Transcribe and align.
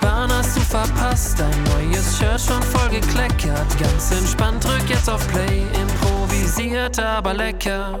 Bahn 0.00 0.30
hast 0.30 0.56
du 0.56 0.60
verpasst, 0.60 1.38
dein 1.38 1.62
neues 1.64 2.18
Shirt 2.18 2.40
schon 2.40 2.62
voll 2.62 2.90
gekleckert. 2.90 3.78
Ganz 3.78 4.10
entspannt, 4.12 4.64
drück 4.64 4.88
jetzt 4.88 5.08
auf 5.08 5.26
Play, 5.28 5.62
improvisiert 5.80 6.98
aber 6.98 7.34
lecker. 7.34 8.00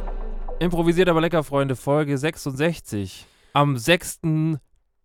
Improvisiert 0.58 1.08
aber 1.08 1.20
lecker, 1.20 1.42
Freunde, 1.44 1.76
Folge 1.76 2.16
66. 2.18 3.26
Am 3.52 3.76
6. 3.76 4.20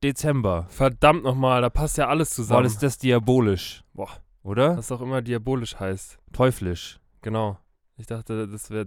Dezember. 0.03 0.65
Verdammt 0.69 1.23
nochmal, 1.23 1.61
da 1.61 1.69
passt 1.69 1.97
ja 1.97 2.07
alles 2.07 2.29
Boah, 2.29 2.35
zusammen. 2.35 2.65
ist 2.65 2.83
das 2.83 2.97
diabolisch. 2.97 3.83
Boah. 3.93 4.09
Oder? 4.43 4.77
was 4.77 4.91
auch 4.91 5.01
immer 5.01 5.21
diabolisch 5.23 5.79
heißt. 5.79 6.19
Teuflisch. 6.31 6.99
Genau. 7.21 7.57
Ich 7.97 8.05
dachte, 8.05 8.47
das 8.47 8.69
wäre. 8.69 8.85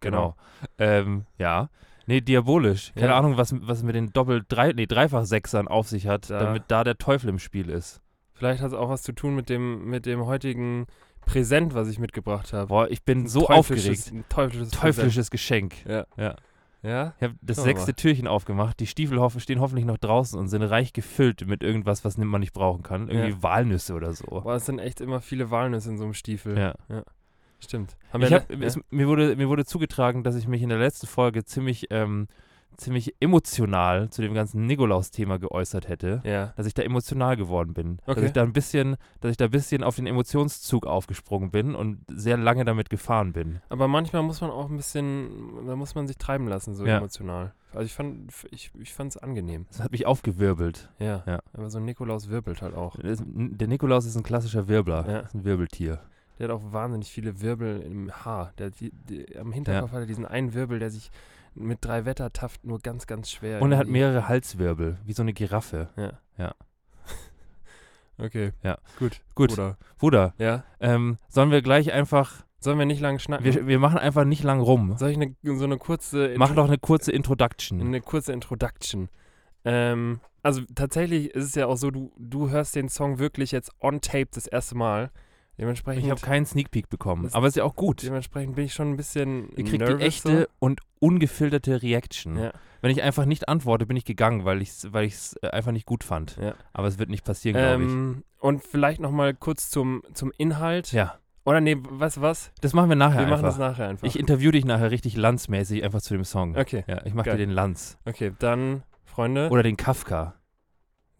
Genau. 0.00 0.34
Ähm, 0.78 1.26
ja. 1.38 1.68
Nee, 2.06 2.20
diabolisch. 2.20 2.92
Keine 2.94 3.08
Ja. 3.08 3.18
Ahnung, 3.18 3.36
was, 3.36 3.54
was 3.66 3.82
mit 3.82 3.94
den 3.94 4.12
Doppel-, 4.12 4.42
drei, 4.48 4.72
nee, 4.72 4.86
Dreifach-Sechsern 4.86 5.68
auf 5.68 5.88
sich 5.88 6.06
hat, 6.06 6.30
Da. 6.30 6.38
damit 6.40 6.64
da 6.68 6.84
der 6.84 6.98
Teufel 6.98 7.28
im 7.28 7.38
Spiel 7.38 7.68
ist. 7.68 8.00
Vielleicht 8.34 8.60
hat 8.62 8.68
es 8.68 8.74
auch 8.74 8.88
was 8.88 9.02
zu 9.02 9.12
tun 9.12 9.34
mit 9.36 9.48
dem, 9.48 9.84
mit 9.88 10.04
dem 10.06 10.26
heutigen 10.26 10.86
Präsent, 11.26 11.74
was 11.74 11.88
ich 11.88 11.98
mitgebracht 12.00 12.52
habe. 12.52 12.66
Boah, 12.66 12.90
ich 12.90 13.04
bin 13.04 13.28
so 13.28 13.48
aufgeregt. 13.48 14.10
Ein 14.12 14.24
teuflisches, 14.28 14.70
Teuflisches 14.70 15.30
Geschenk. 15.30 15.84
Ja. 15.86 16.04
Ja. 16.16 16.34
Ja? 16.82 17.14
Ich 17.18 17.22
habe 17.22 17.34
das 17.40 17.58
Schauen 17.58 17.64
sechste 17.66 17.92
mal. 17.92 17.96
Türchen 17.96 18.26
aufgemacht. 18.26 18.80
Die 18.80 18.88
Stiefel 18.88 19.20
hoff 19.20 19.38
stehen 19.40 19.60
hoffentlich 19.60 19.84
noch 19.86 19.98
draußen 19.98 20.36
und 20.36 20.48
sind 20.48 20.62
reich 20.64 20.92
gefüllt 20.92 21.46
mit 21.46 21.62
irgendwas, 21.62 22.04
was 22.04 22.18
man 22.18 22.40
nicht 22.40 22.52
brauchen 22.52 22.82
kann. 22.82 23.08
Irgendwie 23.08 23.30
Ja. 23.30 23.42
Walnüsse 23.44 23.94
oder 23.94 24.12
so. 24.14 24.26
Boah, 24.26 24.56
es 24.56 24.66
sind 24.66 24.80
echt 24.80 25.00
immer 25.00 25.20
viele 25.20 25.52
Walnüsse 25.52 25.90
in 25.90 25.98
so 25.98 26.02
einem 26.02 26.14
Stiefel. 26.14 26.58
Ja. 26.58 26.74
Stimmt. 27.62 27.96
Hab, 28.12 28.20
es, 28.60 28.78
mir, 28.90 29.06
wurde, 29.08 29.36
mir 29.36 29.48
wurde 29.48 29.64
zugetragen, 29.64 30.24
dass 30.24 30.34
ich 30.34 30.48
mich 30.48 30.62
in 30.62 30.68
der 30.68 30.78
letzten 30.78 31.06
Folge 31.06 31.44
ziemlich, 31.44 31.86
ähm, 31.90 32.26
ziemlich 32.76 33.14
emotional 33.20 34.08
zu 34.10 34.22
dem 34.22 34.34
ganzen 34.34 34.66
Nikolaus-Thema 34.66 35.38
geäußert 35.38 35.88
hätte. 35.88 36.22
ja. 36.24 36.52
Dass 36.56 36.66
ich 36.66 36.74
da 36.74 36.82
emotional 36.82 37.36
geworden 37.36 37.74
bin. 37.74 37.98
Dass 38.06 38.16
Okay. 38.16 38.26
ich 38.26 38.32
da 38.32 38.42
ein 38.42 38.52
bisschen, 38.52 38.96
dass 39.20 39.30
ich 39.30 39.36
da 39.36 39.44
ein 39.44 39.50
bisschen 39.50 39.82
auf 39.84 39.96
den 39.96 40.06
Emotionszug 40.06 40.86
aufgesprungen 40.86 41.50
bin 41.50 41.74
und 41.74 41.98
sehr 42.08 42.36
lange 42.36 42.64
damit 42.64 42.90
gefahren 42.90 43.32
bin. 43.32 43.60
Aber 43.68 43.88
manchmal 43.88 44.22
muss 44.22 44.40
man 44.40 44.50
auch 44.50 44.68
ein 44.70 44.76
bisschen, 44.76 45.64
da 45.66 45.76
muss 45.76 45.94
man 45.94 46.06
sich 46.06 46.16
treiben 46.18 46.48
lassen, 46.48 46.74
so 46.74 46.84
Ja. 46.86 46.96
emotional. 46.98 47.52
Also 47.72 47.84
ich 47.86 47.94
fand, 47.94 48.30
ich, 48.50 48.70
ich 48.78 48.92
fand 48.92 49.10
es 49.12 49.16
angenehm. 49.16 49.66
Das 49.70 49.80
hat 49.80 49.92
mich 49.92 50.04
aufgewirbelt. 50.06 50.90
Ja. 50.98 51.22
Ja. 51.26 51.40
Aber 51.54 51.70
so 51.70 51.78
ein 51.78 51.84
Nikolaus 51.84 52.28
wirbelt 52.28 52.60
halt 52.62 52.74
auch. 52.74 52.96
Der 53.02 53.68
Nikolaus 53.68 54.04
ist 54.06 54.16
ein 54.16 54.22
klassischer 54.22 54.66
Wirbler. 54.68 55.08
Ja. 55.08 55.18
Ist 55.20 55.34
ein 55.34 55.44
Wirbeltier. 55.44 56.00
Der 56.42 56.48
hat 56.48 56.56
auch 56.56 56.72
wahnsinnig 56.72 57.08
viele 57.08 57.40
Wirbel 57.40 57.80
im 57.82 58.10
Haar. 58.10 58.52
Der, 58.58 58.70
die, 58.70 58.90
die, 58.92 59.38
am 59.38 59.52
Hinterkopf 59.52 59.92
hat 59.92 60.00
er 60.00 60.06
diesen 60.06 60.26
einen 60.26 60.54
Wirbel, 60.54 60.80
der 60.80 60.90
sich 60.90 61.12
mit 61.54 61.84
drei 61.84 62.04
Wettertaft 62.04 62.64
nur 62.64 62.80
ganz, 62.80 63.06
ganz 63.06 63.30
schwer. 63.30 63.62
Und 63.62 63.70
er 63.70 63.78
hat 63.78 63.86
mehrere 63.86 64.26
Halswirbel, 64.26 64.98
wie 65.04 65.12
so 65.12 65.22
eine 65.22 65.34
Giraffe. 65.34 65.90
Ja. 65.96 66.18
Ja. 66.36 66.54
Okay. 68.18 68.52
Ja. 68.62 68.78
Gut. 68.98 69.20
Gut, 69.36 69.50
Bruder. 69.50 69.76
Bruder, 69.98 70.34
Ja. 70.38 70.64
ähm, 70.80 71.18
sollen 71.28 71.50
wir 71.52 71.62
gleich 71.62 71.92
einfach, 71.92 72.44
Sollen 72.58 72.78
wir 72.78 72.86
nicht 72.86 73.00
lang 73.00 73.18
schnacken? 73.20 73.44
wir, 73.44 73.66
wir 73.66 73.78
machen 73.78 73.98
einfach 73.98 74.24
nicht 74.24 74.42
lang 74.42 74.60
rum. 74.60 74.96
Soll 74.98 75.10
ich 75.10 75.16
eine, 75.16 75.34
so 75.42 75.64
eine 75.64 75.78
kurze, 75.78 76.34
Mach 76.36 76.54
doch 76.54 76.66
eine 76.66 76.78
kurze 76.78 77.10
Introduction. 77.12 77.80
eine 77.80 78.00
kurze 78.00 78.32
Introduction? 78.32 79.08
Ähm, 79.64 80.20
also 80.42 80.62
tatsächlich 80.74 81.30
ist 81.30 81.44
es 81.44 81.54
ja 81.54 81.66
auch 81.66 81.76
so, 81.76 81.90
du, 81.90 82.12
du 82.18 82.50
hörst 82.50 82.74
den 82.74 82.88
Song 82.88 83.18
wirklich 83.18 83.52
jetzt 83.52 83.70
on 83.80 84.00
tape 84.00 84.28
das 84.34 84.46
erste 84.46 84.76
Mal. 84.76 85.10
Dementsprechend, 85.62 86.02
Ich 86.04 86.10
habe 86.10 86.20
keinen 86.20 86.44
Sneak 86.44 86.72
Peek 86.72 86.88
bekommen, 86.90 87.28
aber 87.32 87.46
ist 87.46 87.54
ja 87.56 87.62
auch 87.62 87.76
gut. 87.76 88.02
dementsprechend 88.02 88.56
bin 88.56 88.64
ich 88.64 88.74
schon 88.74 88.90
ein 88.90 88.96
bisschen 88.96 89.48
Ihr 89.54 89.64
kriegt 89.64 89.88
die 89.88 89.92
echte 90.02 90.48
und 90.58 90.80
ungefilterte 90.98 91.82
Reaction. 91.82 92.34
So. 92.36 92.42
Ja. 92.42 92.52
Wenn 92.80 92.90
ich 92.90 93.00
einfach 93.00 93.26
nicht 93.26 93.48
antworte, 93.48 93.86
bin 93.86 93.96
ich 93.96 94.04
gegangen, 94.04 94.44
weil 94.44 94.60
ich 94.60 94.70
es 94.70 94.92
weil 94.92 95.04
ich's 95.04 95.36
äh, 95.40 95.50
einfach 95.50 95.70
nicht 95.70 95.86
gut 95.86 96.02
fand. 96.02 96.36
Ja. 96.42 96.54
Aber 96.72 96.88
es 96.88 96.98
wird 96.98 97.10
nicht 97.10 97.24
passieren, 97.24 97.56
glaube 97.56 97.84
Ähm, 97.84 98.24
und 98.40 98.64
vielleicht 98.64 99.00
nochmal 99.00 99.34
kurz 99.34 99.70
zum, 99.70 100.02
zum 100.14 100.32
Inhalt. 100.36 100.88
ich. 100.88 100.92
Ja, 100.94 101.14
Oder 101.44 101.60
nee, 101.60 101.76
du 101.76 101.90
was? 102.00 102.50
das 102.60 102.72
machen 102.72 102.88
wir 102.88 102.96
nachher 102.96 103.20
wir 103.20 103.28
machen 103.28 103.44
das 103.44 103.54
einfach. 103.54 103.70
nachher 103.70 103.88
einfach. 103.88 104.04
ich 104.08 104.18
interview 104.18 104.50
dich 104.50 104.64
nachher 104.64 104.90
richtig 104.90 105.16
landsmäßig 105.16 105.84
einfach 105.84 106.00
zu 106.02 106.14
dem 106.14 106.24
Song. 106.24 106.56
okay, 106.56 106.82
Ja, 106.88 107.06
ich 107.06 107.14
mache 107.14 107.30
dir 107.30 107.36
den 107.36 107.50
Lanz. 107.50 107.98
okay, 108.04 108.32
dann, 108.40 108.82
Freunde, 109.04 109.48
Oder 109.50 109.62
den 109.62 109.76
Kafka. 109.76 110.34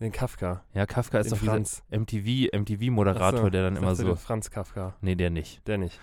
Den 0.03 0.13
Kafka. 0.13 0.65
Ja, 0.75 0.87
Kafka 0.87 1.19
ist 1.19 1.31
den 1.31 1.39
doch 1.39 1.45
Franz. 1.45 1.83
MTV, 1.91 2.49
MTV-Moderator, 2.57 3.41
so, 3.43 3.51
der 3.51 3.63
dann 3.63 3.77
immer 3.77 3.95
so. 3.95 4.05
der 4.05 4.17
Franz 4.17 4.51
Kafka. 4.51 4.95
Nee, 5.01 5.15
der 5.15 5.31
nicht. 5.31 5.67
Der 5.67 5.79
nicht. 5.79 5.99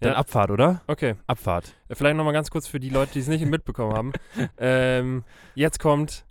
Dann 0.00 0.12
Ja. 0.12 0.18
Abfahrt, 0.18 0.50
oder? 0.50 0.82
Okay, 0.86 1.14
Abfahrt. 1.26 1.74
äh, 1.88 1.94
vielleicht 1.94 2.16
nochmal 2.16 2.32
ganz 2.32 2.50
kurz 2.50 2.66
für 2.66 2.80
die 2.80 2.90
Leute, 2.90 3.12
die 3.12 3.20
es 3.20 3.28
nicht 3.28 3.44
mitbekommen 3.46 3.94
haben. 3.94 4.12
Ähm, 4.58 5.24
jetzt 5.54 5.78
kommt 5.78 6.26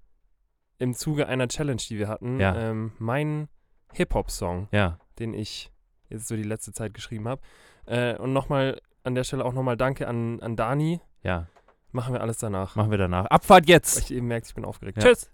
im 0.80 0.94
Zuge 0.94 1.28
einer 1.28 1.48
Challenge, 1.48 1.82
die 1.90 1.98
wir 1.98 2.08
hatten, 2.08 2.40
Ja. 2.40 2.56
ähm, 2.56 2.92
mein 3.00 3.48
Hip-Hop-Song, 3.94 4.68
Ja. 4.72 4.98
den 5.20 5.34
ich 5.34 5.72
jetzt 6.10 6.28
so 6.28 6.36
die 6.36 6.44
letzte 6.44 6.74
Zeit 6.74 6.94
geschrieben 6.94 7.28
habe. 7.28 7.42
Äh, 7.86 8.16
und 8.18 8.34
nochmal 8.34 8.82
an 9.04 9.16
der 9.16 9.24
Stelle 9.24 9.46
auch 9.46 9.54
nochmal 9.54 9.78
Danke 9.78 10.08
an, 10.08 10.42
an 10.42 10.56
Dani. 10.56 11.00
Ja. 11.24 11.48
Machen 11.92 12.14
wir 12.14 12.22
alles 12.22 12.38
danach. 12.38 12.76
Machen 12.76 12.92
wir 12.92 12.98
danach. 12.98 13.26
Abfahrt 13.28 13.64
Weil 13.68 13.70
jetzt! 13.70 14.00
ich 14.00 14.14
eben 14.16 14.28
merke, 14.28 14.48
ich 14.48 14.56
bin 14.56 14.66
aufgeregt. 14.66 15.00
Tschüss! 15.00 15.30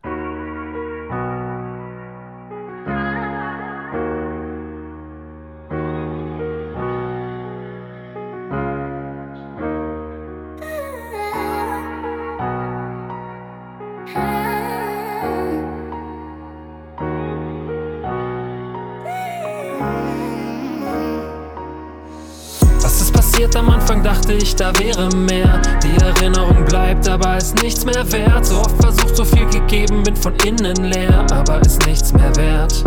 Dachte 24.30 24.44
ich, 24.44 24.56
da 24.56 24.72
wäre 24.78 25.10
mehr. 25.16 25.60
Die 25.84 26.04
Erinnerung 26.04 26.64
bleibt, 26.66 27.10
aber 27.10 27.38
ist 27.38 27.60
nichts 27.64 27.84
mehr 27.84 28.12
wert. 28.12 28.46
So 28.46 28.60
oft 28.60 28.80
versucht, 28.80 29.16
so 29.16 29.26
viel 29.26 29.48
gegeben, 29.48 30.04
bin 30.04 30.16
von 30.16 30.36
innen 30.46 30.84
leer, 30.84 31.26
aber 31.32 31.60
ist 31.62 31.84
nichts 31.88 32.14
mehr 32.14 32.36
wert. 32.36 32.84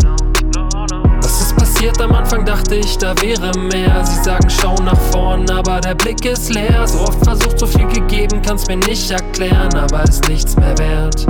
Was 1.20 1.40
ist 1.40 1.56
passiert 1.56 2.00
am 2.00 2.12
Anfang, 2.12 2.44
dachte 2.44 2.76
ich, 2.76 2.96
da 2.96 3.20
wäre 3.20 3.50
mehr. 3.58 4.06
Sie 4.06 4.22
sagen, 4.22 4.48
schau 4.48 4.76
nach 4.84 5.00
vorn, 5.10 5.50
aber 5.50 5.80
der 5.80 5.96
Blick 5.96 6.24
ist 6.24 6.54
leer. 6.54 6.86
So 6.86 7.00
oft 7.00 7.24
versucht, 7.24 7.58
so 7.58 7.66
viel 7.66 7.88
gegeben, 7.88 8.40
kann's 8.40 8.68
mir 8.68 8.76
nicht 8.76 9.10
erklären, 9.10 9.74
aber 9.74 10.04
ist 10.04 10.28
nichts 10.28 10.54
mehr 10.56 10.78
wert. 10.78 11.26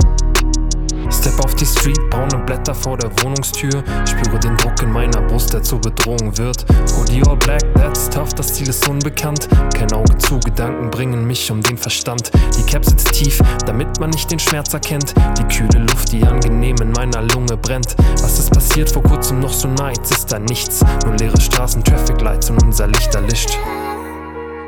Step 1.23 1.39
auf 1.39 1.55
die 1.55 1.65
Street, 1.65 2.09
braune 2.09 2.43
Blätter 2.45 2.75
vor 2.75 2.97
der 2.97 3.09
Wohnungstür. 3.23 3.81
Spüre 4.05 4.37
den 4.39 4.57
Druck 4.57 4.81
in 4.81 4.91
meiner 4.91 5.21
Brust, 5.21 5.53
der 5.53 5.63
zur 5.63 5.79
Bedrohung 5.79 6.37
wird. 6.37 6.65
Hoodie 6.97 7.21
all 7.25 7.37
black, 7.37 7.61
that's 7.75 8.09
tough, 8.09 8.33
das 8.33 8.55
Ziel 8.55 8.67
ist 8.67 8.85
unbekannt. 8.89 9.47
Kein 9.73 9.89
Auge 9.93 10.17
zu, 10.17 10.37
Gedanken 10.41 10.91
bringen 10.91 11.25
mich 11.25 11.49
um 11.49 11.63
den 11.63 11.77
Verstand. 11.77 12.29
Die 12.57 12.63
Cap 12.63 12.83
sitzt 12.83 13.13
tief, 13.13 13.41
damit 13.65 14.01
man 14.01 14.09
nicht 14.09 14.29
den 14.31 14.39
Schmerz 14.39 14.73
erkennt. 14.73 15.13
Die 15.37 15.43
kühle 15.45 15.85
Luft, 15.85 16.11
die 16.11 16.25
angenehm 16.25 16.75
in 16.81 16.91
meiner 16.91 17.21
Lunge 17.21 17.55
brennt. 17.55 17.95
Was 18.21 18.37
ist 18.39 18.51
passiert 18.51 18.91
vor 18.91 19.03
kurzem 19.03 19.39
noch 19.39 19.53
so 19.53 19.69
nah, 19.69 19.91
jetzt 19.91 20.11
ist 20.11 20.29
da 20.29 20.39
nichts. 20.39 20.83
Nur 21.05 21.15
leere 21.15 21.39
Straßen, 21.39 21.85
Traffic 21.85 22.19
Lights 22.19 22.49
und 22.49 22.61
unser 22.61 22.87
Licht 22.87 23.15
erlischt. 23.15 23.57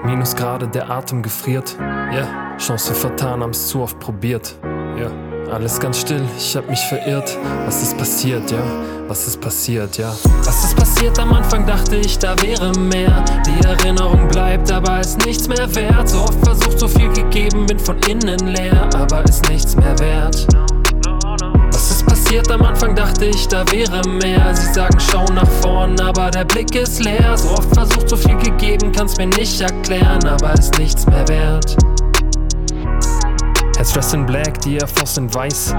Minusgrade, 0.05 0.69
der 0.69 0.89
Atem 0.89 1.21
gefriert. 1.21 1.75
Yeah. 1.81 2.55
Chance 2.59 2.93
vertan, 2.93 3.41
haben's 3.41 3.67
zu 3.67 3.81
oft 3.81 3.99
probiert. 3.99 4.55
Ja. 4.97 5.11
Alles 5.51 5.79
ganz 5.79 5.99
still, 5.99 6.23
ich 6.37 6.55
hab 6.55 6.69
mich 6.69 6.79
verirrt. 6.89 7.37
Was 7.65 7.81
ist 7.81 7.97
passiert, 7.97 8.51
ja? 8.51 8.59
Was 9.07 9.27
ist 9.27 9.39
passiert, 9.39 9.97
ja? 9.97 10.13
Was 10.43 10.65
ist 10.65 10.75
passiert 10.75 11.19
am 11.19 11.33
Anfang, 11.33 11.65
dachte 11.65 11.97
ich, 11.97 12.17
da 12.17 12.35
wäre 12.41 12.71
mehr. 12.79 13.23
Die 13.45 13.65
Erinnerung 13.65 14.27
bleibt, 14.27 14.71
aber 14.71 14.99
ist 14.99 15.23
nichts 15.25 15.47
mehr 15.47 15.73
wert. 15.75 16.09
So 16.09 16.23
oft 16.23 16.43
versucht, 16.43 16.79
so 16.79 16.87
viel 16.87 17.11
gegeben, 17.13 17.67
bin 17.67 17.79
von 17.79 17.97
innen 18.09 18.39
leer, 18.47 18.89
aber 18.95 19.23
ist 19.23 19.47
nichts 19.49 19.75
mehr 19.75 19.97
wert. 19.99 20.47
Was 21.71 21.91
ist 21.91 22.05
passiert 22.05 22.49
am 22.51 22.63
Anfang, 22.63 22.95
dachte 22.95 23.25
ich, 23.25 23.47
da 23.47 23.63
wäre 23.71 24.01
mehr. 24.07 24.53
Sie 24.55 24.73
sagen, 24.73 24.97
schau 24.99 25.25
nach 25.33 25.49
vorn, 25.61 25.99
aber 25.99 26.31
der 26.31 26.45
Blick 26.45 26.75
ist 26.75 27.03
leer. 27.03 27.37
So 27.37 27.49
oft 27.49 27.73
versucht, 27.73 28.09
so 28.09 28.17
viel 28.17 28.37
gegeben, 28.37 28.91
kann's 28.91 29.17
mir 29.17 29.27
nicht 29.27 29.61
erklären, 29.61 30.25
aber 30.25 30.53
ist 30.53 30.77
nichts 30.79 31.05
mehr 31.05 31.27
wert. 31.27 31.77
Herz 33.77 33.91
dressed 33.91 34.13
in 34.13 34.25
black, 34.25 34.61
die 34.61 34.75
Air 34.77 34.87
Force 34.87 35.17
in 35.17 35.33
weiß. 35.33 35.75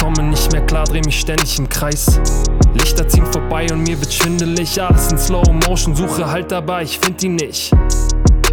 komme 0.00 0.22
nicht 0.22 0.52
mehr 0.52 0.64
klar, 0.66 0.84
dreh 0.84 1.00
mich 1.04 1.18
ständig 1.18 1.58
im 1.58 1.68
Kreis. 1.68 2.20
Lichter 2.74 3.08
ziehen 3.08 3.26
vorbei 3.26 3.66
und 3.72 3.82
mir 3.82 3.98
wird 3.98 4.12
schwindelig, 4.12 4.80
alles 4.80 5.10
in 5.10 5.18
Slow 5.18 5.42
Motion, 5.66 5.96
suche 5.96 6.30
halt 6.30 6.52
dabei, 6.52 6.84
ich 6.84 6.98
find 6.98 7.20
die 7.20 7.28
nicht. 7.28 7.72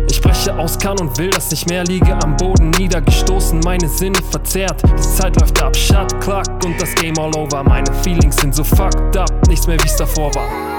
Ich 0.09 0.15
spreche 0.15 0.57
aus, 0.57 0.79
kann 0.79 0.99
und 0.99 1.15
will 1.17 1.29
das 1.29 1.51
nicht 1.51 1.69
mehr, 1.69 1.83
liege 1.83 2.13
am 2.23 2.35
Boden 2.37 2.71
niedergestoßen, 2.71 3.59
meine 3.63 3.87
Sinne 3.87 4.19
verzerrt. 4.31 4.81
Die 4.83 5.01
Zeit 5.01 5.39
läuft 5.39 5.61
ab, 5.61 5.75
Shut, 5.75 6.19
Klack 6.19 6.47
und 6.65 6.81
das 6.81 6.95
Game 6.95 7.17
all 7.19 7.35
over. 7.35 7.63
Meine 7.63 7.93
Feelings 8.01 8.37
sind 8.37 8.55
so 8.55 8.63
fucked 8.63 9.15
up, 9.15 9.31
nichts 9.47 9.67
mehr 9.67 9.77
wie's 9.83 9.95
davor 9.95 10.33
war. 10.33 10.70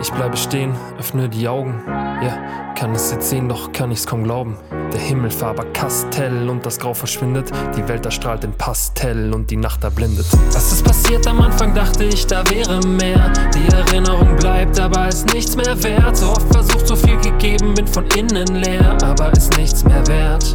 Ich 0.00 0.12
bleibe 0.12 0.36
stehen, 0.36 0.74
öffne 0.98 1.28
die 1.28 1.48
Augen. 1.48 1.82
Ja, 1.86 2.74
kann 2.74 2.94
es 2.94 3.10
jetzt 3.10 3.30
sehen, 3.30 3.48
doch 3.48 3.72
kann 3.72 3.90
ich's 3.90 4.06
kaum 4.06 4.24
glauben. 4.24 4.56
Der 4.92 5.00
Himmel 5.00 5.30
Farbe 5.30 5.64
Kastell 5.72 6.48
und 6.48 6.64
das 6.64 6.78
Grau 6.78 6.92
verschwindet. 6.94 7.50
Die 7.76 7.86
Welt 7.88 8.04
erstrahlt 8.04 8.44
in 8.44 8.52
Pastell 8.52 9.32
und 9.32 9.50
die 9.50 9.56
Nacht 9.56 9.84
erblindet. 9.84 10.26
Was 10.52 10.72
ist 10.72 10.84
passiert? 10.84 11.26
Am 11.26 11.40
Anfang 11.40 11.74
dachte 11.74 12.04
ich, 12.04 12.26
da 12.26 12.48
wäre 12.50 12.86
mehr. 12.86 13.32
Die 13.54 13.74
Erinnerung 13.74 14.36
bleibt, 14.36 14.78
aber 14.78 15.08
ist 15.08 15.32
nichts 15.32 15.56
mehr 15.56 15.82
wert. 15.82 16.16
So 16.16 16.28
oft 16.30 16.52
versucht, 16.52 16.86
so 16.86 16.96
viel 16.96 17.16
gegeben, 17.16 17.74
bin 17.74 17.86
von 17.86 18.04
innen 18.16 18.56
leer, 18.56 18.96
aber 19.02 19.32
ist 19.32 19.56
nichts 19.56 19.82
mehr 19.84 20.06
wert. 20.06 20.54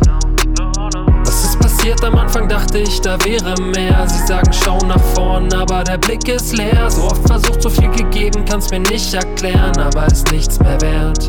Passiert? 1.81 2.04
Am 2.04 2.16
Anfang 2.16 2.48
dachte 2.48 2.78
ich, 2.78 3.01
da 3.01 3.18
wäre 3.25 3.60
mehr. 3.60 4.07
Sie 4.07 4.28
sagen, 4.28 4.51
schau 4.54 4.78
nach 4.86 5.01
vorn, 5.16 5.51
aber 5.51 5.83
der 5.83 5.98
Blick 5.98 6.28
ist 6.28 6.56
leer. 6.56 6.92
So 6.92 7.06
oft 7.06 7.25
versucht, 7.25 7.63
so 7.63 7.72
viel 7.72 7.89
gegeben, 7.89 8.45
kann's 8.45 8.69
mir 8.69 8.81
nicht 8.81 9.12
erklären, 9.16 9.75
aber 9.80 10.06
ist 10.06 10.31
nichts 10.31 10.60
mehr 10.60 10.80
wert. 10.80 11.28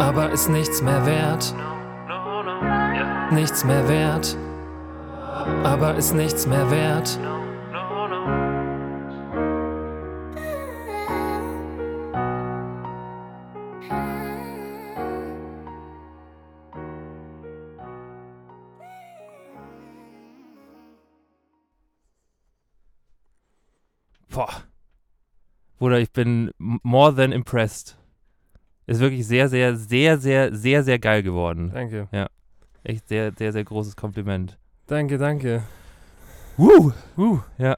Aber 0.00 0.28
ist 0.32 0.48
nichts 0.48 0.82
mehr 0.82 1.06
wert. 1.06 1.54
Nichts 3.30 3.64
mehr 3.64 3.88
wert. 3.88 4.36
Aber 5.62 5.94
ist 5.94 6.14
nichts 6.14 6.44
mehr 6.48 6.68
wert. 6.72 7.16
Bruder, 25.82 25.98
ich 25.98 26.12
bin 26.12 26.52
more 26.58 27.12
than 27.12 27.32
impressed. 27.32 27.98
Ist 28.86 29.00
wirklich 29.00 29.26
sehr, 29.26 29.48
sehr, 29.48 29.74
sehr, 29.74 30.16
sehr, 30.16 30.54
sehr, 30.54 30.84
sehr 30.84 31.00
geil 31.00 31.24
geworden. 31.24 31.72
Danke. 31.74 32.08
Echt 32.84 33.08
sehr, 33.08 33.32
sehr, 33.36 33.52
sehr 33.52 33.64
großes 33.64 33.96
Kompliment. 33.96 34.56
Danke, 34.86 35.18
danke. 35.18 35.64
Woo! 36.56 36.92
Woo! 37.16 37.40
Ja. 37.58 37.76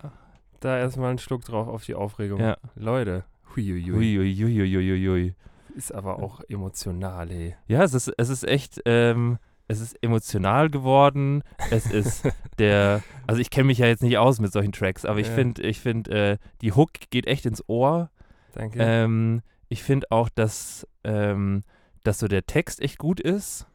Da 0.60 0.78
erstmal 0.78 1.08
einen 1.08 1.18
Schluck 1.18 1.46
drauf 1.46 1.66
auf 1.66 1.86
die 1.86 1.94
Aufregung. 1.94 2.40
Ja. 2.40 2.58
Leute. 2.74 3.24
Huiuiui. 3.56 4.18
Uiuiuiuiui. 4.18 5.34
Ist 5.74 5.94
aber 5.94 6.18
auch 6.18 6.42
emotional, 6.46 7.30
ey. 7.30 7.56
Ja, 7.68 7.84
es 7.84 7.94
ist, 7.94 8.12
es 8.18 8.28
ist 8.28 8.46
echt, 8.46 8.82
ähm, 8.84 9.38
es 9.68 9.80
ist 9.80 10.02
emotional 10.02 10.68
geworden. 10.70 11.42
Es 11.70 11.86
ist 11.86 12.22
der, 12.58 13.02
also 13.26 13.40
ich 13.40 13.50
kenne 13.50 13.66
mich 13.66 13.78
ja 13.78 13.86
jetzt 13.86 14.02
nicht 14.02 14.18
aus 14.18 14.40
mit 14.40 14.52
solchen 14.52 14.72
Tracks, 14.72 15.04
aber 15.04 15.20
ich 15.20 15.28
Ja. 15.28 15.34
finde, 15.34 15.62
ich 15.62 15.80
finde, 15.80 16.10
äh, 16.32 16.38
die 16.60 16.72
Hook 16.72 16.92
geht 17.10 17.26
echt 17.26 17.46
ins 17.46 17.62
Ohr. 17.68 18.10
Danke. 18.52 18.78
Ähm, 18.80 19.42
ich 19.68 19.82
finde 19.82 20.06
auch, 20.10 20.28
dass, 20.28 20.86
ähm, 21.02 21.62
dass 22.04 22.18
so 22.18 22.28
der 22.28 22.46
Text 22.46 22.80
echt 22.80 22.98
gut 22.98 23.20
ist. 23.20 23.66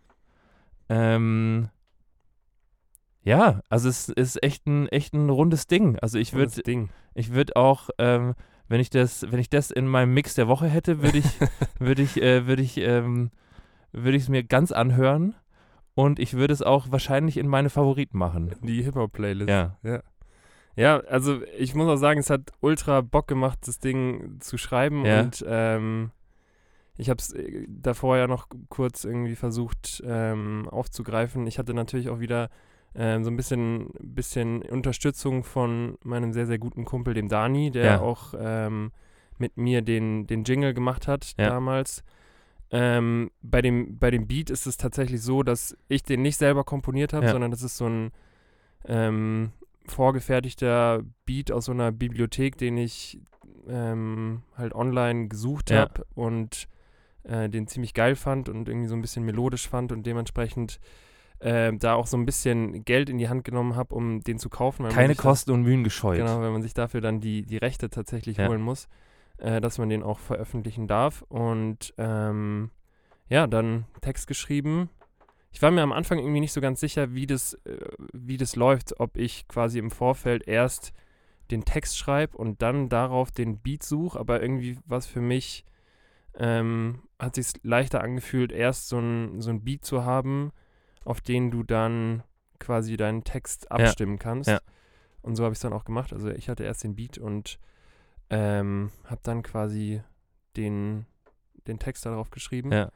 Ähm, 0.88 1.70
ja, 3.24 3.62
also 3.70 3.90
es 3.90 4.10
ist 4.10 4.42
echt 4.44 4.66
ein, 4.68 4.88
echt 4.88 5.14
ein 5.14 5.30
rundes 5.30 5.68
Ding. 5.68 5.98
Also 6.00 6.18
ich 6.18 6.34
würde 6.34 6.52
ich 7.16 7.34
würde 7.34 7.56
auch, 7.56 7.90
ähm, 7.98 8.34
wenn 8.68 8.80
ich 8.80 8.90
das, 8.90 9.30
wenn 9.32 9.40
ich 9.40 9.50
das 9.50 9.72
in 9.72 9.88
meinem 9.88 10.14
Mix 10.14 10.36
der 10.36 10.48
Woche 10.48 10.68
hätte, 10.68 11.02
würde 11.02 11.18
ich, 11.18 11.26
würde 11.80 12.02
ich, 12.02 12.22
äh, 12.22 12.48
würde 12.48 12.62
ich, 12.62 12.78
ähm, 12.78 13.32
würde 13.92 14.16
ich 14.18 14.24
es 14.24 14.30
mir 14.30 14.44
ganz 14.44 14.72
anhören 14.72 15.36
und 16.00 16.20
ich 16.20 16.34
würde 16.34 16.54
es 16.54 16.62
auch 16.62 16.92
wahrscheinlich 16.92 17.38
in 17.38 17.48
meine 17.48 17.70
Favoriten 17.70 18.18
machen. 18.18 18.56
Die 18.64 18.82
Hip-Hop-Playlist. 18.84 19.50
Ja. 19.50 19.78
Ja, 20.76 21.00
also 21.02 21.42
ich 21.58 21.76
muss 21.76 21.90
auch 21.90 21.98
sagen, 21.98 22.20
es 22.22 22.30
hat 22.30 22.52
ultra 22.62 23.02
Bock 23.02 23.28
gemacht, 23.28 23.60
das 23.66 23.80
Ding 23.80 24.38
zu 24.40 24.58
schreiben 24.58 25.04
Ja. 25.06 25.22
und 25.22 25.44
ähm, 25.48 26.12
ich 26.98 27.10
habe 27.10 27.18
es 27.20 27.36
davor 27.68 28.16
ja 28.18 28.28
noch 28.28 28.48
kurz 28.70 29.04
irgendwie 29.04 29.36
versucht 29.36 30.02
ähm, 30.06 30.70
aufzugreifen. 30.70 31.48
Ich 31.48 31.60
hatte 31.60 31.74
natürlich 31.74 32.10
auch 32.10 32.20
wieder 32.20 32.50
ähm, 32.96 33.24
so 33.26 33.30
ein 33.30 33.36
bisschen, 33.36 33.90
bisschen 34.02 34.62
Unterstützung 34.62 35.44
von 35.44 35.98
meinem 36.04 36.32
sehr, 36.34 36.46
sehr 36.48 36.60
guten 36.60 36.86
Kumpel, 36.86 37.14
dem 37.14 37.28
Dani, 37.28 37.72
der 37.72 37.86
Ja. 37.86 38.00
auch 38.00 38.34
ähm, 38.40 38.92
mit 39.38 39.58
mir 39.58 39.82
den, 39.82 40.28
den 40.28 40.44
Jingle 40.46 40.74
gemacht 40.74 41.08
hat 41.08 41.34
Ja. 41.38 41.50
damals. 41.50 42.04
Ähm, 42.72 43.32
bei, 43.42 43.62
dem, 43.62 43.98
bei 43.98 44.12
dem 44.12 44.28
Beat 44.28 44.50
ist 44.50 44.68
es 44.68 44.78
tatsächlich 44.78 45.22
so, 45.22 45.42
dass 45.44 45.76
ich 45.88 46.04
den 46.04 46.22
nicht 46.22 46.38
selber 46.38 46.64
komponiert 46.64 47.14
habe, 47.14 47.26
Ja. 47.26 47.32
sondern 47.32 47.52
das 47.52 47.64
ist 47.64 47.78
so 47.78 47.88
ein 47.88 48.12
ähm, 48.86 49.52
vorgefertigter 49.88 51.04
Beat 51.26 51.52
aus 51.52 51.66
so 51.66 51.72
einer 51.72 51.92
Bibliothek, 51.92 52.58
den 52.58 52.78
ich 52.78 53.20
ähm, 53.68 54.44
halt 54.56 54.74
online 54.74 55.28
gesucht 55.28 55.70
Ja. 55.72 55.82
habe 55.82 56.06
und 56.16 56.68
äh, 57.24 57.50
den 57.50 57.68
ziemlich 57.68 57.94
geil 57.94 58.16
fand 58.16 58.50
und 58.50 58.68
irgendwie 58.68 58.88
so 58.88 58.96
ein 58.96 59.02
bisschen 59.02 59.24
melodisch 59.26 59.68
fand 59.68 59.92
und 59.92 60.06
dementsprechend 60.06 60.80
äh, 61.40 61.72
da 61.74 61.94
auch 61.94 62.08
so 62.08 62.18
ein 62.18 62.26
bisschen 62.26 62.84
Geld 62.86 63.10
in 63.10 63.18
die 63.18 63.30
Hand 63.30 63.44
genommen 63.44 63.76
habe, 63.76 63.94
um 63.96 64.22
den 64.22 64.40
zu 64.40 64.50
kaufen. 64.50 64.88
Keine 64.90 65.16
Kosten 65.16 65.52
und 65.52 65.64
Mühen 65.64 65.84
gescheut. 65.84 66.18
Genau, 66.18 66.42
wenn 66.42 66.52
man 66.52 66.62
sich 66.62 66.74
dafür 66.74 67.02
dann 67.02 67.20
die, 67.22 67.44
die 67.44 67.58
Rechte 67.58 67.90
tatsächlich 67.90 68.38
Ja. 68.38 68.48
holen 68.48 68.62
muss, 68.62 68.88
äh, 69.40 69.62
dass 69.62 69.78
man 69.78 69.90
den 69.90 70.04
auch 70.04 70.20
veröffentlichen 70.20 70.88
darf. 70.88 71.24
Und 71.24 71.94
ähm, 71.98 72.72
ja, 73.28 73.48
dann 73.48 73.86
Text 74.02 74.28
geschrieben. 74.28 74.90
Ich 75.52 75.62
war 75.62 75.72
mir 75.72 75.82
am 75.82 75.92
Anfang 75.92 76.20
irgendwie 76.20 76.42
nicht 76.42 76.54
so 76.54 76.62
ganz 76.62 76.80
sicher, 76.80 77.14
wie 77.14 77.26
das, 77.26 77.54
äh, 77.66 77.78
wie 78.14 78.38
das 78.38 78.56
läuft, 78.56 79.00
ob 79.00 79.18
ich 79.18 79.48
quasi 79.48 79.80
im 79.80 79.92
Vorfeld 79.92 80.48
erst 80.48 80.94
den 81.52 81.66
Text 81.66 81.98
schreibe 81.98 82.38
und 82.38 82.62
dann 82.62 82.90
darauf 82.90 83.32
den 83.32 83.58
Beat 83.58 83.82
suche, 83.84 84.20
aber 84.20 84.42
irgendwie 84.42 84.78
war 84.86 85.00
es 85.00 85.08
für 85.08 85.22
mich, 85.22 85.66
ähm, 86.36 87.02
hat 87.18 87.36
sich 87.36 87.48
leichter 87.64 88.02
angefühlt, 88.02 88.52
erst 88.52 88.88
so 88.88 89.00
ein, 89.00 89.42
so 89.42 89.50
ein 89.50 89.64
Beat 89.64 89.84
zu 89.84 90.06
haben, 90.06 90.52
auf 91.06 91.22
den 91.22 91.50
du 91.50 91.64
dann 91.64 92.24
quasi 92.60 92.98
deinen 92.98 93.24
Text 93.24 93.72
abstimmen 93.72 94.20
kannst. 94.20 94.50
Ja. 94.50 94.60
Und 95.22 95.36
so 95.36 95.44
habe 95.44 95.54
ich 95.54 95.58
es 95.58 95.62
dann 95.62 95.74
auch 95.74 95.86
gemacht. 95.86 96.14
Also 96.14 96.30
ich 96.30 96.50
hatte 96.50 96.64
erst 96.64 96.84
den 96.84 96.96
Beat 96.96 97.18
und 97.18 97.60
ähm, 98.30 98.92
habe 99.06 99.22
dann 99.24 99.44
quasi 99.44 100.02
den, 100.58 101.06
den 101.68 101.80
Text 101.80 102.06
darauf 102.06 102.30
geschrieben. 102.30 102.72
Ja. 102.72 102.92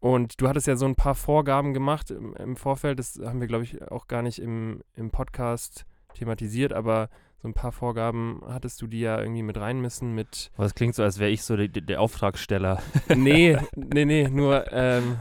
Und 0.00 0.40
du 0.40 0.48
hattest 0.48 0.66
ja 0.66 0.76
so 0.76 0.86
ein 0.86 0.94
paar 0.94 1.14
Vorgaben 1.14 1.74
gemacht 1.74 2.10
im, 2.10 2.34
im 2.34 2.56
Vorfeld. 2.56 2.98
Das 2.98 3.18
haben 3.22 3.40
wir, 3.40 3.48
glaube 3.48 3.64
ich, 3.64 3.82
auch 3.90 4.06
gar 4.06 4.22
nicht 4.22 4.38
im, 4.38 4.82
im 4.94 5.10
Podcast 5.10 5.86
thematisiert, 6.14 6.72
aber 6.72 7.08
so 7.40 7.48
ein 7.48 7.54
paar 7.54 7.72
Vorgaben 7.72 8.42
hattest 8.48 8.82
du 8.82 8.86
die 8.86 9.00
ja 9.00 9.20
irgendwie 9.20 9.42
mit 9.42 9.56
rein 9.58 9.80
müssen 9.80 10.14
mit 10.14 10.50
Aber 10.56 10.66
es 10.66 10.74
klingt 10.74 10.94
so, 10.94 11.02
als 11.02 11.18
wäre 11.18 11.30
ich 11.30 11.42
so 11.42 11.56
der, 11.56 11.68
der 11.68 12.00
Auftragsteller. 12.00 12.82
nee, 13.14 13.56
nee, 13.76 14.04
nee, 14.04 14.28
nur 14.28 14.72
ähm, 14.72 15.18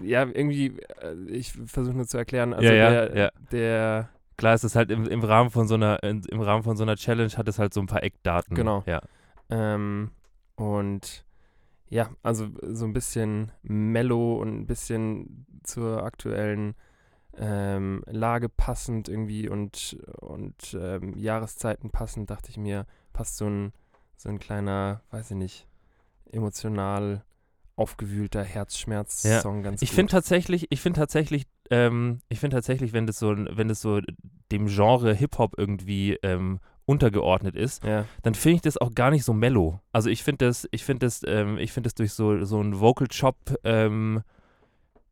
ja, 0.00 0.24
irgendwie, 0.24 0.78
äh, 1.02 1.14
ich 1.28 1.52
versuche 1.52 1.96
nur 1.96 2.06
zu 2.06 2.18
erklären, 2.18 2.54
also 2.54 2.68
Ja, 2.68 2.74
ja, 2.74 2.90
der, 2.90 3.16
ja. 3.16 3.30
der 3.50 4.08
Klar, 4.38 4.54
es 4.54 4.62
ist 4.62 4.76
halt 4.76 4.92
im, 4.92 5.04
im 5.04 5.22
Rahmen 5.22 5.50
von 5.50 5.66
so 5.66 5.74
einer, 5.74 6.00
in, 6.04 6.22
im 6.22 6.40
Rahmen 6.40 6.62
von 6.62 6.76
so 6.76 6.84
einer 6.84 6.94
Challenge 6.94 7.32
hat 7.36 7.48
es 7.48 7.58
halt 7.58 7.74
so 7.74 7.80
ein 7.80 7.86
paar 7.86 8.04
Eckdaten. 8.04 8.54
Genau. 8.54 8.84
Ja. 8.86 9.02
Ähm, 9.50 10.12
und 10.54 11.24
ja, 11.88 12.10
also 12.22 12.48
so 12.62 12.84
ein 12.84 12.92
bisschen 12.92 13.50
mellow 13.62 14.40
und 14.40 14.60
ein 14.60 14.66
bisschen 14.66 15.44
zur 15.64 16.04
aktuellen 16.04 16.76
ähm, 17.36 18.04
Lage 18.06 18.48
passend 18.48 19.08
irgendwie 19.08 19.48
und, 19.48 19.98
und 20.20 20.76
ähm, 20.80 21.16
Jahreszeiten 21.16 21.90
passend, 21.90 22.30
dachte 22.30 22.50
ich 22.50 22.58
mir, 22.58 22.86
passt 23.12 23.38
so 23.38 23.46
ein, 23.46 23.72
so 24.16 24.28
ein 24.28 24.38
kleiner, 24.38 25.02
weiß 25.10 25.32
ich 25.32 25.36
nicht, 25.36 25.66
emotional 26.30 27.24
aufgewühlter 27.78 28.42
Herzschmerz-Song 28.42 29.62
ganz 29.62 29.82
Ich 29.82 29.90
gut. 29.90 29.96
finde 29.96 30.10
tatsächlich, 30.12 30.66
ich 30.70 30.80
finde 30.80 31.00
tatsächlich, 31.00 31.44
ähm, 31.70 32.20
ich 32.28 32.40
finde 32.40 32.56
tatsächlich, 32.56 32.92
wenn 32.92 33.06
das 33.06 33.18
so, 33.18 33.34
wenn 33.36 33.68
das 33.68 33.80
so 33.80 34.00
dem 34.50 34.66
Genre 34.66 35.14
Hip-Hop 35.14 35.54
irgendwie 35.58 36.18
ähm, 36.22 36.60
untergeordnet 36.86 37.54
ist, 37.54 37.84
ja, 37.84 38.04
dann 38.22 38.34
finde 38.34 38.56
ich 38.56 38.62
das 38.62 38.78
auch 38.78 38.94
gar 38.94 39.10
nicht 39.10 39.24
so 39.24 39.32
mellow. 39.34 39.78
Also 39.92 40.08
ich 40.10 40.22
finde 40.24 40.46
das, 40.46 40.66
ich 40.70 40.84
finde 40.84 41.06
das, 41.06 41.22
ähm, 41.26 41.58
ich 41.58 41.72
finde 41.72 41.88
das 41.88 41.94
durch 41.94 42.12
so, 42.12 42.44
so 42.44 42.60
ein 42.60 42.80
Vocal 42.80 43.06
Chop 43.08 43.36
ähm, 43.64 44.22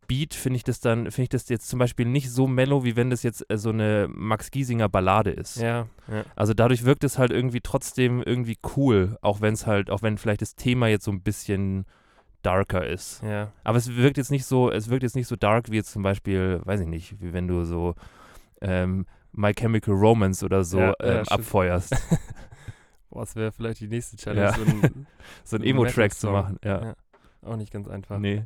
Beat 0.08 0.34
finde 0.34 0.56
ich 0.58 0.62
das 0.64 0.78
dann, 0.80 1.10
finde 1.10 1.22
ich 1.24 1.28
das 1.30 1.48
jetzt 1.48 1.68
zum 1.68 1.78
Beispiel 1.80 2.06
nicht 2.06 2.30
so 2.30 2.46
mellow, 2.46 2.84
wie 2.84 2.94
wenn 2.96 3.10
das 3.10 3.22
jetzt 3.24 3.44
äh, 3.50 3.58
so 3.58 3.70
eine 3.70 4.06
Max 4.08 4.50
Giesinger 4.52 4.88
Ballade 4.88 5.30
ist. 5.32 5.56
ja, 5.56 5.88
ja, 6.08 6.24
Also 6.36 6.54
dadurch 6.54 6.84
wirkt 6.84 7.02
es 7.04 7.18
halt 7.18 7.32
irgendwie 7.32 7.60
trotzdem 7.60 8.22
irgendwie 8.22 8.56
cool, 8.76 9.18
auch 9.20 9.40
wenn 9.40 9.54
es 9.54 9.66
halt, 9.66 9.90
auch 9.90 10.02
wenn 10.02 10.16
vielleicht 10.16 10.42
das 10.42 10.54
Thema 10.54 10.86
jetzt 10.86 11.04
so 11.04 11.10
ein 11.10 11.22
bisschen 11.22 11.86
darker 12.46 12.86
ist. 12.86 13.22
ja, 13.22 13.50
Aber 13.64 13.76
es 13.78 13.94
wirkt 13.96 14.16
jetzt 14.16 14.30
nicht 14.30 14.44
so, 14.46 14.70
es 14.70 14.88
wirkt 14.88 15.02
jetzt 15.02 15.16
nicht 15.16 15.26
so 15.26 15.36
dark 15.36 15.70
wie 15.70 15.76
jetzt 15.76 15.90
zum 15.92 16.02
Beispiel, 16.02 16.60
weiß 16.64 16.80
ich 16.80 16.86
nicht, 16.86 17.20
wie 17.20 17.32
wenn 17.32 17.48
du 17.48 17.64
so 17.64 17.94
ähm, 18.60 19.04
My 19.32 19.52
Chemical 19.52 19.94
Romance 19.94 20.44
oder 20.44 20.64
so 20.64 20.78
Ja, 20.78 20.86
ja, 20.86 20.94
ähm, 21.00 21.24
stimmt. 21.24 21.32
abfeuerst. 21.32 21.92
Boah, 23.10 23.20
das 23.20 23.36
wäre 23.36 23.52
vielleicht 23.52 23.80
die 23.80 23.88
nächste 23.88 24.16
Challenge. 24.16 24.46
Ja. 24.46 24.52
So 24.54 24.62
ein, 24.62 25.06
so 25.44 25.56
ein 25.56 25.62
Emo-Track 25.64 26.14
zu 26.14 26.30
machen. 26.30 26.58
Ja. 26.64 26.84
Ja. 26.84 26.94
auch 27.42 27.56
nicht 27.56 27.72
ganz 27.72 27.88
einfach. 27.88 28.18
Nee. 28.18 28.44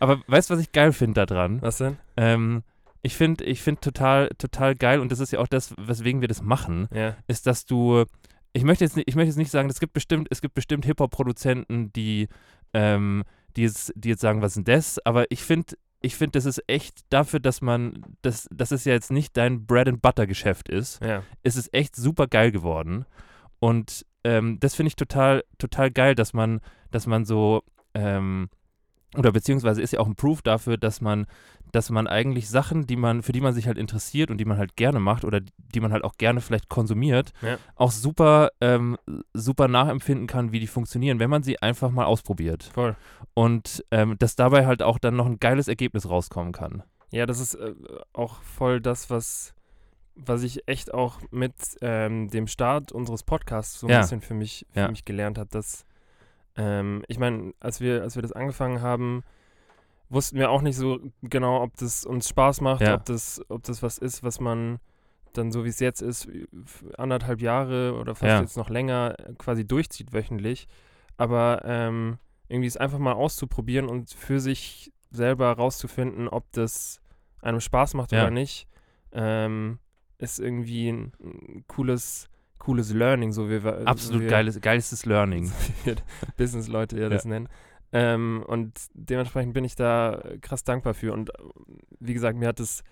Aber 0.00 0.20
weißt 0.26 0.50
du, 0.50 0.54
was 0.54 0.60
ich 0.60 0.72
geil 0.72 0.92
finde 0.92 1.24
daran? 1.26 1.62
Was 1.62 1.78
denn? 1.78 1.96
Ähm, 2.16 2.62
ich 3.02 3.16
finde 3.16 3.44
ich 3.44 3.62
find 3.62 3.80
total, 3.80 4.28
total 4.38 4.74
geil, 4.74 5.00
und 5.00 5.10
das 5.12 5.20
ist 5.20 5.32
ja 5.32 5.38
auch 5.38 5.46
das, 5.48 5.74
weswegen 5.78 6.20
wir 6.20 6.28
das 6.28 6.42
machen, 6.42 6.88
Ja. 6.92 7.16
ist, 7.26 7.46
dass 7.46 7.64
du, 7.64 8.04
ich 8.52 8.64
möchte 8.64 8.84
jetzt 8.84 8.96
nicht, 8.96 9.08
ich 9.08 9.14
möchte 9.14 9.28
jetzt 9.28 9.36
nicht 9.38 9.50
sagen, 9.50 9.70
es 9.70 9.78
gibt 9.80 9.92
bestimmt, 9.92 10.28
es 10.30 10.40
gibt 10.40 10.54
bestimmt 10.54 10.84
Hip-Hop-Produzenten, 10.84 11.92
die, 11.92 12.28
ähm, 12.74 13.22
die, 13.56 13.62
jetzt, 13.62 13.92
die 13.96 14.10
jetzt 14.10 14.20
sagen, 14.20 14.42
was 14.42 14.52
ist 14.56 14.66
denn 14.66 14.74
das? 14.74 14.98
Aber 15.04 15.30
ich 15.30 15.42
finde, 15.42 15.74
ich 16.00 16.16
finde, 16.16 16.32
das 16.38 16.44
ist 16.46 16.62
echt 16.68 17.00
dafür, 17.10 17.40
dass 17.40 17.60
man, 17.60 18.02
das, 18.22 18.48
dass 18.52 18.70
es 18.70 18.84
ja 18.84 18.92
jetzt 18.92 19.10
nicht 19.10 19.36
dein 19.36 19.66
Bread-and-Butter-Geschäft 19.66 20.68
ist, 20.68 21.02
Ja. 21.02 21.22
ist 21.42 21.56
es 21.56 21.68
echt 21.72 21.96
super 21.96 22.26
geil 22.28 22.52
geworden. 22.52 23.04
Und 23.58 24.06
ähm, 24.24 24.58
das 24.60 24.74
finde 24.74 24.88
ich 24.88 24.96
total, 24.96 25.42
total 25.58 25.90
geil, 25.90 26.14
dass 26.14 26.32
man, 26.32 26.60
dass 26.90 27.06
man 27.06 27.24
so, 27.24 27.62
ähm, 27.94 28.48
oder 29.16 29.32
beziehungsweise 29.32 29.80
ist 29.80 29.92
ja 29.92 30.00
auch 30.00 30.06
ein 30.06 30.16
Proof 30.16 30.42
dafür, 30.42 30.76
dass 30.76 31.00
man, 31.00 31.26
dass 31.72 31.88
man 31.90 32.06
eigentlich 32.06 32.48
Sachen, 32.50 32.86
die 32.86 32.96
man, 32.96 33.22
für 33.22 33.32
die 33.32 33.40
man 33.40 33.54
sich 33.54 33.66
halt 33.66 33.78
interessiert 33.78 34.30
und 34.30 34.38
die 34.38 34.44
man 34.44 34.58
halt 34.58 34.76
gerne 34.76 35.00
macht 35.00 35.24
oder 35.24 35.40
die 35.40 35.80
man 35.80 35.92
halt 35.92 36.04
auch 36.04 36.16
gerne 36.18 36.40
vielleicht 36.42 36.68
konsumiert, 36.68 37.32
Ja. 37.40 37.58
auch 37.76 37.90
super, 37.90 38.50
ähm, 38.60 38.98
super 39.32 39.66
nachempfinden 39.68 40.26
kann, 40.26 40.52
wie 40.52 40.60
die 40.60 40.66
funktionieren, 40.66 41.18
wenn 41.20 41.30
man 41.30 41.42
sie 41.42 41.60
einfach 41.62 41.90
mal 41.90 42.04
ausprobiert. 42.04 42.70
Voll. 42.74 42.96
Und 43.34 43.84
ähm, 43.90 44.16
dass 44.18 44.36
dabei 44.36 44.66
halt 44.66 44.82
auch 44.82 44.98
dann 44.98 45.16
noch 45.16 45.26
ein 45.26 45.38
geiles 45.38 45.68
Ergebnis 45.68 46.08
rauskommen 46.08 46.52
kann. 46.52 46.82
Ja, 47.10 47.24
das 47.24 47.40
ist 47.40 47.54
äh, 47.54 47.72
auch 48.12 48.42
voll 48.42 48.82
das, 48.82 49.08
was, 49.08 49.54
was 50.16 50.42
ich 50.42 50.68
echt 50.68 50.92
auch 50.92 51.20
mit 51.30 51.54
ähm, 51.80 52.28
dem 52.28 52.46
Start 52.46 52.92
unseres 52.92 53.22
Podcasts 53.22 53.80
so 53.80 53.86
ein 53.86 53.90
Ja. 53.90 54.00
bisschen 54.00 54.20
für 54.20 54.34
mich, 54.34 54.66
für 54.72 54.80
Ja. 54.80 54.88
mich 54.90 55.06
gelernt 55.06 55.38
habe, 55.38 55.48
dass 55.50 55.86
ähm, 56.56 57.04
ich 57.08 57.18
meine, 57.18 57.52
als 57.60 57.80
wir, 57.80 58.02
als 58.02 58.14
wir 58.16 58.22
das 58.22 58.32
angefangen 58.32 58.80
haben, 58.82 59.22
wussten 60.10 60.38
wir 60.38 60.50
auch 60.50 60.62
nicht 60.62 60.76
so 60.76 60.98
genau, 61.22 61.62
ob 61.62 61.76
das 61.76 62.04
uns 62.06 62.28
Spaß 62.28 62.60
macht, 62.62 62.80
Ja. 62.82 62.94
ob 62.94 63.04
das, 63.04 63.40
ob 63.48 63.62
das 63.64 63.82
was 63.82 63.98
ist, 63.98 64.22
was 64.22 64.40
man 64.40 64.78
dann 65.34 65.52
so 65.52 65.64
wie 65.64 65.68
es 65.68 65.78
jetzt 65.80 66.00
ist, 66.00 66.28
anderthalb 66.96 67.42
Jahre 67.42 67.94
oder 67.94 68.14
fast 68.14 68.24
Ja. 68.36 68.40
jetzt 68.40 68.56
noch 68.56 68.70
länger 68.70 69.14
äh, 69.18 69.34
quasi 69.34 69.66
durchzieht 69.66 70.12
wöchentlich. 70.12 70.66
Aber 71.18 71.62
ähm, 71.64 72.18
irgendwie 72.48 72.66
es 72.68 72.76
einfach 72.78 72.98
mal 72.98 73.12
auszuprobieren 73.12 73.88
und 73.88 74.10
für 74.10 74.40
sich 74.40 74.92
selber 75.10 75.52
rauszufinden, 75.52 76.28
ob 76.28 76.50
das 76.52 77.00
einem 77.42 77.60
Spaß 77.60 77.94
macht 77.94 78.12
Ja. 78.12 78.22
oder 78.22 78.30
nicht, 78.30 78.66
ähm, 79.12 79.78
ist 80.16 80.40
irgendwie 80.40 80.88
ein, 80.88 81.12
ein 81.20 81.64
cooles, 81.68 82.28
cooles 82.58 82.92
Learning, 82.92 83.32
so 83.32 83.48
wie 83.48 83.62
wir 83.62 83.86
Absolut 83.86 84.18
so 84.18 84.24
wir, 84.24 84.30
geiles, 84.30 84.60
geilstes 84.60 85.06
Learning. 85.06 85.46
so 85.84 85.92
Business-Leute 86.36 86.96
ja, 86.96 87.02
Ja. 87.04 87.08
das 87.08 87.24
nennen. 87.24 87.48
Ähm, 87.92 88.44
und 88.46 88.78
dementsprechend 88.92 89.54
bin 89.54 89.64
ich 89.64 89.74
da 89.74 90.22
krass 90.42 90.64
dankbar 90.64 90.94
für. 90.94 91.12
Und 91.12 91.30
wie 92.00 92.14
gesagt, 92.14 92.38
mir 92.38 92.48
hat 92.48 92.60
es 92.60 92.82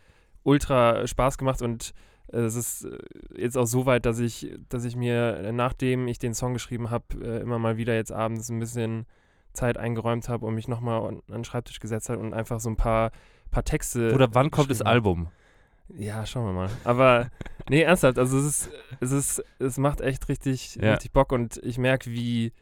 ultra 0.42 1.06
Spaß 1.06 1.38
gemacht 1.38 1.60
und 1.60 1.92
äh, 2.32 2.38
es 2.38 2.54
ist 2.56 2.84
äh, 2.84 2.98
jetzt 3.36 3.58
auch 3.58 3.66
so 3.66 3.86
weit, 3.86 4.06
dass 4.06 4.18
ich, 4.18 4.54
dass 4.68 4.84
ich 4.84 4.96
mir, 4.96 5.36
äh, 5.38 5.52
nachdem 5.52 6.08
ich 6.08 6.18
den 6.18 6.34
Song 6.34 6.54
geschrieben 6.54 6.90
habe, 6.90 7.16
immer 7.16 7.58
mal 7.58 7.76
wieder 7.76 7.94
jetzt 7.94 8.12
abends 8.12 8.48
ein 8.48 8.58
bisschen 8.58 9.06
Zeit 9.52 9.78
eingeräumt 9.78 10.28
habe 10.28 10.46
und 10.46 10.54
mich 10.54 10.68
nochmal 10.68 11.00
an, 11.00 11.16
an 11.28 11.40
den 11.40 11.44
Schreibtisch 11.44 11.80
gesetzt 11.80 12.08
habe 12.08 12.20
und 12.20 12.34
einfach 12.34 12.60
so 12.60 12.68
ein 12.70 12.76
paar, 12.76 13.10
paar 13.50 13.64
Texte. 13.64 14.12
Oder 14.14 14.28
wann 14.34 14.50
kommt 14.50 14.70
das. 14.70 14.82
Album? 14.82 15.28
Ja, 15.88 16.26
schauen 16.26 16.46
wir 16.46 16.52
mal. 16.52 16.70
Aber 16.84 17.30
nee, 17.68 17.82
ernsthaft, 17.82 18.18
also 18.18 18.38
es 18.38 18.44
ist, 18.44 18.70
es 19.00 19.12
ist, 19.12 19.44
es 19.58 19.78
macht 19.78 20.00
echt 20.00 20.28
richtig, 20.28 20.76
Ja. 20.76 20.92
richtig 20.92 21.12
Bock 21.12 21.32
und 21.32 21.58
ich 21.58 21.78
merke, 21.78 22.10
wie, 22.10 22.52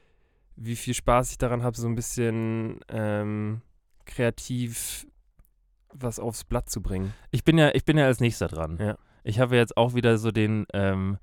wie 0.56 0.76
viel 0.76 0.94
Spaß 0.94 1.30
ich 1.32 1.38
daran 1.38 1.62
habe, 1.62 1.76
so 1.76 1.86
ein 1.88 1.94
bisschen 1.94 2.80
ähm, 2.88 3.62
kreativ 4.04 5.06
was 5.92 6.18
aufs 6.18 6.44
Blatt 6.44 6.68
zu 6.68 6.82
bringen. 6.82 7.14
Ich 7.30 7.44
bin 7.44 7.56
ja, 7.56 7.70
ich 7.74 7.84
bin 7.84 7.96
ja 7.96 8.06
als 8.06 8.20
nächster 8.20 8.48
dran. 8.48 8.78
Ja. 8.80 8.96
Ich 9.22 9.38
habe 9.38 9.56
jetzt 9.56 9.76
auch 9.76 9.94
wieder 9.94 10.18
so 10.18 10.30
den, 10.32 10.66
ähm, 10.72 11.18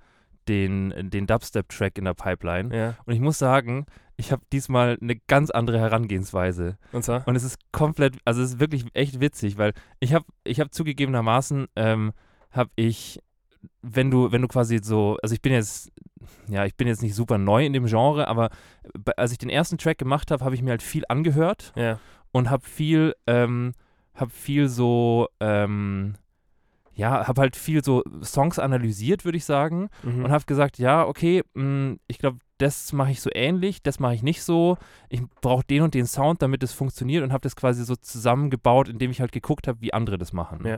den, 0.48 0.94
den 1.10 1.28
Dubstep-Track 1.28 1.98
in 1.98 2.06
der 2.06 2.14
Pipeline. 2.14 2.76
Ja. 2.76 2.96
Und 3.06 3.14
ich 3.14 3.20
muss 3.20 3.38
sagen, 3.40 3.86
ich 4.18 4.32
habe 4.32 4.42
diesmal 4.52 4.98
eine 5.02 5.16
ganz 5.28 5.50
andere 5.50 5.80
Herangehensweise. 5.80 6.78
Und 6.92 7.04
zwar? 7.04 7.28
Und 7.28 7.36
es 7.36 7.44
ist 7.44 7.58
komplett, 7.72 8.18
also 8.26 8.42
es 8.42 8.52
ist 8.52 8.60
wirklich 8.60 8.86
echt 8.94 9.20
witzig, 9.20 9.58
weil 9.58 9.74
ich 10.00 10.14
habe 10.14 10.26
ich 10.44 10.60
hab 10.60 10.74
zugegebenermaßen, 10.74 11.68
ähm, 11.76 12.12
habe 12.52 12.70
ich, 12.76 13.20
wenn 13.82 14.12
du, 14.12 14.32
wenn 14.32 14.42
du 14.42 14.48
quasi 14.48 14.80
so, 14.82 15.18
also 15.24 15.34
ich 15.34 15.42
bin 15.42 15.54
jetzt, 15.54 15.92
ja, 16.48 16.66
ich 16.66 16.76
bin 16.76 16.88
jetzt 16.88 17.02
nicht 17.02 17.16
super 17.16 17.38
neu 17.38 17.66
in 17.66 17.74
dem 17.74 17.86
Genre, 17.86 18.28
aber 18.28 18.50
als 19.18 19.32
ich 19.32 19.38
den 19.38 19.50
ersten 19.50 19.78
Track 19.78 19.98
gemacht 19.98 20.30
habe, 20.32 20.44
habe 20.46 20.54
ich 20.56 20.62
mir 20.62 20.72
halt 20.72 20.84
viel 20.84 21.04
angehört 21.10 21.72
Ja. 21.76 22.00
und 22.32 22.50
habe 22.50 22.66
viel, 22.66 23.16
ähm, 23.28 23.74
habe 24.14 24.32
viel 24.32 24.68
so, 24.68 25.30
ähm, 25.40 26.16
ja, 26.94 27.28
habe 27.28 27.42
halt 27.42 27.56
viel 27.56 27.84
so 27.84 28.04
Songs 28.24 28.60
analysiert, 28.60 29.24
würde 29.26 29.38
ich 29.38 29.46
sagen 29.46 29.90
Mhm. 30.04 30.26
und 30.26 30.32
habe 30.32 30.44
gesagt, 30.46 30.78
ja, 30.78 31.06
okay, 31.06 31.44
mh, 31.54 31.96
ich 32.08 32.20
glaube, 32.20 32.40
das 32.58 32.94
mache 32.94 33.12
ich 33.12 33.22
so 33.22 33.30
ähnlich, 33.34 33.82
das 33.82 34.00
mache 34.00 34.14
ich 34.14 34.22
nicht 34.24 34.44
so. 34.44 34.78
Ich 35.10 35.22
brauche 35.42 35.64
den 35.66 35.82
und 35.82 35.94
den 35.96 36.06
Sound, 36.06 36.42
damit 36.44 36.62
es 36.64 36.74
funktioniert 36.74 37.24
und 37.24 37.32
habe 37.34 37.42
das 37.42 37.56
quasi 37.56 37.84
so 37.84 37.96
zusammengebaut, 37.96 38.88
indem 38.88 39.10
ich 39.10 39.20
halt 39.20 39.32
geguckt 39.32 39.68
habe, 39.68 39.82
wie 39.82 39.94
andere 39.94 40.18
das 40.20 40.32
machen. 40.32 40.66
Ja. 40.68 40.78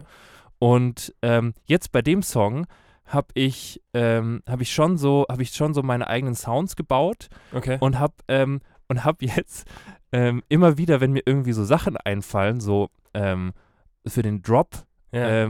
Und 0.60 1.14
ähm, 1.22 1.54
jetzt 1.66 1.92
bei 1.92 2.02
dem 2.02 2.22
Song 2.24 2.68
habe 3.06 3.28
ich, 3.34 3.82
ähm, 3.94 4.42
habe 4.48 4.64
ich 4.64 4.72
schon 4.72 4.98
so, 4.98 5.26
habe 5.30 5.42
ich 5.44 5.50
schon 5.50 5.74
so 5.74 5.84
meine 5.84 6.08
eigenen 6.08 6.36
Sounds 6.36 6.78
gebaut 6.78 7.28
okay. 7.54 7.78
und 7.82 8.00
habe 8.00 8.14
ähm, 8.30 8.62
und 8.88 9.04
habe 9.04 9.26
jetzt 9.26 9.68
ähm, 10.14 10.42
immer 10.48 10.78
wieder, 10.78 11.02
wenn 11.02 11.12
mir 11.12 11.24
irgendwie 11.26 11.52
so 11.54 11.66
Sachen 11.66 11.98
einfallen, 11.98 12.62
so 12.62 12.90
ähm, 13.14 13.52
für 14.08 14.22
den 14.22 14.42
Drop, 14.42 14.70
ja. 15.12 15.44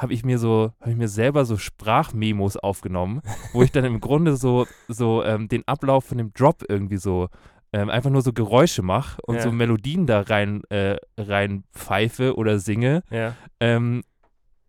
Habe 0.00 0.14
ich 0.14 0.24
mir 0.24 0.38
so, 0.38 0.72
habe 0.80 0.92
ich 0.92 0.96
mir 0.96 1.08
selber 1.08 1.44
so 1.44 1.58
Sprachmemos 1.58 2.56
aufgenommen, 2.56 3.20
wo 3.52 3.62
ich 3.62 3.70
dann 3.70 3.84
im 3.84 4.00
Grunde 4.00 4.36
so, 4.36 4.66
so 4.88 5.22
ähm, 5.22 5.48
den 5.48 5.66
Ablauf 5.68 6.04
von 6.06 6.16
dem 6.18 6.32
Drop 6.32 6.64
irgendwie 6.68 6.96
so 6.96 7.28
ähm, 7.72 7.90
einfach 7.90 8.10
nur 8.10 8.22
so 8.22 8.32
Geräusche 8.32 8.82
mache 8.82 9.20
und 9.26 9.36
Ja. 9.36 9.42
so 9.42 9.52
Melodien 9.52 10.06
da 10.06 10.22
rein, 10.22 10.62
äh, 10.70 10.96
rein 11.18 11.64
pfeife 11.72 12.34
oder 12.36 12.58
singe, 12.58 13.02
ja. 13.10 13.36
ähm, 13.60 14.02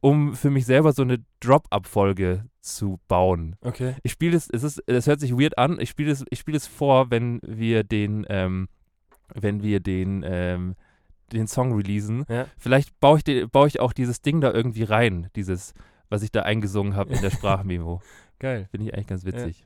um 0.02 0.36
für 0.36 0.50
mich 0.50 0.66
selber 0.66 0.92
so 0.92 1.02
eine 1.02 1.24
Drop-Abfolge 1.40 2.46
zu 2.60 3.00
bauen. 3.08 3.56
Okay. 3.62 3.96
Ich 4.04 4.12
spiele 4.12 4.36
es, 4.36 4.50
es 4.52 4.64
ist, 4.64 4.84
es 4.86 5.08
hört 5.08 5.20
sich 5.20 5.32
weird 5.32 5.58
an, 5.58 5.80
ich 5.80 5.90
spiele 5.90 6.12
es, 6.12 6.26
ich 6.30 6.40
spiele 6.40 6.58
es 6.58 6.68
vor, 6.68 7.10
wenn 7.10 7.40
wir 7.44 7.84
den, 7.84 8.26
ähm, 8.30 8.68
wenn 9.34 9.64
wir 9.64 9.80
den, 9.80 10.24
ähm, 10.28 10.76
den 11.38 11.48
Song 11.48 11.74
releasen. 11.74 12.26
Ja. 12.30 12.48
Vielleicht 12.58 13.00
baue 13.00 13.18
ich, 13.18 13.24
de, 13.24 13.46
baue 13.46 13.68
ich 13.68 13.80
auch 13.80 13.94
dieses 13.94 14.22
Ding 14.22 14.42
da 14.42 14.52
irgendwie 14.52 14.84
rein, 14.84 15.30
dieses, 15.36 15.74
was 16.10 16.24
ich 16.24 16.32
da 16.32 16.42
eingesungen 16.44 16.96
habe 16.96 17.14
in 17.14 17.22
der 17.22 17.30
Sprachmemo. 17.32 18.02
Geil. 18.40 18.68
Finde 18.72 18.88
ich 18.88 18.94
eigentlich 18.94 19.08
ganz 19.08 19.26
witzig. 19.26 19.66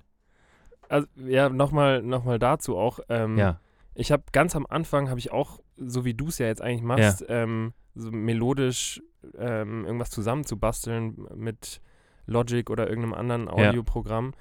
Also 0.89 1.07
ja, 1.15 1.49
nochmal 1.49 2.01
noch 2.03 2.23
mal 2.23 2.37
dazu 2.39 2.77
auch. 2.77 2.99
Ähm, 3.09 3.37
Ja, 3.37 3.59
Ich 3.95 4.11
habe 4.11 4.23
ganz 4.31 4.55
am 4.55 4.65
Anfang, 4.67 5.09
habe 5.09 5.19
ich 5.19 5.31
auch, 5.31 5.59
so 5.77 6.05
wie 6.05 6.13
du 6.13 6.27
es 6.27 6.37
ja 6.37 6.45
jetzt 6.47 6.61
eigentlich 6.61 6.83
machst, 6.83 7.25
ähm, 7.29 7.73
so 7.95 8.11
melodisch 8.11 9.01
ähm, 9.37 9.85
irgendwas 9.85 10.09
zusammenzubasteln 10.11 11.27
mit 11.35 11.81
Logic 12.27 12.69
oder 12.69 12.87
irgendeinem 12.87 13.13
anderen 13.13 13.47
Ja. 13.47 13.69
Audioprogramm. 13.69 14.33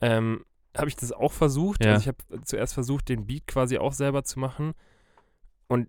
Ähm, 0.00 0.44
habe 0.76 0.88
ich 0.88 0.96
das 0.96 1.12
auch 1.12 1.32
versucht. 1.32 1.84
Ja. 1.84 1.92
Also 1.92 2.02
ich 2.02 2.08
habe 2.08 2.42
zuerst 2.44 2.72
versucht, 2.74 3.08
den 3.10 3.26
Beat 3.26 3.46
quasi 3.46 3.76
auch 3.78 3.92
selber 3.92 4.24
zu 4.24 4.38
machen 4.40 4.72
und 5.68 5.88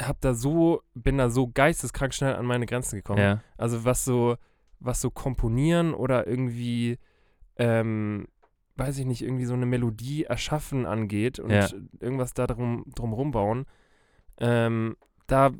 habe 0.00 0.18
da 0.20 0.34
so, 0.34 0.82
bin 0.94 1.18
da 1.18 1.30
so 1.30 1.48
geisteskrank 1.48 2.14
schnell 2.14 2.34
an 2.36 2.46
meine 2.46 2.66
Grenzen 2.66 2.96
gekommen. 2.96 3.20
ja, 3.22 3.40
Also 3.56 3.84
was 3.84 4.04
so, 4.04 4.36
was 4.80 5.00
so 5.00 5.10
komponieren 5.10 5.94
oder 5.94 6.26
irgendwie, 6.26 6.98
ähm, 7.56 8.26
weiß 8.76 8.98
ich 8.98 9.06
nicht, 9.06 9.22
irgendwie 9.22 9.44
so 9.44 9.54
eine 9.54 9.66
Melodie 9.66 10.24
erschaffen 10.24 10.84
angeht 10.86 11.38
und 11.38 11.52
Ja. 11.52 11.68
irgendwas 12.00 12.34
da 12.34 12.46
drum, 12.46 12.84
drum 12.94 13.30
bauen, 13.30 13.66
ähm, 14.38 14.96
da 15.26 15.48
äh, 15.48 15.52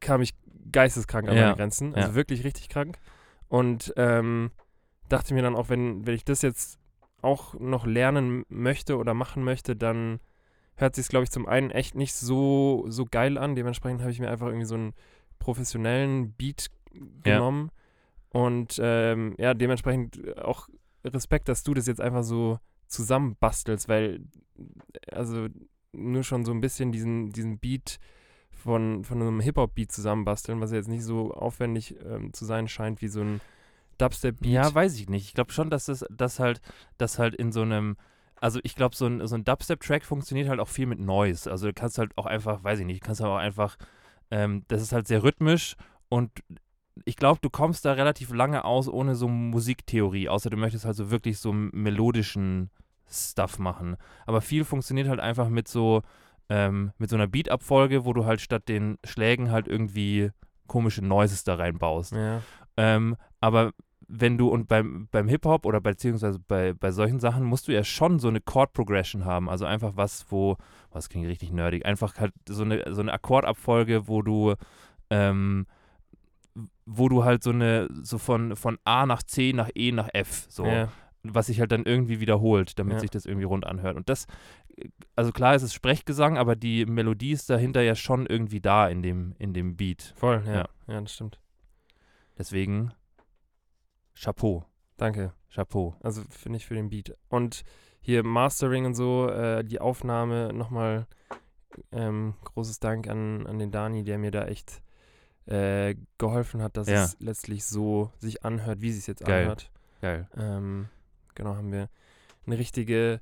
kam 0.00 0.22
ich 0.22 0.34
geisteskrank 0.72 1.28
an 1.28 1.36
Ja. 1.36 1.44
meine 1.44 1.56
Grenzen, 1.56 1.94
also 1.94 2.14
wirklich 2.14 2.44
richtig 2.44 2.68
krank. 2.68 2.98
Und 3.48 3.92
ähm, 3.96 4.50
dachte 5.08 5.34
mir 5.34 5.42
dann 5.42 5.56
auch, 5.56 5.68
wenn, 5.68 6.06
wenn 6.06 6.14
ich 6.14 6.24
das 6.24 6.42
jetzt 6.42 6.78
auch 7.22 7.54
noch 7.54 7.86
lernen 7.86 8.44
möchte 8.48 8.96
oder 8.96 9.14
machen 9.14 9.44
möchte, 9.44 9.76
dann 9.76 10.20
hört 10.78 10.94
sich 10.94 11.08
glaube 11.08 11.24
ich, 11.24 11.30
zum 11.30 11.46
einen 11.46 11.70
echt 11.70 11.94
nicht 11.94 12.14
so, 12.14 12.84
so 12.88 13.04
geil 13.04 13.36
an. 13.38 13.54
Dementsprechend 13.54 14.00
habe 14.00 14.10
ich 14.10 14.20
mir 14.20 14.30
einfach 14.30 14.46
irgendwie 14.46 14.66
so 14.66 14.74
einen 14.76 14.94
professionellen 15.38 16.32
Beat 16.32 16.68
Ja. 17.24 17.34
genommen. 17.34 17.70
Und 18.30 18.78
ähm, 18.82 19.34
ja, 19.38 19.54
dementsprechend 19.54 20.38
auch 20.38 20.68
Respekt, 21.04 21.48
dass 21.48 21.62
du 21.62 21.74
das 21.74 21.86
jetzt 21.86 22.00
einfach 22.00 22.22
so 22.22 22.58
zusammenbastelst, 22.86 23.88
weil 23.88 24.20
also 25.12 25.46
nur 25.92 26.22
schon 26.24 26.44
so 26.44 26.52
ein 26.52 26.60
bisschen 26.60 26.92
diesen, 26.92 27.30
diesen 27.30 27.58
Beat 27.58 27.98
von, 28.50 29.04
von 29.04 29.20
einem 29.22 29.40
Hip-Hop-Beat 29.40 29.92
zusammenbasteln, 29.92 30.60
was 30.60 30.70
ja 30.72 30.76
jetzt 30.78 30.88
nicht 30.88 31.04
so 31.04 31.32
aufwendig 31.32 31.94
ähm, 32.04 32.32
zu 32.32 32.44
sein 32.44 32.68
scheint 32.68 33.00
wie 33.02 33.08
so 33.08 33.20
ein 33.20 33.40
Dubstep-Beat. 33.98 34.50
Ja, 34.52 34.72
weiß 34.74 34.96
ich 34.96 35.08
nicht. 35.08 35.26
Ich 35.26 35.34
glaube 35.34 35.52
schon, 35.52 35.70
dass 35.70 35.86
das, 35.86 36.04
das 36.10 36.38
halt, 36.38 36.60
das 36.98 37.18
halt 37.18 37.34
in 37.34 37.52
so 37.52 37.62
einem, 37.62 37.96
also 38.40 38.60
ich 38.62 38.74
glaube, 38.74 38.94
so 38.96 39.06
ein, 39.06 39.26
so 39.26 39.34
ein 39.34 39.44
Dubstep-Track 39.44 40.04
funktioniert 40.04 40.48
halt 40.48 40.60
auch 40.60 40.68
viel 40.68 40.86
mit 40.86 41.00
Noise. 41.00 41.50
Also 41.50 41.66
du 41.66 41.72
kannst 41.72 41.98
halt 41.98 42.16
auch 42.16 42.26
einfach, 42.26 42.62
weiß 42.62 42.80
ich 42.80 42.86
nicht, 42.86 43.02
kannst 43.02 43.20
halt 43.20 43.30
auch 43.30 43.36
einfach, 43.36 43.76
ähm, 44.30 44.64
das 44.68 44.82
ist 44.82 44.92
halt 44.92 45.08
sehr 45.08 45.22
rhythmisch 45.22 45.76
und 46.08 46.30
ich 47.04 47.16
glaube, 47.16 47.38
du 47.40 47.50
kommst 47.50 47.84
da 47.84 47.92
relativ 47.92 48.32
lange 48.32 48.64
aus 48.64 48.88
ohne 48.88 49.14
so 49.14 49.28
Musiktheorie, 49.28 50.28
außer 50.28 50.50
du 50.50 50.56
möchtest 50.56 50.84
halt 50.84 50.96
so 50.96 51.10
wirklich 51.10 51.38
so 51.38 51.52
melodischen 51.52 52.70
Stuff 53.10 53.58
machen. 53.58 53.96
Aber 54.26 54.40
viel 54.40 54.64
funktioniert 54.64 55.08
halt 55.08 55.20
einfach 55.20 55.48
mit 55.48 55.68
so, 55.68 56.02
ähm, 56.48 56.92
mit 56.98 57.10
so 57.10 57.16
einer 57.16 57.26
Beat-Abfolge, 57.26 58.04
wo 58.04 58.12
du 58.12 58.24
halt 58.24 58.40
statt 58.40 58.68
den 58.68 58.98
Schlägen 59.04 59.50
halt 59.50 59.68
irgendwie 59.68 60.30
komische 60.66 61.02
Noises 61.02 61.44
da 61.44 61.54
reinbaust. 61.54 62.12
Ja. 62.12 62.42
Ähm, 62.76 63.16
aber 63.40 63.72
wenn 64.10 64.38
du 64.38 64.48
und 64.48 64.68
beim, 64.68 65.06
beim 65.10 65.28
Hip-Hop 65.28 65.66
oder 65.66 65.80
beziehungsweise 65.82 66.38
bei, 66.38 66.72
bei 66.72 66.90
solchen 66.92 67.20
Sachen 67.20 67.44
musst 67.44 67.68
du 67.68 67.72
ja 67.72 67.84
schon 67.84 68.18
so 68.18 68.28
eine 68.28 68.40
Chord-Progression 68.40 69.26
haben. 69.26 69.50
Also 69.50 69.66
einfach 69.66 69.92
was, 69.96 70.24
wo, 70.30 70.56
was 70.90 71.10
klingt 71.10 71.26
richtig 71.28 71.52
nerdig, 71.52 71.84
einfach 71.84 72.16
halt 72.16 72.32
so 72.48 72.62
eine, 72.64 72.82
so 72.94 73.02
eine 73.02 73.12
Akkordabfolge, 73.12 74.08
wo 74.08 74.22
du, 74.22 74.54
ähm, 75.10 75.66
wo 76.86 77.08
du 77.08 77.24
halt 77.24 77.42
so 77.42 77.50
eine, 77.50 77.88
so 78.02 78.18
von, 78.18 78.56
von 78.56 78.78
A 78.84 79.04
nach 79.06 79.22
C 79.22 79.52
nach 79.52 79.68
E 79.74 79.92
nach 79.92 80.08
F, 80.14 80.46
so, 80.48 80.64
Ja. 80.64 80.88
was 81.22 81.46
sich 81.48 81.60
halt 81.60 81.70
dann 81.70 81.84
irgendwie 81.84 82.18
wiederholt, 82.20 82.78
damit 82.78 82.94
Ja. 82.94 83.00
sich 83.00 83.10
das 83.10 83.26
irgendwie 83.26 83.44
rund 83.44 83.66
anhört. 83.66 83.96
Und 83.96 84.08
das, 84.08 84.26
also 85.16 85.32
klar 85.32 85.54
ist 85.54 85.62
es 85.62 85.74
Sprechgesang, 85.74 86.38
aber 86.38 86.56
die 86.56 86.86
Melodie 86.86 87.32
ist 87.32 87.50
dahinter 87.50 87.82
ja 87.82 87.94
schon 87.94 88.24
irgendwie 88.24 88.60
da 88.60 88.88
in 88.88 89.02
dem, 89.02 89.34
in 89.38 89.52
dem 89.52 89.76
Beat. 89.76 90.14
Voll, 90.16 90.42
ja. 90.46 90.52
Ja. 90.54 90.68
Ja, 90.86 91.00
das 91.02 91.12
stimmt. 91.12 91.38
Deswegen 92.38 92.92
Chapeau, 94.20 94.64
Danke. 94.96 95.32
Chapeau. 95.54 95.94
Also 96.02 96.22
finde 96.30 96.56
ich 96.58 96.66
für 96.66 96.74
den 96.74 96.88
Beat. 96.90 97.16
Und 97.28 97.62
hier 98.00 98.22
Mastering 98.24 98.86
und 98.86 98.94
so, 98.94 99.28
äh, 99.28 99.64
die 99.64 99.80
Aufnahme 99.80 100.52
nochmal 100.52 101.06
ähm, 101.92 102.34
großes 102.44 102.80
Dank 102.80 103.08
an, 103.08 103.46
an 103.46 103.58
den 103.58 103.70
Dani, 103.70 104.02
der 104.04 104.18
mir 104.18 104.30
da 104.30 104.46
echt 104.46 104.82
äh, 105.46 105.94
geholfen 106.18 106.62
hat, 106.62 106.76
dass 106.76 106.88
Ja. 106.88 107.04
es 107.04 107.16
letztlich 107.20 107.64
so 107.64 108.12
sich 108.18 108.44
anhört, 108.44 108.80
wie 108.80 108.90
es 108.90 108.96
sich 108.96 109.06
jetzt 109.06 109.24
Geil. 109.24 109.42
anhört. 109.42 109.70
Geil. 110.00 110.28
Ähm, 110.36 110.88
genau, 111.34 111.54
haben 111.56 111.72
wir 111.72 111.88
eine 112.46 112.58
richtige 112.58 113.20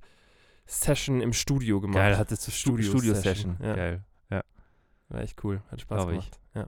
Session 0.66 1.20
im 1.20 1.32
Studio 1.32 1.80
gemacht. 1.80 1.96
Geil, 1.98 2.18
hattest 2.18 2.46
du 2.46 2.50
Studio, 2.50 2.84
Studio 2.90 3.14
Studio 3.14 3.14
Session, 3.22 3.56
ja. 3.62 3.74
Geil. 3.74 4.04
War 5.08 5.20
echt 5.20 5.44
cool, 5.44 5.62
hat 5.70 5.80
Spaß 5.80 5.98
Glaub 6.06 6.10
ich. 6.18 6.30
gemacht. 6.30 6.40
Ja. 6.54 6.66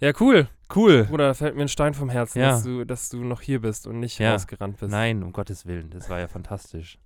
Ja, 0.00 0.12
cool. 0.20 0.48
Cool. 0.74 1.04
Bruder, 1.04 1.28
da 1.28 1.34
fällt 1.34 1.54
mir 1.56 1.62
ein 1.62 1.68
Stein 1.68 1.94
vom 1.94 2.08
Herzen, 2.08 2.40
Ja. 2.40 2.50
dass, 2.52 2.62
du, 2.64 2.84
dass 2.84 3.08
du 3.10 3.22
noch 3.22 3.40
hier 3.40 3.60
bist 3.60 3.86
und 3.86 4.00
nicht 4.00 4.18
Ja. 4.18 4.32
rausgerannt 4.32 4.78
bist. 4.78 4.90
Nein, 4.90 5.22
um 5.22 5.32
Gottes 5.32 5.66
Willen, 5.66 5.90
das 5.90 6.08
war 6.08 6.18
ja 6.20 6.28
fantastisch. 6.28 6.98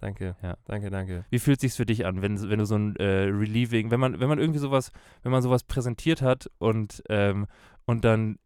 Danke. 0.00 0.34
Ja. 0.42 0.56
Danke, 0.64 0.90
danke. 0.90 1.24
Wie 1.30 1.38
fühlt 1.38 1.60
sich's 1.60 1.76
für 1.76 1.86
dich 1.86 2.06
an, 2.06 2.22
wenn, 2.22 2.40
wenn 2.50 2.58
du 2.58 2.64
so 2.66 2.74
ein 2.76 2.96
äh, 2.96 3.04
Relieving, 3.24 3.90
wenn 3.90 4.00
man, 4.00 4.18
wenn 4.18 4.28
man 4.28 4.38
irgendwie 4.38 4.58
sowas, 4.58 4.90
wenn 5.22 5.30
man 5.30 5.42
sowas 5.42 5.62
präsentiert 5.62 6.22
hat 6.22 6.50
und, 6.58 7.02
ähm, 7.08 7.46
und 7.86 8.04
dann, 8.04 8.38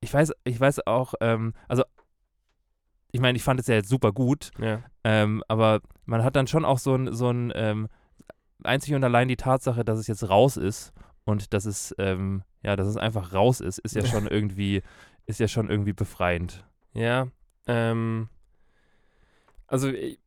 ich 0.00 0.12
weiß, 0.12 0.32
ich 0.44 0.60
weiß 0.60 0.86
auch, 0.86 1.14
ähm, 1.20 1.54
also 1.68 1.84
ich 3.12 3.20
meine, 3.20 3.36
ich 3.36 3.42
fand 3.42 3.60
es 3.60 3.66
ja 3.66 3.76
jetzt 3.76 3.88
super 3.88 4.12
gut, 4.12 4.50
Ja. 4.58 4.82
ähm, 5.04 5.42
aber 5.48 5.80
man 6.04 6.22
hat 6.22 6.36
dann 6.36 6.46
schon 6.46 6.64
auch 6.66 6.78
so 6.78 6.94
ein, 6.94 7.14
so 7.14 7.30
ein, 7.30 7.52
ähm, 7.54 7.88
einzig 8.64 8.94
und 8.94 9.04
allein 9.04 9.28
die 9.28 9.36
Tatsache, 9.36 9.84
dass 9.84 9.98
es 9.98 10.06
jetzt 10.06 10.28
raus 10.28 10.56
ist 10.58 10.92
und 11.28 11.52
dass 11.52 11.66
es, 11.66 11.94
ähm, 11.98 12.42
ja, 12.62 12.74
dass 12.74 12.86
es 12.86 12.96
einfach 12.96 13.34
raus 13.34 13.60
ist, 13.60 13.78
ist 13.78 13.94
ja 13.94 14.04
schon 14.06 14.26
irgendwie, 14.30 14.82
ist 15.26 15.40
ja 15.40 15.46
schon 15.48 15.68
irgendwie 15.68 15.92
befreiend. 15.92 16.64
Ja, 16.94 17.28
ähm, 17.66 18.28
also 19.66 19.88
ich, 19.88 20.18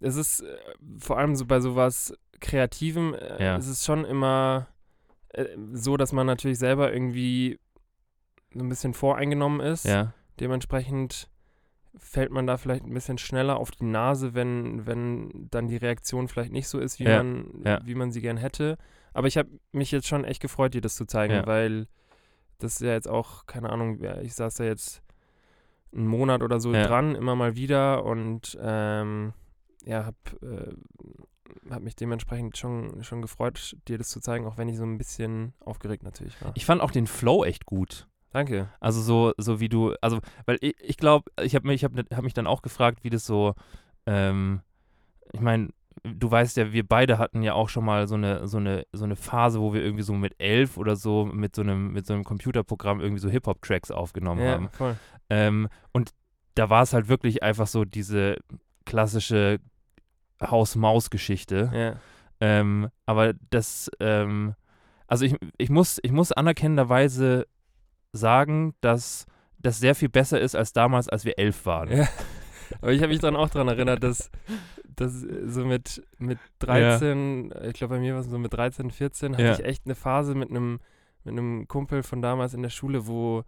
es 0.00 0.16
ist 0.16 0.40
äh, 0.40 0.56
vor 0.98 1.18
allem 1.18 1.36
so 1.36 1.46
bei 1.46 1.60
sowas 1.60 2.12
Kreativem, 2.40 3.14
äh, 3.14 3.44
Ja. 3.44 3.56
es 3.56 3.68
ist 3.68 3.84
schon 3.84 4.04
immer 4.04 4.66
äh, 5.28 5.46
so, 5.72 5.96
dass 5.96 6.12
man 6.12 6.26
natürlich 6.26 6.58
selber 6.58 6.92
irgendwie 6.92 7.58
so 8.52 8.60
ein 8.60 8.68
bisschen 8.68 8.92
voreingenommen 8.94 9.60
ist. 9.60 9.84
Ja, 9.84 10.12
Dementsprechend 10.40 11.30
fällt 11.96 12.32
man 12.32 12.46
da 12.48 12.56
vielleicht 12.56 12.84
ein 12.84 12.92
bisschen 12.92 13.18
schneller 13.18 13.56
auf 13.56 13.70
die 13.70 13.84
Nase, 13.84 14.34
wenn, 14.34 14.84
wenn 14.84 15.48
dann 15.50 15.68
die 15.68 15.76
Reaktion 15.76 16.26
vielleicht 16.26 16.50
nicht 16.50 16.66
so 16.66 16.80
ist, 16.80 16.98
wie, 16.98 17.04
Ja, 17.04 17.22
man, 17.22 17.64
wie 17.84 17.94
man 17.94 18.10
sie 18.10 18.20
gern 18.20 18.36
hätte. 18.36 18.76
Aber 19.14 19.26
ich 19.28 19.38
habe 19.38 19.48
mich 19.72 19.90
jetzt 19.90 20.06
schon 20.06 20.24
echt 20.24 20.42
gefreut, 20.42 20.74
dir 20.74 20.80
das 20.82 20.96
zu 20.96 21.06
zeigen, 21.06 21.32
Ja. 21.34 21.46
weil 21.46 21.86
das 22.58 22.74
ist 22.74 22.80
ja 22.82 22.92
jetzt 22.92 23.08
auch, 23.08 23.46
keine 23.46 23.70
Ahnung, 23.70 23.98
ich 24.22 24.34
saß 24.34 24.54
da 24.56 24.64
jetzt 24.64 25.02
einen 25.94 26.06
Monat 26.06 26.42
oder 26.42 26.60
so 26.60 26.74
Ja. 26.74 26.86
dran, 26.86 27.14
immer 27.14 27.34
mal 27.36 27.56
wieder 27.56 28.04
und 28.04 28.58
ähm, 28.60 29.32
ja, 29.84 30.06
hab, 30.06 30.14
äh, 30.42 30.72
hab 31.70 31.82
mich 31.82 31.94
dementsprechend 31.94 32.56
schon, 32.56 33.02
schon 33.04 33.22
gefreut, 33.22 33.76
dir 33.86 33.98
das 33.98 34.08
zu 34.08 34.20
zeigen, 34.20 34.46
auch 34.46 34.56
wenn 34.58 34.68
ich 34.68 34.76
so 34.76 34.84
ein 34.84 34.98
bisschen 34.98 35.52
aufgeregt 35.60 36.02
natürlich 36.02 36.40
war. 36.42 36.52
ich 36.54 36.66
fand 36.66 36.80
auch 36.80 36.90
den 36.90 37.06
Flow 37.06 37.44
echt 37.44 37.66
gut. 37.66 38.08
Danke. 38.30 38.68
Also 38.80 39.00
so, 39.00 39.32
so 39.36 39.60
wie 39.60 39.68
du, 39.68 39.94
also, 40.00 40.18
weil 40.46 40.58
ich, 40.60 40.74
ich 40.80 40.96
glaube, 40.96 41.30
ich 41.40 41.54
habe 41.54 41.68
mich, 41.68 41.76
ich 41.76 41.84
hab, 41.84 41.92
hab 41.96 42.24
mich 42.24 42.34
dann 42.34 42.48
auch 42.48 42.62
gefragt, 42.62 43.04
wie 43.04 43.10
das 43.10 43.24
so, 43.24 43.54
ähm, 44.06 44.60
ich 45.32 45.40
meine, 45.40 45.68
du 46.02 46.30
weißt 46.30 46.56
ja, 46.56 46.72
wir 46.72 46.86
beide 46.86 47.18
hatten 47.18 47.42
ja 47.42 47.54
auch 47.54 47.68
schon 47.68 47.84
mal 47.84 48.06
so 48.08 48.14
eine, 48.16 48.46
so 48.46 48.58
eine, 48.58 48.84
so 48.92 49.04
eine 49.04 49.16
Phase, 49.16 49.60
wo 49.60 49.72
wir 49.72 49.82
irgendwie 49.82 50.02
so 50.02 50.12
mit 50.14 50.34
elf 50.38 50.76
oder 50.76 50.96
so 50.96 51.24
mit 51.24 51.54
so 51.54 51.62
einem, 51.62 51.92
mit 51.92 52.06
so 52.06 52.14
einem 52.14 52.24
Computerprogramm 52.24 53.00
irgendwie 53.00 53.20
so 53.20 53.28
Hip-Hop-Tracks 53.30 53.90
aufgenommen 53.90 54.42
Ja, 54.42 54.52
haben. 54.52 54.68
voll. 54.70 54.96
Ähm, 55.30 55.68
und 55.92 56.10
da 56.54 56.70
war 56.70 56.82
es 56.82 56.92
halt 56.92 57.08
wirklich 57.08 57.42
einfach 57.42 57.66
so 57.66 57.84
diese 57.84 58.36
klassische 58.84 59.60
Haus-Maus-Geschichte. 60.42 61.70
Ja. 61.72 61.96
Ähm, 62.40 62.88
aber 63.06 63.32
das, 63.50 63.90
ähm, 64.00 64.54
also 65.06 65.24
ich, 65.24 65.36
ich, 65.58 65.70
muss, 65.70 65.98
ich 66.02 66.12
muss 66.12 66.32
anerkennenderweise 66.32 67.46
sagen, 68.12 68.74
dass 68.80 69.26
das 69.58 69.78
sehr 69.78 69.94
viel 69.94 70.08
besser 70.08 70.40
ist 70.40 70.54
als 70.54 70.72
damals, 70.72 71.08
als 71.08 71.24
wir 71.24 71.38
elf 71.38 71.64
waren. 71.66 71.90
Ja. 71.96 72.08
Aber 72.80 72.92
ich 72.92 73.00
habe 73.02 73.12
mich 73.12 73.20
dann 73.20 73.36
auch 73.36 73.48
daran 73.50 73.68
erinnert, 73.68 74.02
dass, 74.02 74.30
dass 74.96 75.24
äh, 75.24 75.48
so 75.48 75.64
mit, 75.64 76.02
mit 76.18 76.38
13, 76.60 77.52
ich 77.64 77.74
glaube 77.74 77.94
bei 77.94 78.00
mir 78.00 78.14
war 78.14 78.20
es 78.20 78.26
so 78.28 78.38
mit 78.38 78.52
13, 78.52 78.90
14, 78.90 79.32
hatte 79.34 79.42
Ja. 79.42 79.52
ich 79.54 79.64
echt 79.64 79.86
eine 79.86 79.94
Phase 79.94 80.34
mit 80.34 80.50
einem 80.50 80.80
mit 81.24 81.32
einem 81.32 81.66
Kumpel 81.68 82.02
von 82.02 82.20
damals 82.20 82.52
in 82.54 82.62
der 82.62 82.70
Schule, 82.70 83.06
wo 83.06 83.44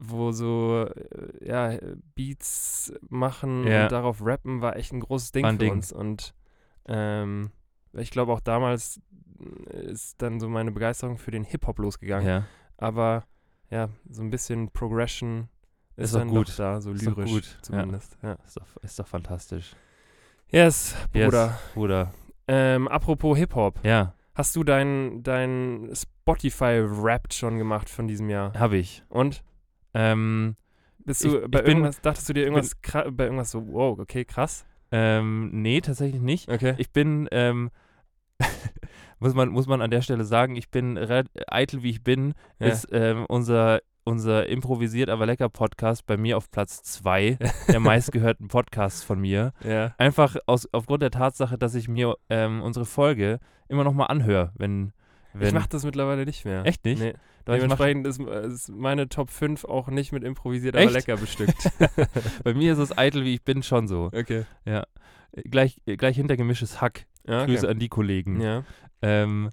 wo 0.00 0.30
so 0.32 0.86
äh, 0.86 1.46
ja 1.48 1.78
Beats 2.14 2.92
machen 3.08 3.66
Ja. 3.66 3.84
und 3.84 3.92
darauf 3.92 4.24
rappen 4.24 4.60
war 4.60 4.76
echt 4.76 4.92
ein 4.92 5.00
großes 5.00 5.32
Ding 5.32 5.44
ein 5.44 5.54
für 5.54 5.58
Ding. 5.64 5.72
uns 5.72 5.92
und 5.92 6.34
ähm, 6.86 7.50
ich 7.92 8.10
glaube 8.10 8.32
auch 8.32 8.40
damals 8.40 9.00
ist 9.70 10.20
dann 10.22 10.40
so 10.40 10.48
meine 10.48 10.72
Begeisterung 10.72 11.18
für 11.18 11.30
den 11.30 11.44
Hip 11.44 11.66
Hop 11.66 11.78
losgegangen. 11.78 12.26
Ja. 12.26 12.44
Aber 12.76 13.24
ja, 13.70 13.88
so 14.08 14.22
ein 14.22 14.30
bisschen 14.30 14.70
Progression 14.70 15.48
ist, 15.96 16.06
Ist 16.06 16.14
doch 16.14 16.20
dann 16.20 16.28
gut. 16.30 16.58
da, 16.58 16.80
so 16.80 16.92
Ist 16.92 17.02
lyrisch 17.02 17.30
gut, 17.30 17.44
ja. 17.44 17.62
zumindest. 17.62 18.18
Ja. 18.22 18.32
Ist, 18.44 18.56
doch, 18.56 18.76
ist 18.82 18.98
doch 18.98 19.06
fantastisch. 19.06 19.74
Yes, 20.50 20.94
Bruder. 21.12 21.46
Yes, 21.46 21.74
Bruder. 21.74 22.12
Ähm, 22.46 22.88
apropos 22.88 23.36
Hip-Hop. 23.38 23.80
Ja, 23.84 24.14
Hast 24.34 24.54
du 24.54 24.62
dein, 24.62 25.24
dein 25.24 25.90
Spotify-Rap 25.92 27.32
schon 27.32 27.58
gemacht 27.58 27.90
von 27.90 28.06
diesem 28.06 28.30
Jahr? 28.30 28.52
habe 28.54 28.76
ich. 28.76 29.02
Und? 29.08 29.42
Ähm, 29.94 30.54
Bist 31.04 31.24
Ich- 31.24 31.32
du 31.32 31.38
ich 31.40 31.50
bei 31.50 31.62
bin- 31.62 31.68
irgendwas, 31.78 32.00
dachtest 32.00 32.28
du 32.28 32.34
dir 32.34 32.44
irgendwas, 32.44 32.80
kra- 32.82 33.10
bei 33.10 33.24
irgendwas 33.24 33.50
so, 33.50 33.66
wow, 33.66 33.98
okay, 33.98 34.24
krass? 34.24 34.64
ähm, 34.92 35.50
nee, 35.52 35.80
tatsächlich 35.80 36.20
nicht. 36.22 36.48
Okay. 36.50 36.74
Ich 36.78 36.92
bin, 36.92 37.26
ähm, 37.32 37.70
muss, 39.18 39.34
man, 39.34 39.48
muss 39.48 39.66
man 39.66 39.82
an 39.82 39.90
der 39.90 40.02
Stelle 40.02 40.24
sagen, 40.24 40.54
ich 40.54 40.70
bin 40.70 40.96
eitel 41.48 41.82
wie 41.82 41.90
ich 41.90 42.04
bin, 42.04 42.34
Ja. 42.60 42.68
ist 42.68 42.86
ähm, 42.92 43.26
unser, 43.28 43.80
unser 44.08 44.46
improvisiert 44.48 45.10
aber 45.10 45.26
lecker 45.26 45.48
Podcast 45.50 46.06
bei 46.06 46.16
mir 46.16 46.36
auf 46.38 46.50
Platz 46.50 46.82
zwei 46.82 47.38
der 47.68 47.78
meistgehörten 47.78 48.48
Podcasts 48.48 49.04
von 49.04 49.20
mir. 49.20 49.52
ja. 49.62 49.94
Einfach 49.98 50.36
aus, 50.46 50.66
aufgrund 50.72 51.02
der 51.02 51.10
Tatsache, 51.10 51.58
dass 51.58 51.74
ich 51.74 51.88
mir 51.88 52.16
ähm, 52.30 52.62
unsere 52.62 52.86
Folge 52.86 53.38
immer 53.68 53.84
noch 53.84 53.92
mal 53.92 54.06
anhöre, 54.06 54.52
wenn, 54.56 54.92
wenn 55.34 55.48
Ich 55.48 55.54
mach 55.54 55.66
das 55.66 55.84
mittlerweile 55.84 56.24
nicht 56.24 56.46
mehr. 56.46 56.64
Echt 56.64 56.84
nicht? 56.84 57.00
Nee. 57.00 57.14
Doch, 57.44 57.54
Dementsprechend 57.54 58.06
ist, 58.06 58.20
ist 58.20 58.68
meine 58.70 59.08
Top 59.08 59.30
5 59.30 59.64
auch 59.64 59.88
nicht 59.88 60.12
mit 60.12 60.24
improvisiert, 60.24 60.74
aber 60.74 60.84
Echt? 60.84 60.92
lecker 60.94 61.16
bestückt. 61.16 61.70
bei 62.44 62.54
mir 62.54 62.72
ist 62.72 62.78
es 62.78 62.96
eitel 62.96 63.24
wie 63.24 63.34
ich 63.34 63.42
bin 63.42 63.62
schon 63.62 63.88
so. 63.88 64.10
okay. 64.12 64.44
Gleich, 65.32 65.80
gleich 65.84 66.16
hinter 66.16 66.36
gemischtes 66.36 66.80
Hack. 66.80 67.06
Ja, 67.26 67.44
Grüße 67.44 67.66
okay. 67.66 67.72
an 67.72 67.78
die 67.78 67.88
Kollegen. 67.88 68.40
Ja. 68.40 68.64
Ähm, 69.02 69.50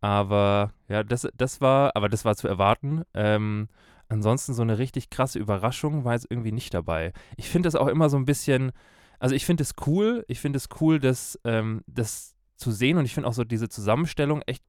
aber 0.00 0.72
ja, 0.88 1.02
das, 1.02 1.28
das 1.36 1.60
war, 1.60 1.94
aber 1.94 2.08
das 2.08 2.24
war 2.24 2.36
zu 2.36 2.48
erwarten. 2.48 3.02
Ähm, 3.14 3.68
ansonsten 4.08 4.54
so 4.54 4.62
eine 4.62 4.78
richtig 4.78 5.10
krasse 5.10 5.38
Überraschung 5.38 6.04
war 6.04 6.14
jetzt 6.14 6.26
irgendwie 6.30 6.52
nicht 6.52 6.72
dabei. 6.74 7.12
Ich 7.36 7.48
finde 7.48 7.66
das 7.66 7.74
auch 7.76 7.88
immer 7.88 8.08
so 8.08 8.16
ein 8.16 8.24
bisschen, 8.24 8.72
also 9.18 9.34
ich 9.34 9.44
finde 9.46 9.62
es 9.62 9.74
cool, 9.86 10.24
ich 10.28 10.40
finde 10.40 10.56
es 10.56 10.68
cool, 10.80 10.98
das, 11.00 11.38
ähm, 11.44 11.82
das 11.86 12.34
zu 12.56 12.70
sehen 12.72 12.98
und 12.98 13.04
ich 13.04 13.14
finde 13.14 13.28
auch 13.28 13.32
so 13.34 13.44
diese 13.44 13.68
Zusammenstellung 13.68 14.42
echt 14.46 14.62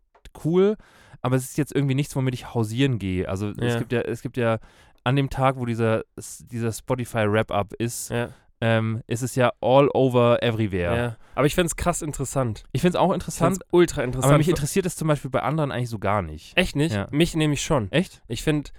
cool, 0.44 0.76
aber 1.22 1.36
es 1.36 1.44
ist 1.46 1.58
jetzt 1.58 1.74
irgendwie 1.76 1.96
nichts, 1.96 2.16
womit 2.16 2.34
ich 2.34 2.54
hausieren 2.54 3.00
gehe. 3.00 3.28
Also 3.28 3.50
es 3.50 3.58
Ja. 3.74 3.80
gibt 3.80 3.92
ja, 3.92 4.02
es 4.02 4.22
gibt 4.22 4.38
ja 4.38 4.60
an 5.04 5.16
dem 5.16 5.30
Tag, 5.30 5.56
wo 5.58 5.66
dieser, 5.66 6.04
dieser 6.52 6.72
Spotify 6.72 7.26
Wrap-Up 7.32 7.74
ist, 7.74 8.10
Ja. 8.10 8.30
ähm, 8.62 9.02
ist 9.08 9.22
es 9.22 9.36
ja 9.36 9.52
all 9.62 9.90
over 9.94 10.44
everywhere. 10.44 10.96
ja. 10.98 11.16
Aber 11.36 11.46
ich 11.48 11.56
finde 11.56 11.68
es 11.68 11.78
krass 11.78 12.02
interessant. 12.02 12.66
Ich 12.74 12.82
finde 12.82 12.98
es 12.98 13.02
auch 13.02 13.10
Ich 13.12 13.16
interessant, 13.16 13.56
find's 13.56 13.66
ultra 13.72 14.04
interessant. 14.04 14.30
aber 14.32 14.38
mich 14.38 14.50
interessiert 14.50 14.86
es 14.86 14.98
zum 14.98 15.08
Beispiel 15.08 15.32
bei 15.32 15.42
anderen 15.42 15.72
eigentlich 15.72 15.90
so 15.90 15.98
gar 16.00 16.22
nicht. 16.22 16.56
Echt 16.58 16.76
nicht? 16.76 16.98
Mich 17.12 17.34
nämlich 17.36 17.62
schon. 17.64 17.90
Echt? 17.94 18.22
Ich 18.28 18.44
finde, 18.44 18.70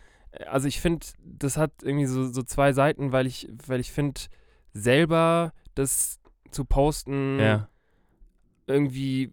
also 0.47 0.69
ich 0.69 0.81
finde, 0.81 1.07
das 1.25 1.57
hat 1.57 1.73
irgendwie 1.83 2.07
so, 2.07 2.27
so 2.33 2.43
zwei 2.43 2.73
Seiten, 2.73 3.13
weil 3.13 3.27
ich, 3.27 3.49
weil 3.67 3.81
ich 3.81 3.91
finde, 3.93 4.21
selber 4.73 5.53
das 5.75 6.19
zu 6.51 6.65
posten 6.65 7.39
Ja. 7.39 7.69
irgendwie 8.67 9.25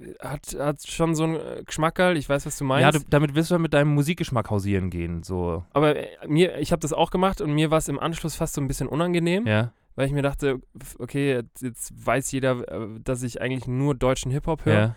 äh, 0.00 0.14
hat, 0.20 0.56
hat 0.58 0.82
schon 0.86 1.14
so 1.14 1.24
einen 1.24 1.64
Geschmackerl. 1.66 2.16
Ich 2.16 2.28
weiß, 2.28 2.46
was 2.46 2.56
du 2.58 2.64
meinst. 2.64 2.82
Ja, 2.82 2.90
du, 2.92 3.04
damit 3.10 3.34
wirst 3.34 3.50
du 3.50 3.58
mit 3.58 3.74
deinem 3.74 3.94
Musikgeschmack 3.94 4.48
hausieren 4.50 4.90
gehen, 4.90 5.22
so. 5.22 5.64
aber 5.72 5.96
äh, 5.96 6.26
mir, 6.26 6.58
ich 6.58 6.72
habe 6.72 6.80
das 6.80 6.92
auch 6.92 7.10
gemacht 7.10 7.40
und 7.40 7.52
mir 7.52 7.70
war 7.70 7.78
es 7.78 7.88
im 7.88 7.98
Anschluss 7.98 8.34
fast 8.36 8.54
so 8.54 8.60
ein 8.60 8.68
bisschen 8.68 8.88
unangenehm, 8.88 9.46
Ja. 9.46 9.72
weil 9.96 10.06
ich 10.06 10.12
mir 10.12 10.22
dachte, 10.22 10.60
okay, 10.98 11.32
jetzt, 11.34 11.62
jetzt 11.62 12.06
weiß 12.06 12.32
jeder, 12.32 12.66
äh, 12.68 12.88
dass 13.04 13.22
ich 13.22 13.40
eigentlich 13.42 13.66
nur 13.68 13.94
deutschen 13.94 14.30
Hip-Hop 14.32 14.64
höre. 14.64 14.74
Ja. 14.74 14.96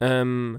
Ähm, 0.00 0.58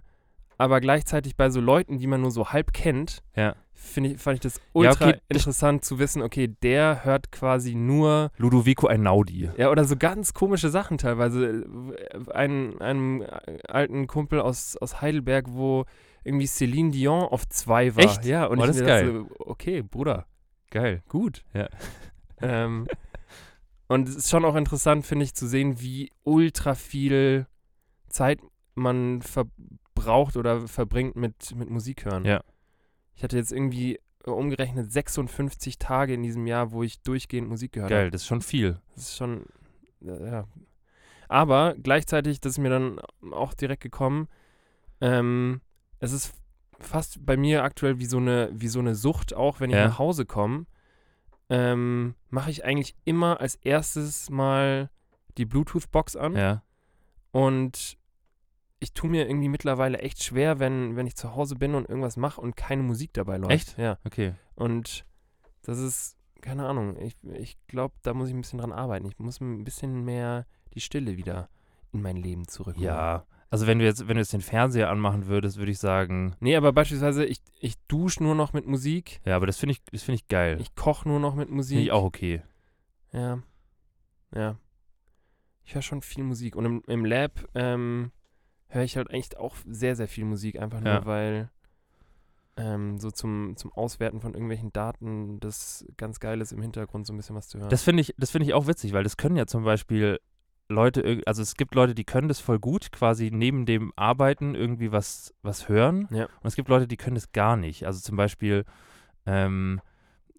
aber 0.58 0.80
gleichzeitig 0.82 1.36
bei 1.36 1.50
so 1.50 1.60
Leuten, 1.60 1.98
die 1.98 2.08
man 2.08 2.22
nur 2.22 2.32
so 2.32 2.50
halb 2.50 2.74
kennt, 2.74 3.22
Ja. 3.36 3.56
Finde 3.74 4.12
ich, 4.12 4.18
fand 4.22 4.36
ich 4.36 4.42
das 4.42 4.56
Ja, 4.58 4.62
ultra 4.74 4.92
okay, 5.10 5.20
das- 5.30 5.38
interessant 5.38 5.84
zu 5.86 6.00
wissen, 6.00 6.22
okay, 6.22 6.48
der 6.62 7.04
hört 7.04 7.32
quasi 7.32 7.76
nur, 7.76 8.32
Ludovico 8.38 8.88
Einaudi. 8.88 9.50
ja, 9.58 9.70
oder 9.70 9.86
so 9.86 9.96
ganz 9.98 10.34
komische 10.34 10.70
Sachen 10.70 10.98
teilweise. 10.98 11.66
Ein, 12.34 12.80
einem 12.82 13.26
alten 13.68 14.08
Kumpel 14.08 14.40
aus, 14.42 14.78
aus 14.78 15.02
Heidelberg, 15.02 15.46
wo 15.50 15.86
irgendwie 16.24 16.48
Celine 16.48 16.92
Dion 16.92 17.24
auf 17.24 17.48
zwei 17.50 17.96
war. 17.96 18.04
Echt? 18.04 18.26
Ja, 18.26 18.46
und 18.46 18.60
Oh, 18.60 18.62
ich 18.62 18.68
das 18.68 18.78
mir 18.78 18.82
ist 18.84 18.90
dachte 18.90 19.12
so, 19.30 19.36
okay, 19.52 19.82
Bruder, 19.82 20.26
Geil. 20.72 21.04
gut. 21.10 21.44
Ja. 21.54 21.68
Ähm, 22.42 22.88
und 23.88 24.08
es 24.08 24.16
ist 24.16 24.30
schon 24.30 24.46
auch 24.46 24.56
interessant, 24.56 25.06
finde 25.06 25.26
ich, 25.26 25.34
zu 25.34 25.48
sehen, 25.48 25.80
wie 25.82 26.12
ultra 26.24 26.76
viel 26.76 27.46
Zeit 28.10 28.40
man 28.76 29.22
verbraucht 29.22 30.38
oder 30.38 30.68
verbringt 30.68 31.16
mit, 31.16 31.54
mit 31.56 31.70
Musik 31.70 32.06
hören. 32.06 32.26
Ja. 32.26 32.42
Ich 33.16 33.24
hatte 33.24 33.38
jetzt 33.38 33.52
irgendwie 33.52 34.00
äh, 34.26 34.30
umgerechnet 34.30 34.92
56 34.92 35.78
Tage 35.78 36.14
in 36.14 36.24
diesem 36.24 36.48
Jahr, 36.48 36.72
wo 36.72 36.84
ich 36.84 37.02
durchgehend 37.02 37.50
Musik 37.50 37.74
gehört 37.74 37.90
Geil, 37.90 38.02
habe. 38.02 38.12
das 38.12 38.22
ist 38.22 38.28
schon 38.28 38.42
viel. 38.42 38.80
Das 38.96 39.04
ist 39.10 39.18
schon, 39.18 39.46
äh, 40.06 40.26
ja. 40.32 40.48
Aber 41.30 41.76
gleichzeitig, 41.82 42.42
das 42.42 42.54
ist 42.54 42.58
mir 42.60 42.70
dann 42.70 43.00
auch 43.32 43.54
direkt 43.54 43.82
gekommen, 43.84 44.28
ähm, 45.02 45.62
es 46.00 46.12
ist 46.12 46.34
fast 46.80 47.26
bei 47.26 47.38
mir 47.38 47.64
aktuell 47.64 48.00
wie 48.00 48.06
so 48.06 48.18
eine, 48.18 48.50
wie 48.54 48.68
so 48.68 48.80
eine 48.80 48.94
Sucht, 48.96 49.34
auch 49.34 49.60
wenn 49.60 49.70
ich 49.70 49.76
Ja. 49.78 49.88
nach 49.88 50.00
Hause 50.00 50.26
komme, 50.26 50.66
ähm, 51.50 52.16
mache 52.30 52.52
ich 52.52 52.66
eigentlich 52.66 52.96
immer 53.06 53.40
als 53.40 53.56
erstes 53.56 54.30
mal 54.30 54.90
die 55.38 55.46
Bluetooth-Box 55.46 56.16
an 56.16 56.36
Ja. 56.36 56.64
und 57.32 57.98
ich 58.84 58.94
tue 58.94 59.10
mir 59.10 59.28
irgendwie 59.28 59.50
mittlerweile 59.50 60.00
echt 60.00 60.22
schwer, 60.24 60.60
wenn, 60.60 60.96
wenn 60.96 61.08
ich 61.08 61.16
zu 61.16 61.36
Hause 61.36 61.56
bin 61.56 61.74
und 61.74 61.88
irgendwas 61.90 62.18
mache 62.18 62.42
und 62.42 62.56
keine 62.56 62.84
Musik 62.84 63.14
dabei 63.14 63.38
läuft. 63.38 63.52
Echt? 63.52 63.78
Ja. 63.78 63.98
Okay. 64.04 64.34
Und 64.56 65.06
das 65.64 65.80
ist, 65.80 66.18
keine 66.42 66.68
Ahnung, 66.68 66.98
ich, 66.98 67.16
ich 67.24 67.58
glaube, 67.68 67.96
da 68.04 68.14
muss 68.14 68.28
ich 68.28 68.36
ein 68.36 68.42
bisschen 68.42 68.60
dran 68.60 68.74
arbeiten. 68.74 69.08
Ich 69.08 69.18
muss 69.18 69.40
ein 69.40 69.64
bisschen 69.64 70.04
mehr 70.04 70.46
die 70.74 70.82
Stille 70.82 71.18
wieder 71.18 71.50
in 71.94 72.02
mein 72.02 72.18
Leben 72.18 72.48
zurück. 72.48 72.76
Ja. 72.78 73.26
Also 73.50 73.68
wenn 73.68 73.80
du 73.80 73.86
jetzt, 73.86 74.08
wenn 74.08 74.16
du 74.16 74.22
jetzt 74.22 74.34
den 74.34 74.42
Fernseher 74.42 74.90
anmachen 74.90 75.28
würdest, 75.28 75.58
würde 75.58 75.72
ich 75.72 75.80
sagen, 75.80 76.36
Nee, 76.40 76.56
aber 76.56 76.74
beispielsweise, 76.74 77.24
ich, 77.24 77.40
ich 77.60 77.76
dusche 77.88 78.24
nur 78.24 78.36
noch 78.36 78.52
mit 78.52 78.66
Musik, 78.66 79.22
ja, 79.26 79.36
aber 79.36 79.46
das 79.46 79.58
finde 79.58 79.74
ich, 79.74 79.84
das 79.92 80.04
finde 80.04 80.16
ich 80.16 80.28
geil. 80.28 80.58
ich 80.60 80.76
koche 80.76 81.08
nur 81.08 81.20
noch 81.20 81.36
mit 81.36 81.50
Musik. 81.50 81.76
Finde 81.76 81.84
ich 81.84 81.92
auch 81.92 82.04
okay. 82.04 82.42
Ja. 83.12 83.44
Ja. 84.36 84.58
Ich 85.64 85.76
höre 85.76 85.84
schon 85.84 86.02
viel 86.02 86.24
Musik. 86.24 86.56
Und 86.56 86.66
im, 86.66 86.84
im 86.88 87.06
Lab 87.06 87.48
ähm, 87.54 88.12
höre 88.74 88.84
ich 88.84 88.98
halt 88.98 89.10
echt 89.12 89.38
auch 89.38 89.56
sehr, 89.68 89.96
sehr 89.96 90.08
viel 90.08 90.26
Musik, 90.26 90.60
einfach 90.60 90.80
nur, 90.82 90.94
Ja. 90.94 91.06
weil 91.06 91.50
ähm, 92.56 93.00
so 93.00 93.10
zum, 93.10 93.56
zum 93.58 93.72
Auswerten 93.74 94.22
von 94.22 94.34
irgendwelchen 94.34 94.72
Daten 94.74 95.40
das 95.40 95.86
ganz 95.98 96.20
geil 96.20 96.40
ist, 96.42 96.52
im 96.52 96.62
Hintergrund 96.62 97.08
so 97.08 97.14
ein 97.14 97.18
bisschen 97.18 97.36
was 97.36 97.48
zu 97.48 97.60
hören. 97.60 97.70
Das 97.70 97.84
finde 97.84 98.02
ich, 98.02 98.14
das 98.18 98.30
finde 98.32 98.46
ich 98.48 98.54
auch 98.54 98.68
witzig, 98.68 98.94
weil 98.94 99.04
das 99.04 99.18
können 99.18 99.36
ja 99.36 99.48
zum 99.48 99.64
Beispiel 99.64 100.20
Leute, 100.70 101.22
also 101.26 101.42
es 101.42 101.56
gibt 101.56 101.74
Leute, 101.76 101.96
die 101.96 102.04
können 102.06 102.28
das 102.28 102.40
voll 102.40 102.60
gut, 102.60 102.92
quasi 102.92 103.32
neben 103.34 103.66
dem 103.66 103.92
Arbeiten 103.96 104.54
irgendwie 104.56 104.92
was, 104.92 105.34
was 105.42 105.68
hören. 105.68 106.08
Ja. 106.12 106.26
Und 106.26 106.48
es 106.48 106.56
gibt 106.56 106.70
Leute, 106.70 106.88
die 106.88 106.96
können 106.98 107.16
das 107.16 107.32
gar 107.32 107.58
nicht. 107.58 107.86
Also 107.86 108.00
zum 108.02 108.18
Beispiel, 108.18 108.66
ähm, 109.26 109.82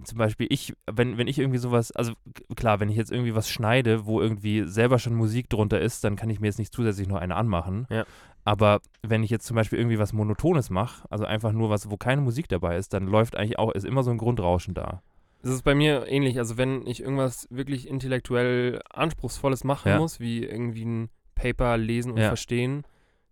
zum 0.03 0.19
Beispiel 0.19 0.47
ich, 0.51 0.73
wenn, 0.91 1.19
wenn 1.19 1.29
ich 1.29 1.39
irgendwie 1.39 1.59
sowas, 1.59 1.93
also 1.93 2.15
klar, 2.57 2.81
wenn 2.81 2.89
ich 2.89 2.97
jetzt 2.97 3.13
irgendwie 3.13 3.35
was 3.35 3.49
schneide, 3.49 4.07
wo 4.07 4.21
irgendwie 4.21 4.65
selber 4.65 4.99
schon 4.99 5.15
Musik 5.15 5.49
drunter 5.49 5.81
ist, 5.81 6.03
dann 6.03 6.17
kann 6.17 6.31
ich 6.31 6.41
mir 6.41 6.49
jetzt 6.49 6.59
nicht 6.59 6.73
zusätzlich 6.73 7.07
noch 7.07 7.19
eine 7.19 7.37
anmachen. 7.37 7.87
Ja. 7.91 8.05
Aber 8.45 8.81
wenn 9.03 9.23
ich 9.23 9.31
jetzt 9.31 9.47
zum 9.47 9.55
Beispiel 9.55 9.79
irgendwie 9.79 9.99
was 9.99 10.13
Monotones 10.13 10.69
mache, 10.69 11.07
also 11.11 11.25
einfach 11.25 11.53
nur 11.53 11.71
was, 11.71 11.91
wo 11.91 11.97
keine 11.97 12.21
Musik 12.21 12.49
dabei 12.49 12.77
ist, 12.77 12.93
dann 12.93 13.07
läuft 13.07 13.37
eigentlich 13.37 13.59
auch, 13.59 13.71
ist 13.73 13.85
immer 13.87 14.03
so 14.03 14.11
ein 14.11 14.19
Grundrauschen 14.19 14.75
da. 14.75 15.01
Das 15.43 15.53
ist 15.53 15.63
bei 15.63 15.75
mir 15.75 16.07
ähnlich. 16.09 16.39
Also 16.39 16.57
wenn 16.57 16.87
ich 16.87 17.01
irgendwas 17.01 17.47
wirklich 17.51 17.87
intellektuell 17.89 18.81
Anspruchsvolles 18.91 19.63
machen 19.65 19.89
Ja. 19.89 19.99
muss, 19.99 20.19
wie 20.21 20.45
irgendwie 20.45 20.85
ein 20.85 21.11
Paper 21.35 21.77
lesen 21.79 22.13
und 22.13 22.19
Ja. 22.19 22.29
verstehen, 22.29 22.83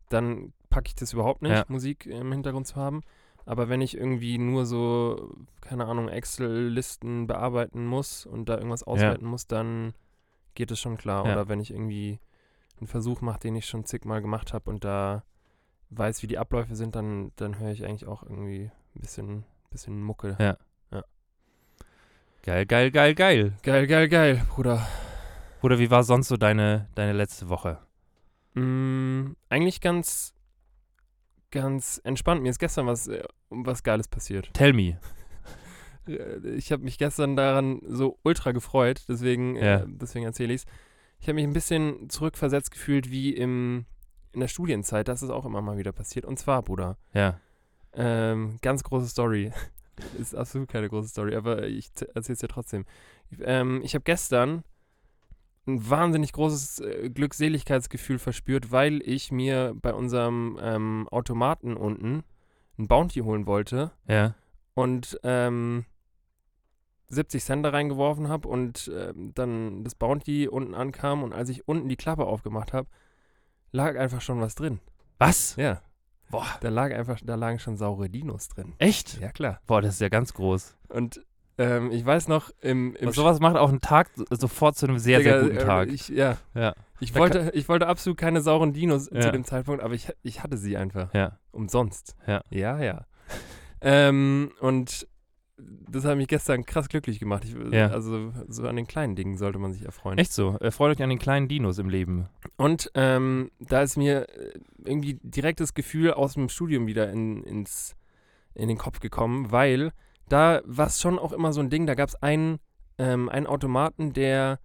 dann 0.08 0.52
packe 0.70 0.88
ich 0.88 0.94
das 0.94 1.12
überhaupt 1.12 1.42
nicht. 1.42 1.68
Musik 1.68 2.06
im 2.06 2.32
Hintergrund 2.32 2.66
zu 2.66 2.76
haben. 2.76 3.02
Aber 3.44 3.68
wenn 3.68 3.80
ich 3.80 3.96
irgendwie 3.96 4.38
nur 4.38 4.66
so, 4.66 5.34
keine 5.60 5.86
Ahnung, 5.86 6.08
Excel-Listen 6.08 7.26
bearbeiten 7.26 7.86
muss 7.86 8.26
und 8.26 8.48
da 8.48 8.56
irgendwas 8.56 8.82
auswerten 8.84 9.26
muss, 9.26 9.46
dann 9.46 9.94
geht 10.54 10.70
es 10.70 10.80
schon 10.80 10.96
klar. 10.96 11.26
Ja. 11.26 11.32
Oder 11.32 11.48
wenn 11.48 11.60
ich 11.60 11.70
irgendwie 11.70 12.20
einen 12.78 12.86
Versuch 12.86 13.20
mache, 13.20 13.40
den 13.40 13.56
ich 13.56 13.66
schon 13.66 13.84
zigmal 13.84 14.22
gemacht 14.22 14.52
habe 14.52 14.70
und 14.70 14.84
da 14.84 15.24
weiß, 15.90 16.22
wie 16.22 16.26
die 16.26 16.38
Abläufe 16.38 16.76
sind, 16.76 16.94
dann, 16.94 17.32
dann 17.36 17.58
höre 17.58 17.70
ich 17.70 17.84
eigentlich 17.84 18.06
auch 18.06 18.22
irgendwie 18.22 18.70
ein 18.94 19.00
bisschen, 19.00 19.44
bisschen 19.70 20.02
Mucke. 20.02 20.36
Ja. 20.38 20.56
Geil, 22.44 22.66
geil, 22.66 22.90
geil, 22.90 23.14
geil. 23.14 23.52
Geil, 23.62 23.86
geil, 23.86 24.08
geil, 24.08 24.42
Bruder. 24.48 24.84
Oder 25.62 25.78
wie 25.78 25.92
war 25.92 26.02
sonst 26.02 26.26
so 26.26 26.36
deine, 26.36 26.88
deine 26.96 27.12
letzte 27.12 27.48
Woche? 27.48 27.78
Mm, 28.54 29.36
eigentlich 29.48 29.80
ganz, 29.80 30.34
ganz 31.52 32.00
entspannt. 32.02 32.42
Mir 32.42 32.50
ist 32.50 32.58
gestern 32.58 32.86
was, 32.88 33.06
äh, 33.06 33.22
was 33.50 33.84
Geiles 33.84 34.08
passiert. 34.08 34.50
Tell 34.54 34.72
me. 34.72 34.98
Äh, 36.08 36.56
Ich 36.56 36.72
habe 36.72 36.82
mich 36.82 36.98
gestern 36.98 37.36
daran 37.36 37.80
so 37.86 38.18
ultra 38.24 38.50
gefreut, 38.52 39.04
deswegen, 39.08 39.54
Ja. 39.56 39.80
äh, 39.82 39.84
deswegen 39.86 40.24
erzähle 40.24 40.52
ich 40.54 40.62
es. 40.62 40.66
Ich 41.20 41.28
habe 41.28 41.34
mich 41.34 41.44
ein 41.44 41.52
bisschen 41.52 42.10
zurückversetzt 42.10 42.72
gefühlt 42.72 43.10
wie 43.12 43.30
im, 43.36 43.86
in 44.32 44.40
der 44.40 44.48
Studienzeit. 44.48 45.06
Das 45.06 45.22
ist 45.22 45.30
auch 45.30 45.44
immer 45.44 45.62
mal 45.62 45.78
wieder 45.78 45.92
passiert. 45.92 46.24
Und 46.24 46.38
zwar, 46.40 46.62
Bruder, 46.62 46.98
Ja. 47.14 47.38
ähm, 47.94 48.58
ganz 48.62 48.82
große 48.82 49.06
Story. 49.06 49.52
ist 50.18 50.34
absolut 50.34 50.68
keine 50.68 50.88
große 50.88 51.08
Story, 51.10 51.36
aber 51.36 51.64
ich 51.68 51.90
erzähle 52.14 52.32
es 52.34 52.38
dir 52.40 52.48
trotzdem. 52.48 52.84
Ich, 53.30 53.38
ähm, 53.44 53.82
ich 53.84 53.94
habe 53.94 54.02
gestern 54.02 54.64
ein 55.66 55.88
wahnsinnig 55.88 56.32
großes 56.32 56.80
äh, 56.80 57.10
Glückseligkeitsgefühl 57.10 58.18
verspürt, 58.18 58.72
weil 58.72 59.00
ich 59.08 59.30
mir 59.30 59.74
bei 59.80 59.94
unserem 59.94 60.58
ähm, 60.60 61.08
Automaten 61.10 61.76
unten 61.76 62.24
ein 62.78 62.88
Bounty 62.88 63.20
holen 63.20 63.46
wollte 63.46 63.92
Ja. 64.08 64.34
und 64.74 65.18
ähm, 65.22 65.84
70 67.08 67.44
Cent 67.44 67.64
da 67.64 67.70
reingeworfen 67.70 68.28
habe 68.28 68.48
und 68.48 68.90
ähm, 68.94 69.32
dann 69.34 69.84
das 69.84 69.94
Bounty 69.94 70.48
unten 70.48 70.74
ankam 70.74 71.22
und 71.22 71.32
als 71.32 71.48
ich 71.50 71.68
unten 71.68 71.88
die 71.88 71.96
Klappe 71.96 72.24
aufgemacht 72.26 72.72
habe, 72.72 72.88
lag 73.70 73.96
einfach 73.98 74.20
schon 74.22 74.40
was 74.40 74.54
drin. 74.54 74.80
Was? 75.18 75.56
Ja. 75.56 75.82
Boah. 76.30 76.46
Da 76.62 76.70
lag 76.70 76.92
einfach, 76.94 77.20
da 77.22 77.34
lagen 77.34 77.58
schon 77.58 77.76
saure 77.76 78.08
Dinos 78.08 78.48
drin. 78.48 78.72
Echt? 78.78 79.20
Ja, 79.20 79.30
klar. 79.30 79.60
Boah, 79.66 79.82
das 79.82 79.94
ist 79.94 80.00
ja 80.00 80.08
ganz 80.08 80.32
groß. 80.32 80.78
Und 80.88 81.22
ähm, 81.58 81.90
ich 81.90 82.04
weiß 82.04 82.28
noch, 82.28 82.50
im, 82.60 82.94
im 82.96 83.12
sowas 83.12 83.40
macht 83.40 83.56
auch 83.56 83.68
einen 83.68 83.80
Tag 83.80 84.10
so- 84.14 84.24
sofort 84.30 84.76
zu 84.76 84.86
einem 84.86 84.98
sehr, 84.98 85.18
Digga, 85.18 85.32
sehr 85.32 85.42
guten 85.42 85.56
äh, 85.56 85.64
Tag. 85.64 85.88
Ich, 85.92 86.08
ja. 86.08 86.36
Ja. 86.54 86.74
Ich 87.00 87.12
Da 87.12 87.20
wollte, 87.20 87.50
ich 87.54 87.68
wollte 87.68 87.86
absolut 87.88 88.16
keine 88.18 88.40
sauren 88.40 88.72
Dinos 88.72 89.10
Ja. 89.12 89.20
zu 89.20 89.32
dem 89.32 89.44
Zeitpunkt, 89.44 89.82
aber 89.82 89.94
ich, 89.94 90.08
ich 90.22 90.42
hatte 90.42 90.56
sie 90.56 90.76
einfach. 90.76 91.12
Ja. 91.14 91.38
Umsonst. 91.50 92.14
Ja. 92.26 92.42
Ja, 92.50 92.78
ja. 92.80 93.06
ähm, 93.80 94.52
und 94.60 95.06
das 95.58 96.04
hat 96.04 96.16
mich 96.16 96.26
gestern 96.28 96.64
krass 96.64 96.88
glücklich 96.88 97.20
gemacht. 97.20 97.44
Ich, 97.44 97.54
Ja. 97.72 97.88
Also 97.88 98.32
so 98.48 98.66
an 98.66 98.76
den 98.76 98.86
kleinen 98.86 99.14
Dingen 99.14 99.36
sollte 99.36 99.58
man 99.58 99.72
sich 99.72 99.84
erfreuen. 99.84 100.18
Echt 100.18 100.32
so. 100.32 100.58
Äh, 100.60 100.70
freut 100.70 100.96
euch 100.96 101.02
an 101.02 101.10
den 101.10 101.18
kleinen 101.18 101.46
Dinos 101.48 101.78
im 101.78 101.88
Leben. 101.88 102.28
Und 102.56 102.90
ähm, 102.94 103.50
da 103.60 103.82
ist 103.82 103.96
mir 103.96 104.28
äh, 104.28 104.58
irgendwie 104.84 105.18
direkt 105.22 105.60
das 105.60 105.74
Gefühl 105.74 106.12
aus 106.14 106.34
dem 106.34 106.48
Studium 106.48 106.86
wieder 106.86 107.10
in, 107.10 107.44
ins, 107.44 107.94
in 108.54 108.68
den 108.68 108.78
Kopf 108.78 108.98
gekommen, 109.00 109.52
weil 109.52 109.92
da 110.28 110.60
war 110.64 110.86
es 110.86 111.00
schon 111.00 111.18
auch 111.18 111.32
immer 111.32 111.52
so 111.52 111.60
ein 111.60 111.70
Ding, 111.70 111.86
da 111.86 111.94
gab 111.94 112.08
es 112.08 112.14
einen, 112.22 112.58
ähm, 112.98 113.28
einen 113.28 113.46
Automaten, 113.46 114.12
der, 114.12 114.58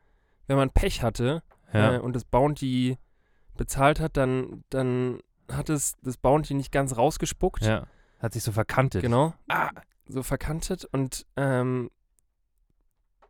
wenn 0.47 0.57
man 0.57 0.69
Pech 0.69 1.01
hatte 1.03 1.43
Ja. 1.73 1.95
äh, 1.95 1.99
und 1.99 2.15
das 2.15 2.25
Bounty 2.25 2.97
bezahlt 3.57 3.99
hat, 3.99 4.17
dann, 4.17 4.63
dann 4.69 5.19
hat 5.51 5.69
es 5.69 5.95
das 6.03 6.17
Bounty 6.17 6.53
nicht 6.53 6.71
ganz 6.71 6.95
rausgespuckt. 6.97 7.63
ja. 7.65 7.85
Hat 8.19 8.33
sich 8.33 8.43
so 8.43 8.51
verkantet. 8.51 9.01
Genau. 9.03 9.33
Ah. 9.47 9.69
so 10.07 10.23
verkantet 10.23 10.85
und 10.85 11.25
ähm, 11.35 11.91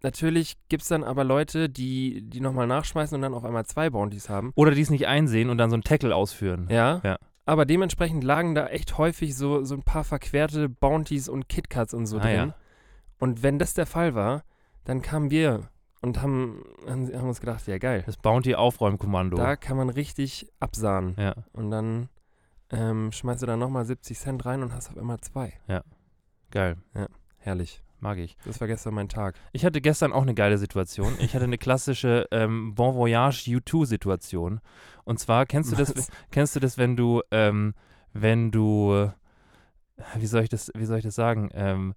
natürlich 0.04 0.56
gibt 0.70 0.84
es 0.84 0.90
dann 0.90 1.04
aber 1.04 1.24
Leute, 1.24 1.70
die, 1.70 2.22
die 2.22 2.40
nochmal 2.40 2.68
nachschmeißen 2.68 3.16
und 3.16 3.22
dann 3.22 3.34
auf 3.34 3.44
einmal 3.44 3.66
zwei 3.66 3.90
Bounties 3.90 4.30
haben. 4.30 4.52
Oder 4.56 4.72
die 4.72 4.82
es 4.82 4.90
nicht 4.90 5.08
einsehen 5.08 5.50
und 5.50 5.58
dann 5.58 5.70
so 5.70 5.76
einen 5.76 5.84
Tackle 5.84 6.16
ausführen. 6.16 6.68
Ja. 6.70 7.02
Ja. 7.04 7.18
Aber 7.48 7.66
dementsprechend 7.66 8.24
lagen 8.24 8.54
da 8.56 8.68
echt 8.68 8.98
häufig 8.98 9.36
so, 9.36 9.64
so 9.64 9.74
ein 9.76 9.82
paar 9.84 10.04
verquerte 10.04 10.70
Bounties 10.70 11.30
und 11.30 11.48
KitKats 11.50 11.94
und 11.94 12.06
so 12.06 12.18
Ah, 12.18 12.22
drin. 12.22 12.36
ja. 12.36 12.56
Und 13.20 13.42
wenn 13.42 13.58
das 13.58 13.74
der 13.74 13.86
Fall 13.88 14.14
war, 14.16 14.44
dann 14.84 15.02
kamen 15.02 15.32
wir 15.32 15.70
und 16.02 16.22
haben, 16.22 16.64
haben, 16.88 17.08
haben 17.12 17.28
uns 17.28 17.40
gedacht, 17.40 17.66
ja 17.68 17.78
geil, 17.80 18.04
Das 18.06 18.18
Bounty-Aufräumkommando. 18.18 19.38
da 19.38 19.56
kann 19.56 19.78
man 19.78 19.90
richtig 19.90 20.48
absahnen. 20.60 21.16
Ja, 21.18 21.34
Und 21.54 21.72
dann 21.72 22.10
ähm, 22.70 23.12
schmeißt 23.12 23.42
du 23.42 23.46
da 23.48 23.58
nochmal 23.58 23.86
70 23.86 24.20
Cent 24.20 24.46
rein 24.46 24.62
und 24.62 24.74
hast 24.74 24.90
auf 24.90 24.98
einmal 24.98 25.20
zwei. 25.22 25.54
geil. 26.52 26.78
Herrlich. 27.38 27.82
Mag 28.00 28.20
ich. 28.20 28.38
Das 28.46 28.62
war 28.62 28.68
gestern 28.68 28.94
mein 28.94 29.10
Tag. 29.10 29.36
Ich 29.54 29.66
hatte 29.66 29.82
gestern 29.82 30.14
auch 30.14 30.22
eine 30.22 30.36
geile 30.36 30.58
Situation. 30.60 31.14
Ich 31.20 31.34
hatte 31.34 31.46
eine 31.46 31.58
klassische 31.58 32.28
ähm, 32.32 32.76
Bon 32.76 32.96
Voyage 32.96 33.50
U2-Situation. 33.50 34.60
Und 35.04 35.20
zwar 35.20 35.46
kennst 35.46 35.72
du 35.72 35.76
das, 35.76 35.96
Was? 35.96 36.10
kennst 36.32 36.56
du 36.56 36.60
das, 36.60 36.78
wenn 36.78 36.96
du, 36.96 37.22
ähm, 37.32 37.74
wenn 38.14 38.52
du, 38.52 39.12
wie 40.16 40.26
soll 40.28 40.44
ich 40.44 40.50
das, 40.50 40.72
wie 40.76 40.86
soll 40.86 40.98
ich 41.00 41.04
das 41.06 41.16
sagen? 41.16 41.50
Ähm, 41.54 41.96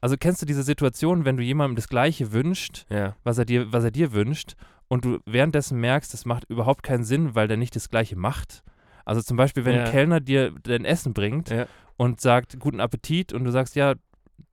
also 0.00 0.16
kennst 0.18 0.42
du 0.42 0.46
diese 0.46 0.62
Situation, 0.62 1.24
wenn 1.24 1.36
du 1.36 1.42
jemandem 1.42 1.76
das 1.76 1.88
Gleiche 1.88 2.32
wünscht, 2.32 2.84
Ja. 2.90 3.16
was 3.24 3.38
er 3.38 3.44
dir, 3.44 3.72
was 3.72 3.84
er 3.84 3.90
dir 3.90 4.12
wünscht, 4.12 4.54
und 4.88 5.04
du 5.04 5.18
währenddessen 5.26 5.78
merkst, 5.80 6.12
das 6.12 6.24
macht 6.26 6.44
überhaupt 6.48 6.82
keinen 6.82 7.02
Sinn, 7.04 7.34
weil 7.34 7.48
der 7.48 7.56
nicht 7.56 7.74
das 7.74 7.88
Gleiche 7.90 8.16
macht. 8.16 8.62
Also 9.04 9.22
zum 9.22 9.36
Beispiel, 9.36 9.64
wenn 9.64 9.74
Ja. 9.76 9.84
ein 9.84 9.90
Kellner 9.90 10.20
dir 10.20 10.52
dein 10.62 10.84
Essen 10.84 11.12
bringt 11.12 11.50
Ja. 11.50 11.66
und 11.96 12.20
sagt, 12.20 12.58
guten 12.60 12.80
Appetit, 12.80 13.32
und 13.32 13.44
du 13.44 13.50
sagst, 13.50 13.74
ja, 13.74 13.94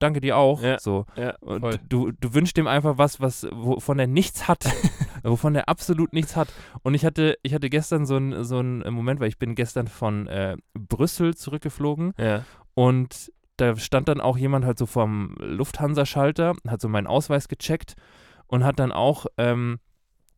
danke 0.04 0.22
dir 0.22 0.38
auch. 0.38 0.62
Ja. 0.62 0.78
So. 0.80 1.06
Ja, 1.16 1.36
Und 1.39 1.80
du, 1.89 2.12
du 2.12 2.34
wünschst 2.34 2.58
ihm 2.58 2.68
einfach 2.68 2.98
was, 2.98 3.20
was, 3.22 3.48
wovon 3.52 3.98
er 4.00 4.08
nichts 4.08 4.48
hat. 4.48 4.66
wovon 5.24 5.56
er 5.56 5.70
absolut 5.70 6.13
nichts 6.13 6.36
hat. 6.36 6.52
Und 6.84 6.94
ich 6.94 7.06
hatte, 7.06 7.38
ich 7.44 7.54
hatte 7.54 7.70
gestern 7.70 8.06
so 8.06 8.18
einen 8.18 8.44
so 8.44 8.62
Moment, 8.62 9.20
weil 9.20 9.30
ich 9.30 9.39
bin 9.39 9.56
gestern 9.56 9.88
von 9.88 10.28
äh, 10.28 10.58
Brüssel 10.74 11.36
zurückgeflogen 11.36 12.13
Ja. 12.18 12.44
und 12.74 13.32
da 13.58 13.76
stand 13.78 14.08
dann 14.08 14.20
auch 14.20 14.38
jemand 14.38 14.66
halt 14.66 14.78
so 14.80 14.86
vom 14.86 15.36
Lufthansa-Schalter, 15.39 16.54
hat 16.68 16.82
so 16.82 16.89
meinen 16.89 17.08
Ausweis 17.08 17.48
gecheckt 17.48 17.94
und 18.48 18.63
hat 18.63 18.80
dann 18.80 18.92
auch, 18.92 19.28
ähm, 19.38 19.80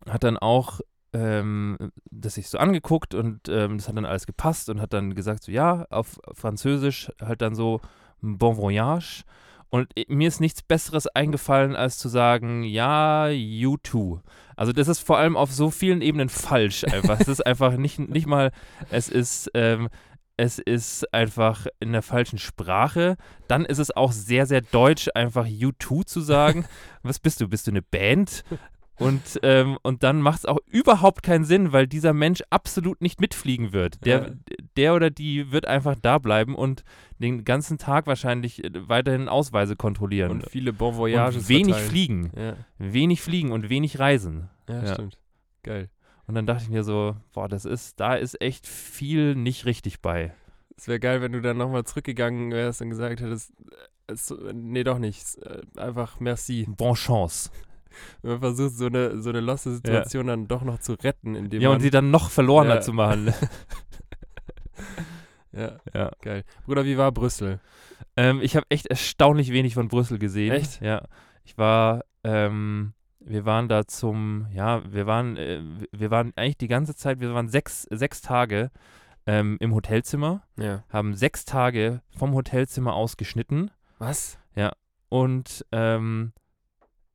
hat 0.10 0.24
dann 0.24 0.38
auch 0.38 0.82
ähm, 1.14 1.78
das 2.12 2.34
sich 2.36 2.50
so 2.50 2.58
angeguckt 2.58 3.16
und 3.16 3.48
ähm, 3.48 3.78
das 3.78 3.88
hat 3.88 3.96
dann 3.96 4.06
alles 4.06 4.26
gepasst 4.28 4.70
und 4.70 4.82
hat 4.82 4.92
dann 4.92 5.16
gesagt, 5.16 5.44
so 5.44 5.52
ja, 5.52 5.86
auf 5.90 6.20
Französisch 6.34 7.10
halt 7.22 7.42
dann 7.42 7.56
so 7.56 7.80
Bon 8.22 8.58
Voyage. 8.58 9.24
Und 9.70 9.90
i- 9.98 10.06
mir 10.08 10.28
ist 10.28 10.40
nichts 10.42 10.62
Besseres 10.62 11.08
eingefallen, 11.08 11.76
als 11.76 11.98
zu 11.98 12.08
sagen, 12.10 12.64
ja, 12.64 13.28
you 13.30 13.78
too. 13.78 14.22
Also 14.56 14.72
das 14.72 14.88
ist 14.88 15.00
vor 15.00 15.18
allem 15.18 15.36
auf 15.36 15.52
so 15.52 15.70
vielen 15.72 16.02
Ebenen 16.02 16.30
falsch 16.30 16.84
einfach. 16.86 17.20
es 17.20 17.28
ist 17.28 17.46
einfach 17.46 17.76
nicht, 17.78 18.00
nicht 18.00 18.26
mal, 18.28 18.52
es 18.90 19.10
ist, 19.10 19.52
ähm, 19.54 19.90
es 20.38 20.60
ist 20.60 21.14
einfach 21.14 21.66
in 21.80 21.92
der 21.94 22.02
falschen 22.02 22.40
Sprache. 22.40 23.16
Dann 23.48 23.64
ist 23.66 23.80
es 23.80 23.96
auch 23.96 24.12
sehr, 24.12 24.46
sehr 24.46 24.62
deutsch, 24.62 25.10
einfach 25.16 25.46
you 25.46 25.72
too 25.78 26.04
zu 26.04 26.20
sagen. 26.22 26.66
Was 27.04 27.20
bist 27.20 27.40
du? 27.42 27.48
Bist 27.48 27.68
du 27.68 27.72
eine 27.72 27.82
Band? 27.82 28.44
Und, 28.98 29.22
ähm, 29.44 29.78
und 29.84 30.04
dann 30.04 30.22
macht 30.22 30.40
es 30.40 30.46
auch 30.46 30.60
überhaupt 30.68 31.22
keinen 31.22 31.44
Sinn, 31.44 31.74
weil 31.74 31.86
dieser 31.86 32.14
Mensch 32.14 32.42
absolut 32.50 33.02
nicht 33.02 33.20
mitfliegen 33.20 33.74
wird. 33.74 34.06
Der, 34.06 34.22
Ja. 34.30 34.34
der 34.78 34.94
oder 34.96 35.10
die 35.10 35.52
wird 35.52 35.68
einfach 35.68 35.96
da 36.02 36.18
bleiben 36.18 36.56
und 36.56 36.84
den 37.20 37.44
ganzen 37.44 37.78
Tag 37.78 38.08
wahrscheinlich 38.08 38.64
äh, 38.64 38.70
weiterhin 38.88 39.28
Ausweise 39.28 39.76
kontrollieren. 39.76 40.32
Und 40.32 40.50
viele 40.50 40.72
Bon 40.72 40.96
Voyages 40.96 41.44
und 41.44 41.50
wenig 41.50 41.74
verteilen. 41.76 41.90
fliegen. 41.90 42.32
Ja. 42.38 42.56
Wenig 42.78 43.22
fliegen 43.22 43.52
und 43.52 43.70
wenig 43.70 44.00
reisen. 44.00 44.50
Ja, 44.70 44.84
Ja. 44.84 44.94
stimmt. 44.94 45.18
Geil. 45.64 45.90
Und 46.28 46.36
dann 46.36 46.46
dachte 46.48 46.64
ich 46.64 46.70
mir 46.70 46.84
so, 46.84 47.16
boah, 47.34 47.48
das 47.50 47.66
ist, 47.66 48.00
da 48.00 48.16
ist 48.16 48.42
echt 48.42 48.66
viel 48.66 49.36
nicht 49.36 49.66
richtig 49.66 50.02
bei. 50.02 50.34
Es 50.78 50.88
wäre 50.88 51.00
geil, 51.00 51.22
wenn 51.22 51.32
du 51.34 51.42
dann 51.42 51.58
nochmal 51.58 51.84
zurückgegangen 51.84 52.52
wärst 52.52 52.82
und 52.82 52.90
gesagt 52.90 53.20
hättest, 53.22 53.52
äh, 53.52 54.14
es, 54.14 54.34
nee, 54.54 54.84
doch 54.84 55.00
nicht. 55.00 55.38
Äh, 55.44 55.62
Einfach 55.78 56.20
merci. 56.20 56.66
Bon 56.70 56.96
Chance. 56.96 57.50
Wenn 58.22 58.32
man 58.32 58.40
versucht, 58.40 58.76
so 58.76 58.86
eine, 58.88 59.22
so 59.22 59.30
eine 59.30 59.40
losse 59.42 59.74
Situation 59.76 60.28
dann 60.28 60.48
doch 60.48 60.64
noch 60.64 60.80
zu 60.80 60.94
retten, 60.94 61.36
indem 61.36 61.62
Ja, 61.62 61.70
man. 61.70 61.78
und 61.78 61.82
sie 61.82 61.90
dann 61.90 62.12
noch 62.12 62.30
verlorener 62.30 62.76
Ja. 62.76 62.82
zu 62.82 62.94
machen. 62.94 63.34
ja, 65.52 65.78
ja. 65.94 66.12
geil. 66.22 66.44
Bruder, 66.66 66.86
wie 66.86 66.98
war 66.98 67.12
Brüssel? 67.12 67.60
Ähm, 68.18 68.40
ich 68.42 68.56
habe 68.56 68.66
echt 68.70 68.88
erstaunlich 68.88 69.52
wenig 69.52 69.74
von 69.74 69.88
Brüssel 69.88 70.20
gesehen. 70.20 70.52
Echt? 70.54 70.82
Ja. 70.82 71.04
Ich 71.44 71.58
war, 71.58 72.04
ähm, 72.24 72.94
wir 73.20 73.46
waren 73.46 73.68
da 73.70 73.86
zum, 73.88 74.48
ja, 74.54 74.82
wir 74.92 75.06
waren, 75.06 75.38
äh, 75.38 75.62
wir 75.92 76.12
waren 76.12 76.34
eigentlich 76.36 76.58
die 76.58 76.68
ganze 76.68 76.96
Zeit, 76.96 77.20
wir 77.20 77.34
waren 77.34 77.50
sechs, 77.50 77.84
sechs 77.90 78.22
Tage 78.22 78.72
ähm, 79.28 79.58
im 79.60 79.74
Hotelzimmer, 79.74 80.44
Ja. 80.58 80.84
haben 80.90 81.14
sechs 81.16 81.46
Tage 81.46 82.02
vom 82.18 82.34
Hotelzimmer 82.36 82.94
aus 82.94 83.18
geschnitten 83.18 83.72
Was? 84.00 84.38
und 85.10 85.66
ähm, 85.72 86.34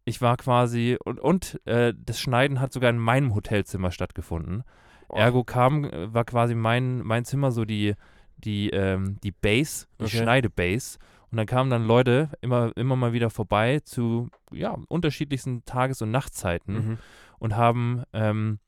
ich 0.05 0.21
war 0.21 0.37
quasi, 0.37 0.97
und, 1.05 1.21
und 1.21 1.61
äh, 1.67 1.93
das 1.97 2.21
Schneiden 2.21 2.61
hat 2.61 2.73
sogar 2.73 2.91
in 2.91 2.99
meinem 2.99 3.35
Hotelzimmer 3.35 3.91
stattgefunden. 3.91 4.65
Ergo 5.13 5.45
kam, 5.45 5.85
äh, 5.85 6.13
war 6.15 6.25
quasi 6.25 6.55
mein, 6.55 7.03
mein 7.03 7.25
Zimmer 7.25 7.51
so 7.53 7.65
die, 7.65 7.95
die, 8.39 8.71
ähm, 8.71 9.19
die 9.23 9.33
Base, 9.33 9.87
die 9.99 10.05
Okay. 10.05 10.23
Schneidebase. 10.23 10.99
Und 11.31 11.37
dann 11.37 11.47
kamen 11.47 11.71
dann 11.71 11.85
Leute 11.87 12.31
immer, 12.41 12.77
immer 12.77 12.97
mal 12.97 13.13
wieder 13.13 13.31
vorbei 13.31 13.81
zu 13.81 14.31
ja, 14.53 14.77
unterschiedlichsten 14.89 15.65
Tages- 15.65 16.03
und 16.03 16.11
Nachtzeiten 16.11 16.75
Mhm. 16.75 16.99
und 17.39 17.57
haben, 17.57 18.03
ähm, 18.13 18.59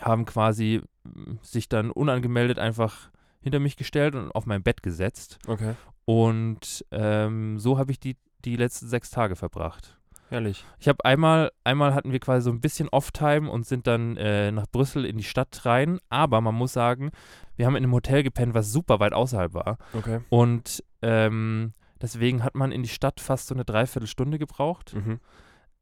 haben 0.00 0.24
quasi 0.24 0.80
mm, 1.04 1.34
sich 1.42 1.68
dann 1.68 1.90
unangemeldet 1.90 2.58
einfach 2.58 3.10
hinter 3.40 3.60
mich 3.60 3.76
gestellt 3.76 4.14
und 4.14 4.30
auf 4.32 4.46
mein 4.46 4.62
Bett 4.62 4.82
gesetzt. 4.82 5.38
Okay. 5.46 5.74
Und 6.04 6.84
ähm, 6.90 7.58
so 7.58 7.78
habe 7.78 7.92
ich 7.92 8.00
die, 8.00 8.16
die 8.44 8.56
letzten 8.56 8.88
sechs 8.88 9.10
Tage 9.10 9.36
verbracht. 9.36 9.98
Herrlich. 10.32 10.64
Ich 10.78 10.88
habe 10.88 11.04
einmal, 11.04 11.52
einmal 11.62 11.94
hatten 11.94 12.10
wir 12.10 12.18
quasi 12.18 12.44
so 12.44 12.50
ein 12.50 12.62
bisschen 12.62 12.88
Off-Time 12.88 13.50
und 13.50 13.66
sind 13.66 13.86
dann 13.86 14.16
äh, 14.16 14.50
nach 14.50 14.66
Brüssel 14.66 15.04
in 15.04 15.18
die 15.18 15.24
Stadt 15.24 15.66
rein. 15.66 15.98
Aber 16.08 16.40
man 16.40 16.54
muss 16.54 16.72
sagen, 16.72 17.10
wir 17.56 17.66
haben 17.66 17.76
in 17.76 17.84
einem 17.84 17.92
Hotel 17.92 18.22
gepennt, 18.22 18.54
was 18.54 18.72
super 18.72 18.98
weit 18.98 19.12
außerhalb 19.12 19.52
war. 19.52 19.76
Okay. 19.92 20.20
Und 20.30 20.82
ähm, 21.02 21.74
deswegen 22.00 22.42
hat 22.44 22.54
man 22.54 22.72
in 22.72 22.82
die 22.82 22.88
Stadt 22.88 23.20
fast 23.20 23.48
so 23.48 23.54
eine 23.54 23.66
Dreiviertelstunde 23.66 24.38
gebraucht. 24.38 24.94
Mhm. 24.94 25.20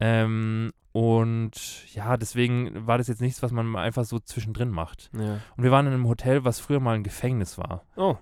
Ähm, 0.01 0.73
und 0.91 1.95
ja, 1.95 2.17
deswegen 2.17 2.89
war 2.89 2.99
das 2.99 3.07
jetzt 3.07 3.21
nichts, 3.21 3.45
was 3.45 3.53
man 3.53 3.77
einfach 3.77 4.05
so 4.05 4.19
zwischendrin 4.19 4.71
macht. 4.71 5.11
Ja. 5.17 5.39
Und 5.57 5.63
wir 5.63 5.71
waren 5.71 5.87
in 5.87 5.93
einem 5.93 6.09
Hotel, 6.09 6.45
was 6.45 6.59
früher 6.59 6.81
mal 6.81 6.97
ein 6.97 7.05
Gefängnis 7.05 7.57
war. 7.57 7.85
Oh, 7.95 8.17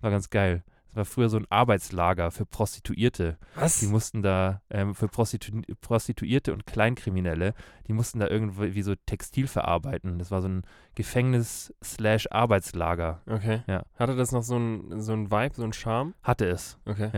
war 0.00 0.10
ganz 0.12 0.30
geil. 0.30 0.62
Das 0.96 1.10
war 1.10 1.12
früher 1.12 1.28
so 1.28 1.36
ein 1.36 1.44
Arbeitslager 1.50 2.30
für 2.30 2.46
Prostituierte. 2.46 3.36
was? 3.54 3.80
Die 3.80 3.86
mussten 3.86 4.22
da, 4.22 4.62
ähm, 4.70 4.94
für 4.94 5.08
Prostitu 5.08 5.60
Prostituierte 5.82 6.54
und 6.54 6.64
Kleinkriminelle, 6.64 7.52
die 7.86 7.92
mussten 7.92 8.18
da 8.18 8.28
irgendwie 8.28 8.80
so 8.80 8.94
Textil 9.04 9.46
verarbeiten. 9.46 10.18
Das 10.18 10.30
war 10.30 10.40
so 10.40 10.48
ein 10.48 10.62
Gefängnis-Arbeitslager. 10.94 13.20
Okay. 13.26 13.62
Ja. 13.66 13.84
Hatte 13.98 14.16
das 14.16 14.32
noch 14.32 14.42
so 14.42 14.56
ein, 14.56 15.02
so 15.02 15.12
ein 15.12 15.30
Vibe, 15.30 15.54
so 15.54 15.64
ein 15.64 15.74
Charme? 15.74 16.14
Hatte 16.22 16.46
es. 16.46 16.78
Okay. 16.86 17.10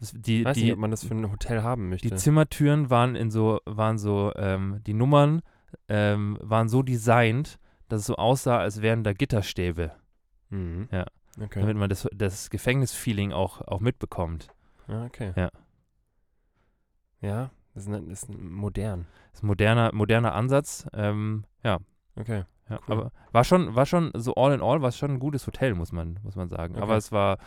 Das, 0.00 0.14
die, 0.16 0.46
Weiß 0.46 0.56
die, 0.56 0.64
nicht, 0.64 0.72
ob 0.72 0.78
man 0.78 0.90
das 0.90 1.04
für 1.04 1.14
ein 1.14 1.30
Hotel 1.30 1.62
haben 1.62 1.90
möchte. 1.90 2.08
die 2.08 2.16
Zimmertüren 2.16 2.88
waren 2.88 3.16
in 3.16 3.30
so, 3.30 3.60
waren 3.66 3.98
so, 3.98 4.32
ähm, 4.36 4.80
die 4.86 4.94
Nummern 4.94 5.42
ähm, 5.90 6.38
waren 6.40 6.70
so 6.70 6.82
designt, 6.82 7.58
dass 7.90 8.00
es 8.00 8.06
so 8.06 8.16
aussah, 8.16 8.60
als 8.60 8.80
wären 8.80 9.04
da 9.04 9.12
Gitterstäbe, 9.12 9.92
mhm. 10.48 10.88
Ja. 10.90 11.04
Okay. 11.40 11.60
damit 11.60 11.76
man 11.76 11.88
das, 11.88 12.08
das 12.12 12.50
Gefängnisfeeling 12.50 13.32
auch, 13.32 13.60
auch 13.62 13.80
mitbekommt. 13.80 14.48
Ah, 14.88 15.04
okay. 15.06 15.32
Ja. 15.36 15.48
Ja, 17.20 17.50
das 17.74 17.84
ist, 17.86 17.88
ein- 17.92 18.08
das 18.08 18.22
ist 18.24 18.34
modern. 18.38 19.06
Das 19.30 19.38
ist 19.40 19.44
ein 19.44 19.46
moderner, 19.46 19.90
moderner 19.94 20.34
Ansatz. 20.34 20.86
Ähm, 20.92 21.44
ja, 21.64 21.78
Okay. 22.16 22.44
Ja, 22.68 22.78
Cool. 22.86 22.92
aber 22.92 23.12
war 23.32 23.44
schon, 23.44 23.74
war 23.74 23.86
schon 23.86 24.10
so 24.14 24.34
all 24.34 24.52
in 24.52 24.60
all, 24.62 24.82
war 24.82 24.88
es 24.90 24.96
schon 24.98 25.10
ein 25.12 25.18
gutes 25.18 25.46
Hotel, 25.46 25.74
muss 25.74 25.92
man, 25.92 26.18
muss 26.22 26.36
man 26.36 26.48
sagen. 26.48 26.76
Aber 26.76 26.84
Okay. 26.92 26.96
es 26.98 27.10
war, 27.12 27.38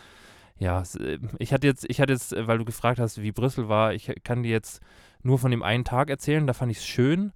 ja, 0.58 0.82
es, 0.82 0.96
äh, 0.96 1.20
ich 1.40 1.54
hatte 1.54 1.68
jetzt, 1.68 1.86
ich 1.90 2.02
hatte 2.02 2.14
jetzt, 2.14 2.36
weil 2.36 2.58
du 2.58 2.66
gefragt 2.66 3.00
hast, 3.00 3.22
wie 3.22 3.32
Brüssel 3.32 3.70
war, 3.70 3.94
ich 3.94 4.12
kann 4.24 4.44
dir 4.44 4.52
jetzt 4.52 4.82
nur 5.22 5.38
von 5.40 5.52
dem 5.52 5.62
einen 5.64 5.84
Tag 5.84 6.10
erzählen, 6.10 6.48
da 6.48 6.54
fand 6.54 6.72
ich 6.72 6.80
es 6.80 6.86
schön. 6.86 7.32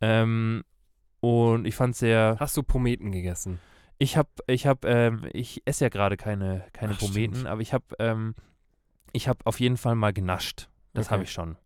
Ähm, 0.00 0.62
und 1.20 1.64
ich 1.66 1.74
fand 1.76 1.94
es 1.94 2.00
sehr, 2.00 2.36
Hast 2.40 2.56
du 2.56 2.62
Pometen 2.64 3.12
gegessen? 3.12 3.60
Ich 3.98 4.16
habe, 4.16 4.28
ich 4.46 4.66
habe, 4.66 4.88
ähm, 4.88 5.26
ich 5.32 5.62
esse 5.64 5.84
ja 5.84 5.88
gerade 5.88 6.16
keine, 6.16 6.64
keine 6.72 6.94
Ach, 6.94 6.98
Pometen, 6.98 7.34
stimmt. 7.36 7.48
aber 7.48 7.60
ich 7.60 7.72
habe, 7.72 7.84
ähm, 7.98 8.34
ich 9.12 9.28
habe 9.28 9.40
auf 9.44 9.60
jeden 9.60 9.76
Fall 9.76 9.94
mal 9.94 10.12
genascht. 10.12 10.68
Das 10.94 11.06
Okay. 11.06 11.12
habe 11.14 11.22
ich 11.24 11.32
schon. 11.32 11.56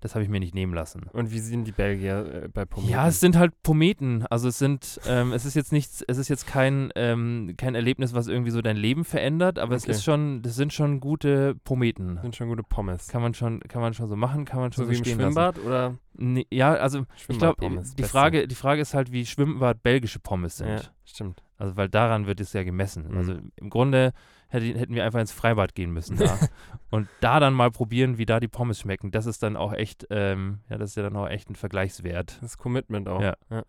Das 0.00 0.14
habe 0.14 0.22
ich 0.22 0.28
mir 0.28 0.38
nicht 0.38 0.54
nehmen 0.54 0.74
lassen. 0.74 1.08
Und 1.14 1.30
wie 1.30 1.38
sind 1.38 1.64
die 1.64 1.72
Belgier 1.72 2.42
äh, 2.44 2.48
bei 2.48 2.66
Pometen? 2.66 2.92
Ja, 2.92 3.08
es 3.08 3.20
sind 3.20 3.38
halt 3.38 3.62
Pometen. 3.62 4.26
Also 4.26 4.48
es 4.48 4.58
sind, 4.58 5.00
ähm, 5.06 5.32
es 5.32 5.46
ist 5.46 5.54
jetzt 5.54 5.72
nichts, 5.72 6.02
es 6.06 6.18
ist 6.18 6.28
jetzt 6.28 6.46
kein, 6.46 6.90
ähm, 6.94 7.54
kein 7.56 7.74
Erlebnis, 7.74 8.12
was 8.12 8.26
irgendwie 8.26 8.50
so 8.50 8.60
dein 8.60 8.76
Leben 8.76 9.06
verändert, 9.06 9.58
aber 9.58 9.74
es 9.76 9.84
Okay. 9.84 9.92
ist 9.92 10.04
schon, 10.04 10.42
das 10.42 10.56
sind 10.56 10.74
schon 10.74 11.00
gute 11.00 11.54
Pometen. 11.64 12.18
sind 12.20 12.36
schon 12.36 12.48
gute 12.48 12.62
Pommes. 12.62 13.08
Kann 13.08 13.22
man 13.22 13.32
schon, 13.32 13.60
kann 13.60 13.80
man 13.80 13.94
schon 13.94 14.08
so 14.08 14.14
machen, 14.16 14.44
kann 14.44 14.60
man 14.60 14.72
schon 14.72 14.84
so 14.84 14.92
so, 14.92 15.04
wie 15.04 15.10
im 15.10 15.16
Schwimmbad 15.16 15.58
oder 15.58 15.82
lassen. 15.88 15.98
Nee, 16.18 16.46
ja, 16.50 16.74
also 16.74 17.06
ich 17.28 17.38
glaube, 17.38 17.56
die. 17.96 18.02
Frage, 18.02 18.46
die 18.46 18.54
Frage 18.54 18.82
ist 18.82 18.92
halt, 18.92 19.10
wie 19.10 19.24
Schwimmbad 19.24 19.82
belgische 19.82 20.18
Pommes 20.18 20.58
sind. 20.58 20.68
Ja, 20.68 20.80
stimmt. 21.06 21.42
Also 21.58 21.76
weil 21.76 21.88
daran 21.88 22.26
wird 22.26 22.40
es 22.40 22.52
ja 22.52 22.62
gemessen. 22.64 23.08
Mhm. 23.10 23.16
Also 23.16 23.34
im 23.56 23.70
Grunde 23.70 24.12
hätte, 24.48 24.66
hätten 24.78 24.94
wir 24.94 25.04
einfach 25.04 25.20
ins 25.20 25.32
Freibad 25.32 25.74
gehen 25.74 25.92
müssen 25.92 26.16
da. 26.16 26.38
und 26.90 27.08
da 27.20 27.38
dann 27.40 27.54
mal 27.54 27.70
probieren, 27.70 28.18
wie 28.18 28.26
da 28.26 28.40
die 28.40 28.48
Pommes 28.48 28.80
schmecken. 28.80 29.10
Das 29.10 29.26
ist 29.26 29.42
dann 29.42 29.56
auch 29.56 29.72
echt, 29.72 30.06
ähm, 30.10 30.60
ja, 30.68 30.78
das 30.78 30.90
ist 30.90 30.96
ja 30.96 31.02
dann 31.04 31.16
auch 31.16 31.28
echt 31.28 31.48
ein 31.50 31.54
Vergleichswert. 31.56 32.38
Das 32.42 32.58
Commitment 32.58 33.08
auch. 33.08 33.20
Ja. 33.22 33.34
ja. 33.50 33.62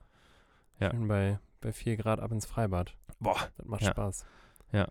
Ja. 0.80 0.92
Schön 0.92 1.08
bei, 1.08 1.40
bei 1.62 1.72
4 1.72 1.96
Grad 1.98 2.20
ab 2.20 2.32
ins 2.32 2.46
Freibad. 2.46 2.96
Boah. 3.20 3.38
Das 3.58 3.66
macht 3.68 3.82
Ja. 3.84 3.92
Spaß. 3.92 4.26
Ja. 4.72 4.88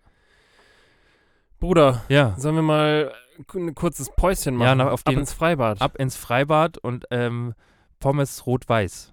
Bruder, 1.60 2.02
Ja, 2.08 2.34
sollen 2.38 2.56
wir 2.56 2.62
mal 2.62 3.12
ein 3.54 3.74
kurzes 3.74 4.10
Päuschen 4.14 4.54
machen? 4.56 4.66
Ja, 4.66 4.74
na, 4.74 4.90
auf 4.90 5.00
ab 5.06 5.12
den- 5.12 5.20
ins 5.20 5.32
Freibad. 5.32 5.80
ab 5.80 5.96
ins 5.96 6.16
Freibad 6.16 6.78
und 6.78 7.06
ähm, 7.10 7.54
Pommes 8.00 8.46
rot-weiß. 8.46 9.12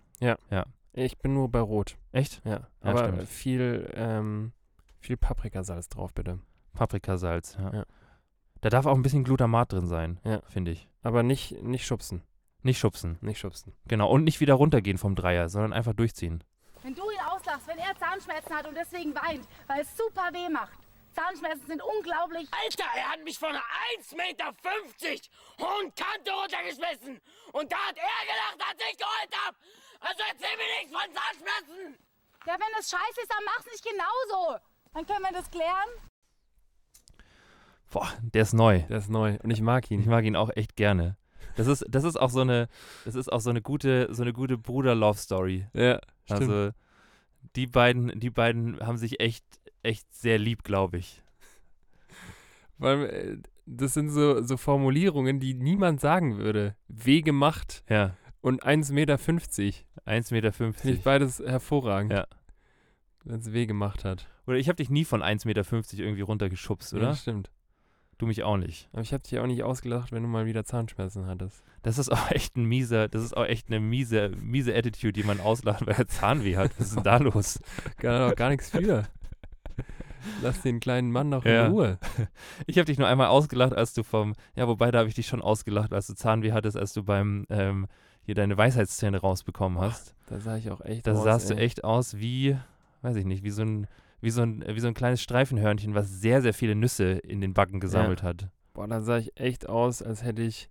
Ich 0.93 1.17
bin 1.19 1.33
nur 1.33 1.49
bei 1.49 1.59
Rot. 1.59 1.97
Echt? 2.11 2.41
Ja. 2.43 2.51
Ja, 2.51 2.67
Aber 2.81 3.03
stimmt. 3.07 3.27
viel, 3.29 3.91
ähm, 3.95 4.51
viel 4.99 5.17
Paprikasalz 5.17 5.89
drauf, 5.89 6.13
bitte. 6.13 6.39
Paprikasalz, 6.73 7.57
ja. 7.59 7.73
Ja. 7.73 7.85
Da 8.61 8.69
darf 8.69 8.85
auch 8.85 8.95
ein 8.95 9.01
bisschen 9.01 9.23
Glutamat 9.23 9.71
drin 9.71 9.87
sein, 9.87 10.19
Ja. 10.23 10.41
finde 10.47 10.71
ich. 10.71 10.87
Aber 11.01 11.23
nicht, 11.23 11.61
nicht 11.63 11.85
schubsen. 11.85 12.23
Nicht 12.63 12.77
schubsen. 12.79 13.17
Nicht 13.21 13.39
schubsen. 13.39 13.73
Genau. 13.87 14.09
Und 14.11 14.23
nicht 14.23 14.39
wieder 14.39 14.53
runtergehen 14.53 14.97
vom 14.99 15.15
Dreier, 15.15 15.49
sondern 15.49 15.73
einfach 15.73 15.93
durchziehen. 15.93 16.43
Wenn 16.83 16.93
du 16.93 17.09
ihn 17.09 17.19
auslachst, 17.27 17.67
wenn 17.67 17.77
er 17.79 17.95
Zahnschmerzen 17.97 18.55
hat 18.55 18.67
und 18.67 18.75
deswegen 18.75 19.15
weint, 19.15 19.47
weil 19.67 19.81
es 19.81 19.97
super 19.97 20.29
weh 20.31 20.49
macht. 20.49 20.77
Zahnschmerzen 21.13 21.65
sind 21.67 21.81
unglaublich. 21.81 22.47
Alter, 22.63 22.85
er 22.95 23.11
hat 23.11 23.23
mich 23.23 23.37
von 23.37 23.49
1,50 23.51 24.15
Meter 24.15 24.45
hohen 25.59 25.91
Kante 25.95 26.31
runtergeschmissen. 26.31 27.19
Und 27.51 27.71
da 27.71 27.75
hat 27.77 27.97
er 27.97 28.25
gelacht, 28.29 28.61
als 28.69 28.79
ich 28.91 28.97
geheult 28.97 29.33
hab. 29.45 29.55
Also 30.01 30.21
erzähl 30.29 30.57
mir 30.57 30.69
nichts 30.79 30.91
von 30.91 31.13
Zahnschmerzen. 31.13 31.97
Ja, 32.47 32.53
wenn 32.53 32.79
es 32.79 32.89
scheiße 32.89 33.21
ist, 33.21 33.31
dann 33.31 33.45
mach's 33.45 33.65
nicht 33.71 33.83
genauso. 33.85 34.57
Dann 34.93 35.05
können 35.05 35.21
wir 35.23 35.31
das 35.31 35.49
klären. 35.51 35.89
Boah, 37.91 38.11
der 38.21 38.41
ist 38.43 38.53
neu. 38.53 38.79
Der 38.89 38.97
ist 38.97 39.09
neu 39.09 39.37
und 39.43 39.51
ich 39.51 39.61
mag 39.61 39.85
Ich 39.85 39.91
ihn. 39.91 40.05
mag 40.09 40.23
ihn 40.25 40.35
auch 40.35 40.49
echt 40.55 40.75
gerne. 40.75 41.17
Das 41.55 41.67
ist, 41.67 41.85
das 41.89 42.03
ist 42.03 42.15
auch 42.15 42.29
so 42.29 42.41
eine, 42.41 42.67
das 43.05 43.15
ist 43.15 43.31
auch 43.31 43.41
so 43.41 43.49
eine 43.49 43.61
gute, 43.61 44.07
so 44.13 44.21
eine 44.21 44.31
gute 44.33 44.57
Bruder-Love-Story. 44.57 45.67
Ja, 45.73 45.99
stimmt. 46.25 46.41
Also 46.41 46.71
die 47.55 47.67
beiden, 47.67 48.19
die 48.19 48.29
beiden 48.29 48.79
haben 48.79 48.97
sich 48.97 49.19
echt, 49.19 49.43
echt 49.83 50.11
sehr 50.13 50.37
lieb, 50.37 50.63
glaube 50.63 50.97
ich. 50.97 51.21
Weil 52.77 53.03
äh, 53.05 53.37
das 53.65 53.93
sind 53.93 54.09
so, 54.09 54.41
so 54.41 54.55
Formulierungen, 54.57 55.39
die 55.39 55.53
niemand 55.53 55.99
sagen 56.01 56.37
würde. 56.37 56.75
Weh 56.87 57.21
gemacht 57.21 57.83
Ja. 57.89 58.15
und 58.41 58.63
1,50 58.63 58.93
Meter. 58.93 59.17
1,50 60.05 60.33
Meter. 60.33 60.51
Finde 60.53 60.75
ich 60.91 61.01
beides 61.03 61.39
hervorragend. 61.39 62.11
Ja. 62.13 62.25
Wenn 63.23 63.39
es 63.39 63.53
weh 63.53 63.65
gemacht 63.65 64.03
hat. 64.03 64.27
Oder 64.47 64.57
ich 64.57 64.67
habe 64.67 64.77
dich 64.77 64.89
nie 64.89 65.05
von 65.05 65.21
1,50 65.21 65.45
Meter 65.47 65.63
irgendwie 66.03 66.21
runtergeschubst, 66.21 66.93
Ja, 66.93 66.97
oder? 66.97 67.15
stimmt. 67.15 67.51
Du 68.17 68.27
mich 68.27 68.43
auch 68.43 68.57
nicht. 68.57 68.87
Aber 68.93 69.01
ich 69.01 69.13
habe 69.13 69.23
dich 69.23 69.39
auch 69.39 69.47
nicht 69.47 69.63
ausgelacht, 69.63 70.11
wenn 70.11 70.21
du 70.21 70.29
mal 70.29 70.45
wieder 70.45 70.63
Zahnschmerzen 70.63 71.25
hattest. 71.25 71.63
Das 71.81 71.97
ist 71.97 72.11
auch 72.11 72.29
echt 72.29 72.55
ein 72.55 72.65
mieser, 72.65 73.07
das 73.07 73.23
ist 73.23 73.35
auch 73.35 73.45
echt 73.45 73.67
eine 73.67 73.79
miese, 73.79 74.29
miese 74.39 74.75
Attitude, 74.75 75.13
die 75.13 75.23
man 75.23 75.39
auslacht, 75.39 75.85
weil 75.87 75.95
er 75.95 76.07
Zahnweh 76.07 76.55
hat. 76.55 76.71
Was 76.79 76.87
ist 76.89 76.95
denn 76.97 77.03
da 77.03 77.17
los? 77.19 77.59
Doch 77.99 78.35
gar 78.35 78.49
nichts 78.49 78.69
für. 78.69 79.07
Lass 80.43 80.61
den 80.61 80.79
kleinen 80.79 81.11
Mann 81.11 81.29
noch 81.29 81.45
Ja. 81.45 81.65
in 81.65 81.71
Ruhe. 81.71 81.97
Ich 82.67 82.77
habe 82.77 82.85
dich 82.85 82.99
nur 82.99 83.07
einmal 83.07 83.27
ausgelacht, 83.27 83.73
als 83.73 83.93
du 83.93 84.03
vom, 84.03 84.35
ja, 84.55 84.67
wobei 84.67 84.91
da 84.91 84.99
habe 84.99 85.09
ich 85.09 85.15
dich 85.15 85.25
schon 85.27 85.41
ausgelacht, 85.41 85.91
als 85.93 86.05
du 86.07 86.13
Zahnweh 86.13 86.51
hattest, 86.51 86.77
als 86.77 86.93
du 86.93 87.03
beim, 87.03 87.45
ähm, 87.49 87.87
hier 88.23 88.35
deine 88.35 88.57
Weisheitszähne 88.57 89.19
rausbekommen 89.19 89.79
hast. 89.79 90.15
Da 90.27 90.39
sah 90.39 90.57
ich 90.57 90.69
auch 90.71 90.81
echt 90.81 91.07
Da 91.07 91.13
aus, 91.13 91.23
sahst 91.23 91.49
du 91.49 91.55
ey. 91.55 91.65
echt 91.65 91.83
aus 91.83 92.17
wie, 92.17 92.57
weiß 93.01 93.15
ich 93.15 93.25
nicht, 93.25 93.43
wie 93.43 93.49
so 93.49 93.63
ein, 93.63 93.87
wie 94.21 94.29
so 94.29 94.41
ein, 94.43 94.63
wie 94.67 94.79
so 94.79 94.87
ein 94.87 94.93
kleines 94.93 95.21
Streifenhörnchen, 95.21 95.95
was 95.95 96.09
sehr, 96.09 96.41
sehr 96.41 96.53
viele 96.53 96.75
Nüsse 96.75 97.05
in 97.05 97.41
den 97.41 97.53
Backen 97.53 97.79
gesammelt 97.79 98.23
hat. 98.23 98.47
Boah, 98.73 98.87
da 98.87 99.01
sah 99.01 99.17
ich 99.17 99.37
echt 99.39 99.67
aus, 99.67 100.01
als 100.01 100.23
hätte 100.23 100.41
ich 100.43 100.69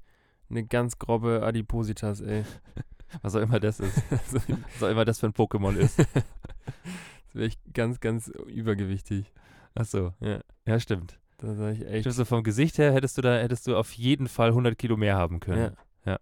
eine 0.49 0.65
ganz 0.65 0.99
grobe 0.99 1.43
Adipositas, 1.43 2.21
ey. 2.21 2.45
Was 3.23 3.35
auch 3.35 3.41
immer 3.41 3.59
das 3.59 3.81
ist. 3.81 4.01
Was 4.11 4.83
auch 4.83 4.89
immer 4.89 5.05
das 5.05 5.19
für 5.19 5.27
ein 5.27 5.33
Pokémon 5.33 5.75
ist. 5.75 5.99
das 5.99 7.35
wäre 7.35 7.47
ich 7.47 7.59
ganz, 7.73 7.99
ganz 7.99 8.29
übergewichtig. 8.47 9.33
Ach 9.75 9.85
so. 9.85 10.15
Ja. 10.21 10.41
Ja, 10.65 10.79
stimmt. 10.79 11.19
Da 11.39 11.55
sah 11.55 11.71
ich 11.71 11.85
echt. 11.85 12.03
Stimmt, 12.03 12.15
so 12.15 12.25
vom 12.25 12.45
Gesicht 12.45 12.79
her 12.79 12.93
hättest 12.93 13.19
du 13.19 13.23
da, 13.23 13.37
hättest 13.39 13.67
du 13.67 13.77
auf 13.77 13.93
jeden 13.93 14.29
Fall 14.29 14.51
100 14.51 14.79
Kilo 14.79 14.97
mehr 14.97 15.17
haben 15.17 15.41
können. 15.41 15.75
Ja. 16.05 16.13
Ja. 16.13 16.19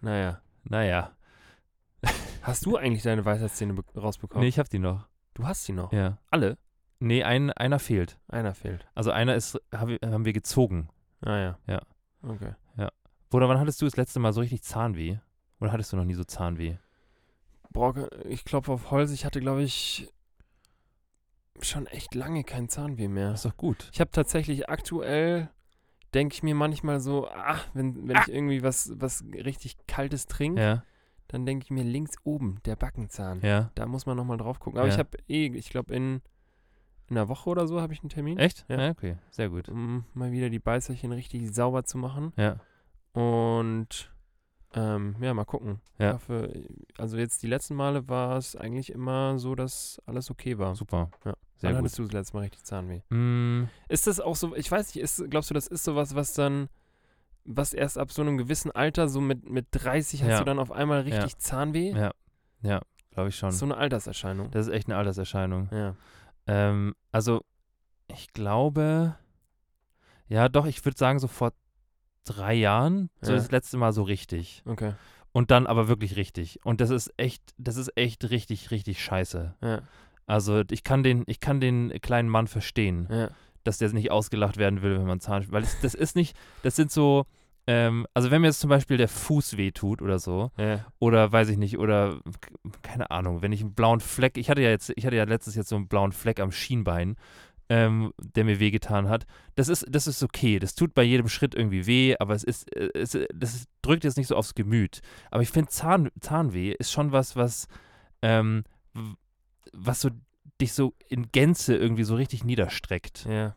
Naja. 0.00 0.40
Naja. 0.64 1.12
Hast 2.42 2.66
du 2.66 2.76
eigentlich 2.76 3.02
deine 3.02 3.24
Weisheitszähne 3.24 3.74
be- 3.74 3.84
rausbekommen? 4.00 4.42
Nee, 4.42 4.48
ich 4.48 4.58
hab 4.58 4.68
die 4.68 4.78
noch. 4.78 5.06
Du 5.34 5.46
hast 5.46 5.66
die 5.66 5.72
noch. 5.72 5.92
Ja. 5.92 6.18
Alle? 6.30 6.58
Nee, 7.00 7.22
ein, 7.24 7.50
einer 7.50 7.78
fehlt. 7.78 8.18
Einer 8.28 8.54
fehlt. 8.54 8.86
Also 8.94 9.10
einer 9.10 9.34
ist, 9.34 9.58
hab, 9.72 9.88
haben 9.88 10.24
wir 10.24 10.32
gezogen. 10.32 10.88
Ah 11.22 11.38
ja. 11.38 11.58
Ja. 11.66 11.82
Okay. 12.22 12.54
Oder 13.32 13.48
wann 13.48 13.58
hattest 13.58 13.82
du 13.82 13.86
das 13.86 13.96
letzte 13.96 14.20
Mal 14.20 14.32
so 14.32 14.40
richtig 14.42 14.62
Zahnweh? 14.62 15.16
Oder 15.58 15.72
hattest 15.72 15.92
du 15.92 15.96
noch 15.96 16.04
nie 16.04 16.14
so 16.14 16.22
Zahnweh? 16.22 16.76
Brock, 17.72 18.08
ich 18.26 18.44
klopfe 18.44 18.70
auf 18.70 18.92
Holz. 18.92 19.10
Ich 19.10 19.24
hatte, 19.24 19.40
glaube 19.40 19.62
ich, 19.64 20.08
schon 21.60 21.88
echt 21.88 22.14
lange 22.14 22.44
kein 22.44 22.68
Zahnweh 22.68 23.08
mehr. 23.08 23.32
Ist 23.32 23.44
doch 23.44 23.56
gut. 23.56 23.88
Ich 23.92 24.00
habe 24.00 24.12
tatsächlich 24.12 24.68
aktuell, 24.68 25.48
denke 26.14 26.34
ich 26.34 26.42
mir 26.42 26.54
manchmal 26.54 27.00
so, 27.00 27.28
ah, 27.28 27.58
wenn, 27.74 28.06
wenn 28.08 28.16
ich 28.22 28.28
irgendwie 28.32 28.62
was, 28.62 28.92
was 28.96 29.24
richtig 29.32 29.76
Kaltes 29.86 30.26
trinke, 30.26 30.60
Ja, 30.62 30.82
dann 31.28 31.44
denke 31.46 31.64
ich 31.64 31.70
mir 31.70 31.82
links 31.84 32.16
oben, 32.24 32.58
der 32.64 32.76
Backenzahn. 32.76 33.40
ja. 33.42 33.70
Da 33.74 33.86
muss 33.86 34.06
man 34.06 34.16
nochmal 34.16 34.36
drauf 34.36 34.60
gucken. 34.60 34.78
Aber 34.78 34.86
Ja. 34.88 34.94
ich 34.94 34.98
habe 34.98 35.18
eh, 35.28 35.46
ich 35.48 35.70
glaube, 35.70 35.94
in, 35.94 36.20
in 37.08 37.16
einer 37.16 37.28
Woche 37.28 37.50
oder 37.50 37.66
so 37.66 37.80
habe 37.80 37.92
ich 37.92 38.00
einen 38.00 38.10
Termin. 38.10 38.38
Echt? 38.38 38.64
Ja. 38.68 38.90
Okay, 38.90 39.16
sehr 39.30 39.48
gut. 39.48 39.68
Um 39.68 40.04
mal 40.14 40.32
wieder 40.32 40.50
die 40.50 40.58
Beißerchen 40.60 41.12
richtig 41.12 41.52
sauber 41.54 41.84
zu 41.84 41.98
machen. 41.98 42.32
Ja, 42.36 42.56
Und 43.12 44.10
ähm, 44.74 45.14
ja, 45.20 45.32
mal 45.34 45.44
gucken. 45.44 45.80
Ja. 45.98 46.14
Hoffe, 46.14 46.50
also 46.98 47.16
jetzt 47.16 47.42
die 47.42 47.46
letzten 47.46 47.74
Male 47.76 48.08
war 48.08 48.36
es 48.36 48.56
eigentlich 48.56 48.90
immer 48.90 49.38
so, 49.38 49.54
dass 49.54 50.00
alles 50.06 50.30
okay 50.30 50.58
war. 50.58 50.74
super. 50.74 51.10
Ja. 51.24 51.34
Sehr 51.64 51.70
Wann 51.74 51.82
gut. 51.82 51.84
hattest 51.90 51.98
du 51.98 52.02
das 52.04 52.12
letzte 52.12 52.36
Mal 52.36 52.40
richtig 52.42 52.64
Zahnweh? 52.64 53.00
Mm, 53.10 53.68
Ist 53.88 54.06
das 54.06 54.20
auch 54.20 54.36
so, 54.36 54.54
ich 54.54 54.70
weiß 54.70 54.94
nicht, 54.94 55.02
ist, 55.02 55.24
glaubst 55.30 55.50
du, 55.50 55.54
das 55.54 55.66
ist 55.66 55.84
sowas, 55.84 56.14
was 56.14 56.34
dann, 56.34 56.68
was 57.44 57.72
erst 57.72 57.98
ab 57.98 58.12
so 58.12 58.22
einem 58.22 58.36
gewissen 58.38 58.70
Alter, 58.70 59.08
so 59.08 59.20
mit, 59.20 59.48
mit 59.48 59.66
30 59.70 60.22
hast 60.22 60.28
Ja. 60.30 60.38
du 60.40 60.44
dann 60.44 60.58
auf 60.58 60.70
einmal 60.72 61.06
Ja. 61.08 61.16
richtig 61.20 61.38
Zahnweh? 61.38 61.92
ja, 61.92 62.10
ja, 62.62 62.80
glaube 63.10 63.30
ich 63.30 63.36
schon. 63.36 63.50
So 63.52 63.64
eine 63.64 63.76
Alterserscheinung. 63.76 64.50
Das 64.50 64.66
ist 64.66 64.72
echt 64.72 64.88
eine 64.88 64.96
Alterserscheinung. 64.96 65.68
Ja. 65.72 65.94
Ähm, 66.46 66.94
also, 67.12 67.42
ich 68.08 68.32
glaube, 68.32 69.16
ja, 70.28 70.48
doch, 70.48 70.66
ich 70.66 70.84
würde 70.84 70.98
sagen, 70.98 71.18
so 71.18 71.28
vor 71.28 71.52
drei 72.24 72.54
Jahren, 72.54 73.10
so 73.20 73.32
Ja. 73.32 73.36
das 73.38 73.50
letzte 73.50 73.76
Mal 73.76 73.92
so 73.92 74.02
richtig. 74.02 74.62
Okay. 74.66 74.94
Und 75.32 75.50
dann 75.50 75.66
aber 75.66 75.88
wirklich 75.88 76.16
richtig. 76.16 76.60
Und 76.64 76.80
das 76.80 76.90
ist 76.90 77.12
echt, 77.16 77.54
das 77.58 77.76
ist 77.76 77.90
echt 77.96 78.30
richtig, 78.30 78.70
richtig 78.70 79.02
scheiße. 79.02 79.54
Ja. 79.62 79.82
Also 80.26 80.62
ich 80.70 80.84
kann 80.84 81.02
den, 81.02 81.24
ich 81.26 81.40
kann 81.40 81.60
den 81.60 81.90
kleinen 82.00 82.28
Mann 82.28 82.46
verstehen, 82.46 83.06
Ja. 83.10 83.28
dass 83.64 83.78
der 83.78 83.92
nicht 83.92 84.10
ausgelacht 84.10 84.56
werden 84.56 84.82
will, 84.82 84.98
wenn 84.98 85.06
man 85.06 85.20
Zahn, 85.20 85.46
weil 85.50 85.62
es, 85.62 85.78
das 85.80 85.94
ist 85.94 86.16
nicht, 86.16 86.36
das 86.62 86.76
sind 86.76 86.90
so, 86.90 87.24
ähm, 87.66 88.06
also 88.14 88.30
wenn 88.30 88.40
mir 88.42 88.48
jetzt 88.48 88.60
zum 88.60 88.70
Beispiel 88.70 88.96
der 88.96 89.08
Fuß 89.08 89.56
wehtut 89.56 90.02
oder 90.02 90.18
so, 90.18 90.50
Ja. 90.58 90.84
oder 90.98 91.30
weiß 91.32 91.48
ich 91.50 91.56
nicht, 91.58 91.78
oder 91.78 92.20
keine 92.82 93.10
Ahnung, 93.10 93.42
wenn 93.42 93.52
ich 93.52 93.60
einen 93.62 93.74
blauen 93.74 94.00
Fleck, 94.00 94.36
ich 94.38 94.50
hatte 94.50 94.62
ja 94.62 94.70
jetzt, 94.70 94.92
ich 94.96 95.04
hatte 95.06 95.16
ja 95.16 95.24
letztes 95.24 95.54
jetzt 95.54 95.68
so 95.68 95.76
einen 95.76 95.88
blauen 95.88 96.12
Fleck 96.12 96.40
am 96.40 96.52
Schienbein, 96.52 97.16
ähm, 97.70 98.12
der 98.22 98.44
mir 98.44 98.60
wehgetan 98.60 99.08
hat. 99.08 99.24
Das 99.54 99.68
ist, 99.68 99.86
das 99.88 100.06
ist 100.06 100.22
okay. 100.22 100.58
Das 100.58 100.74
tut 100.74 100.92
bei 100.94 101.02
jedem 101.02 101.28
Schritt 101.30 101.54
irgendwie 101.54 101.86
weh, 101.86 102.14
aber 102.18 102.34
es 102.34 102.44
ist, 102.44 102.70
äh, 102.76 102.90
es, 102.92 103.16
das 103.34 103.64
drückt 103.80 104.04
jetzt 104.04 104.18
nicht 104.18 104.26
so 104.26 104.36
aufs 104.36 104.54
Gemüt. 104.54 105.00
Aber 105.30 105.42
ich 105.42 105.48
finde 105.48 105.70
Zahn, 105.70 106.10
Zahnweh 106.20 106.72
ist 106.78 106.92
schon 106.92 107.12
was, 107.12 107.36
was, 107.36 107.66
ähm, 108.20 108.64
was 109.72 110.00
so 110.00 110.10
dich 110.60 110.72
so 110.72 110.94
in 111.08 111.30
Gänze 111.32 111.76
irgendwie 111.76 112.04
so 112.04 112.14
richtig 112.14 112.44
niederstreckt. 112.44 113.24
Ja. 113.26 113.54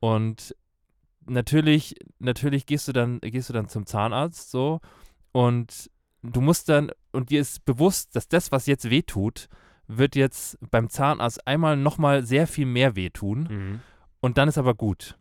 Und 0.00 0.54
natürlich, 1.26 1.96
natürlich 2.18 2.66
gehst 2.66 2.88
du 2.88 2.92
dann, 2.92 3.20
gehst 3.20 3.48
du 3.48 3.52
dann 3.52 3.68
zum 3.68 3.86
Zahnarzt 3.86 4.50
so 4.50 4.80
und 5.32 5.90
du 6.22 6.40
musst 6.40 6.68
dann, 6.68 6.90
und 7.12 7.30
dir 7.30 7.40
ist 7.40 7.64
bewusst, 7.64 8.14
dass 8.14 8.28
das, 8.28 8.52
was 8.52 8.66
jetzt 8.66 8.88
wehtut, 8.90 9.48
wird 9.88 10.14
jetzt 10.16 10.58
beim 10.70 10.88
Zahnarzt 10.90 11.46
einmal 11.46 11.76
nochmal 11.76 12.24
sehr 12.24 12.46
viel 12.46 12.66
mehr 12.66 12.94
wehtun 12.96 13.48
Mhm. 13.50 13.80
und 14.20 14.38
dann 14.38 14.48
ist 14.48 14.58
aber 14.58 14.74
gut. 14.74 15.18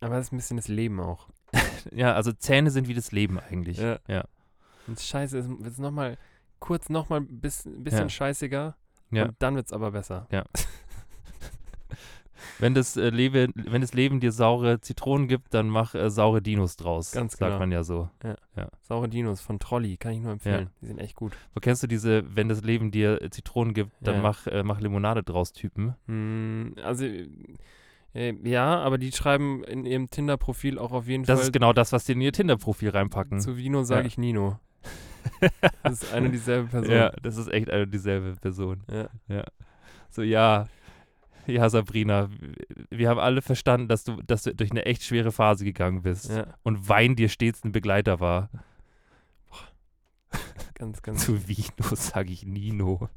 Aber 0.00 0.16
das 0.16 0.26
ist 0.26 0.32
ein 0.32 0.36
bisschen 0.36 0.56
das 0.56 0.68
Leben 0.68 1.00
auch. 1.00 1.28
Ja, 1.92 2.14
also 2.14 2.32
Zähne 2.32 2.70
sind 2.72 2.88
wie 2.88 2.94
das 2.94 3.12
Leben 3.12 3.38
eigentlich. 3.38 3.78
Ja. 3.78 3.98
Ja. 4.08 4.24
Und 4.88 5.00
scheiße, 5.00 5.38
es 5.38 5.48
wird 5.48 5.78
nochmal 5.78 6.18
kurz 6.60 6.88
nochmal 6.88 7.20
ein 7.20 7.40
bisschen, 7.40 7.82
bisschen 7.84 8.00
Ja. 8.04 8.08
scheißiger. 8.08 8.76
Ja. 9.10 9.26
Und 9.26 9.36
dann 9.38 9.54
wird 9.56 9.66
es 9.66 9.72
aber 9.72 9.90
besser. 9.92 10.26
Wenn 12.58 12.74
das, 12.74 12.96
äh, 12.96 13.08
Leben, 13.10 13.52
wenn 13.54 13.80
das 13.80 13.92
Leben 13.94 14.20
dir 14.20 14.30
saure 14.30 14.80
Zitronen 14.80 15.26
gibt, 15.26 15.52
dann 15.54 15.68
mach 15.68 15.94
äh, 15.94 16.10
saure 16.10 16.40
Dinos 16.42 16.76
draus. 16.76 17.12
Ganz 17.12 17.32
sagt 17.32 17.40
genau. 17.50 17.58
man 17.58 17.72
ja 17.72 17.82
so. 17.82 18.08
Saure 18.82 19.08
Dinos 19.08 19.40
von 19.40 19.58
Trolli, 19.58 19.96
kann 19.96 20.12
ich 20.12 20.20
nur 20.20 20.32
empfehlen. 20.32 20.70
Die 20.80 20.86
sind 20.86 20.98
echt 20.98 21.16
gut. 21.16 21.32
Wo 21.54 21.60
kennst 21.60 21.82
du 21.82 21.86
diese, 21.86 22.24
wenn 22.36 22.48
das 22.48 22.62
Leben 22.62 22.90
dir 22.90 23.20
äh, 23.22 23.30
Zitronen 23.30 23.74
gibt, 23.74 23.92
dann 24.00 24.16
Ja. 24.16 24.22
mach, 24.22 24.46
äh, 24.46 24.62
mach 24.62 24.80
Limonade 24.80 25.22
draus 25.22 25.52
Typen? 25.52 25.94
Hm, 26.06 26.74
also, 26.82 27.04
äh, 28.14 28.34
ja, 28.44 28.78
aber 28.80 28.98
die 28.98 29.12
schreiben 29.12 29.64
in 29.64 29.84
ihrem 29.84 30.08
Tinder-Profil 30.10 30.78
auch 30.78 30.92
auf 30.92 31.08
jeden 31.08 31.24
Das 31.24 31.38
Fall 31.40 31.46
ist 31.48 31.52
genau 31.52 31.72
das, 31.72 31.92
was 31.92 32.04
die 32.04 32.12
in 32.12 32.20
ihr 32.20 32.32
Tinder-Profil 32.32 32.90
reinpacken. 32.90 33.40
zu 33.40 33.56
Vino 33.56 33.82
sage 33.82 34.02
Ja. 34.02 34.06
ich 34.06 34.18
Nino. 34.18 34.58
Das 35.82 36.02
ist 36.02 36.12
eine 36.12 36.26
und 36.26 36.32
dieselbe 36.32 36.68
Person. 36.68 36.92
Ja, 36.94 37.10
das 37.22 37.36
ist 37.36 37.48
echt 37.48 37.70
eine 37.70 37.84
und 37.84 37.90
dieselbe 37.94 38.36
Person. 38.36 38.82
Ja. 39.28 39.44
So, 40.10 40.22
ja, 40.22 40.66
ja, 41.46 41.68
Sabrina, 41.70 42.28
wir 42.90 43.08
haben 43.08 43.20
alle 43.20 43.40
verstanden, 43.42 43.86
dass 43.88 44.04
du, 44.04 44.16
dass 44.22 44.42
du 44.42 44.54
durch 44.54 44.70
eine 44.72 44.84
echt 44.86 45.04
schwere 45.04 45.30
Phase 45.32 45.64
gegangen 45.64 46.02
bist. 46.02 46.30
Ja, 46.30 46.54
Und 46.64 46.88
Wein 46.88 47.14
dir 47.16 47.28
stets 47.28 47.62
ein 47.64 47.72
Begleiter 47.72 48.18
war. 48.20 48.50
ganz, 50.74 51.02
ganz. 51.02 51.24
Zu 51.24 51.46
Vino 51.48 51.94
sage 51.94 52.32
ich 52.32 52.44
Nino. 52.44 53.08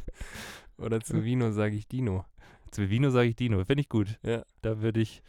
Oder 0.78 1.00
zu 1.00 1.22
Vino 1.24 1.52
sage 1.52 1.76
ich 1.76 1.86
Dino. 1.86 2.24
Zu 2.70 2.90
Vino 2.90 3.10
sage 3.10 3.28
ich 3.28 3.36
Dino. 3.36 3.64
Finde 3.64 3.82
ich 3.82 3.88
gut. 3.88 4.18
Ja. 4.22 4.42
Da 4.62 4.80
würde 4.82 5.00
ich, 5.00 5.22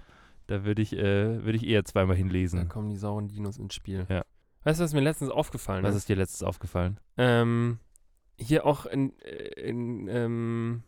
da 0.47 0.63
würde 0.65 0.81
ich, 0.81 0.93
äh, 0.93 1.43
würde 1.43 1.57
ich 1.57 1.65
eher 1.67 1.85
zweimal 1.85 2.15
Da 2.15 2.17
hinlesen. 2.17 2.67
kommen 2.69 2.89
die 2.89 2.95
sauren 2.97 3.27
Dinos 3.27 3.57
ins 3.57 3.75
Spiel. 3.75 4.05
Ja. 4.09 4.23
Weißt 4.63 4.79
du, 4.79 4.83
was 4.83 4.93
mir 4.93 5.01
letztens 5.01 5.29
aufgefallen 5.29 5.83
Was 5.83 5.91
ist? 5.91 6.03
ist 6.03 6.09
dir 6.09 6.15
letztes 6.15 6.43
aufgefallen? 6.43 6.99
Ähm, 7.17 7.79
hier 8.37 8.65
auch 8.65 8.85
in, 8.85 9.09
in, 9.57 10.07
ähm, 10.07 10.83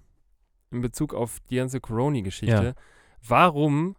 in 0.71 0.81
Bezug 0.81 1.13
auf 1.13 1.39
die 1.49 1.57
ganze 1.57 1.79
Corona-Geschichte. 1.81 2.63
Ja. 2.63 2.73
Warum 3.27 3.95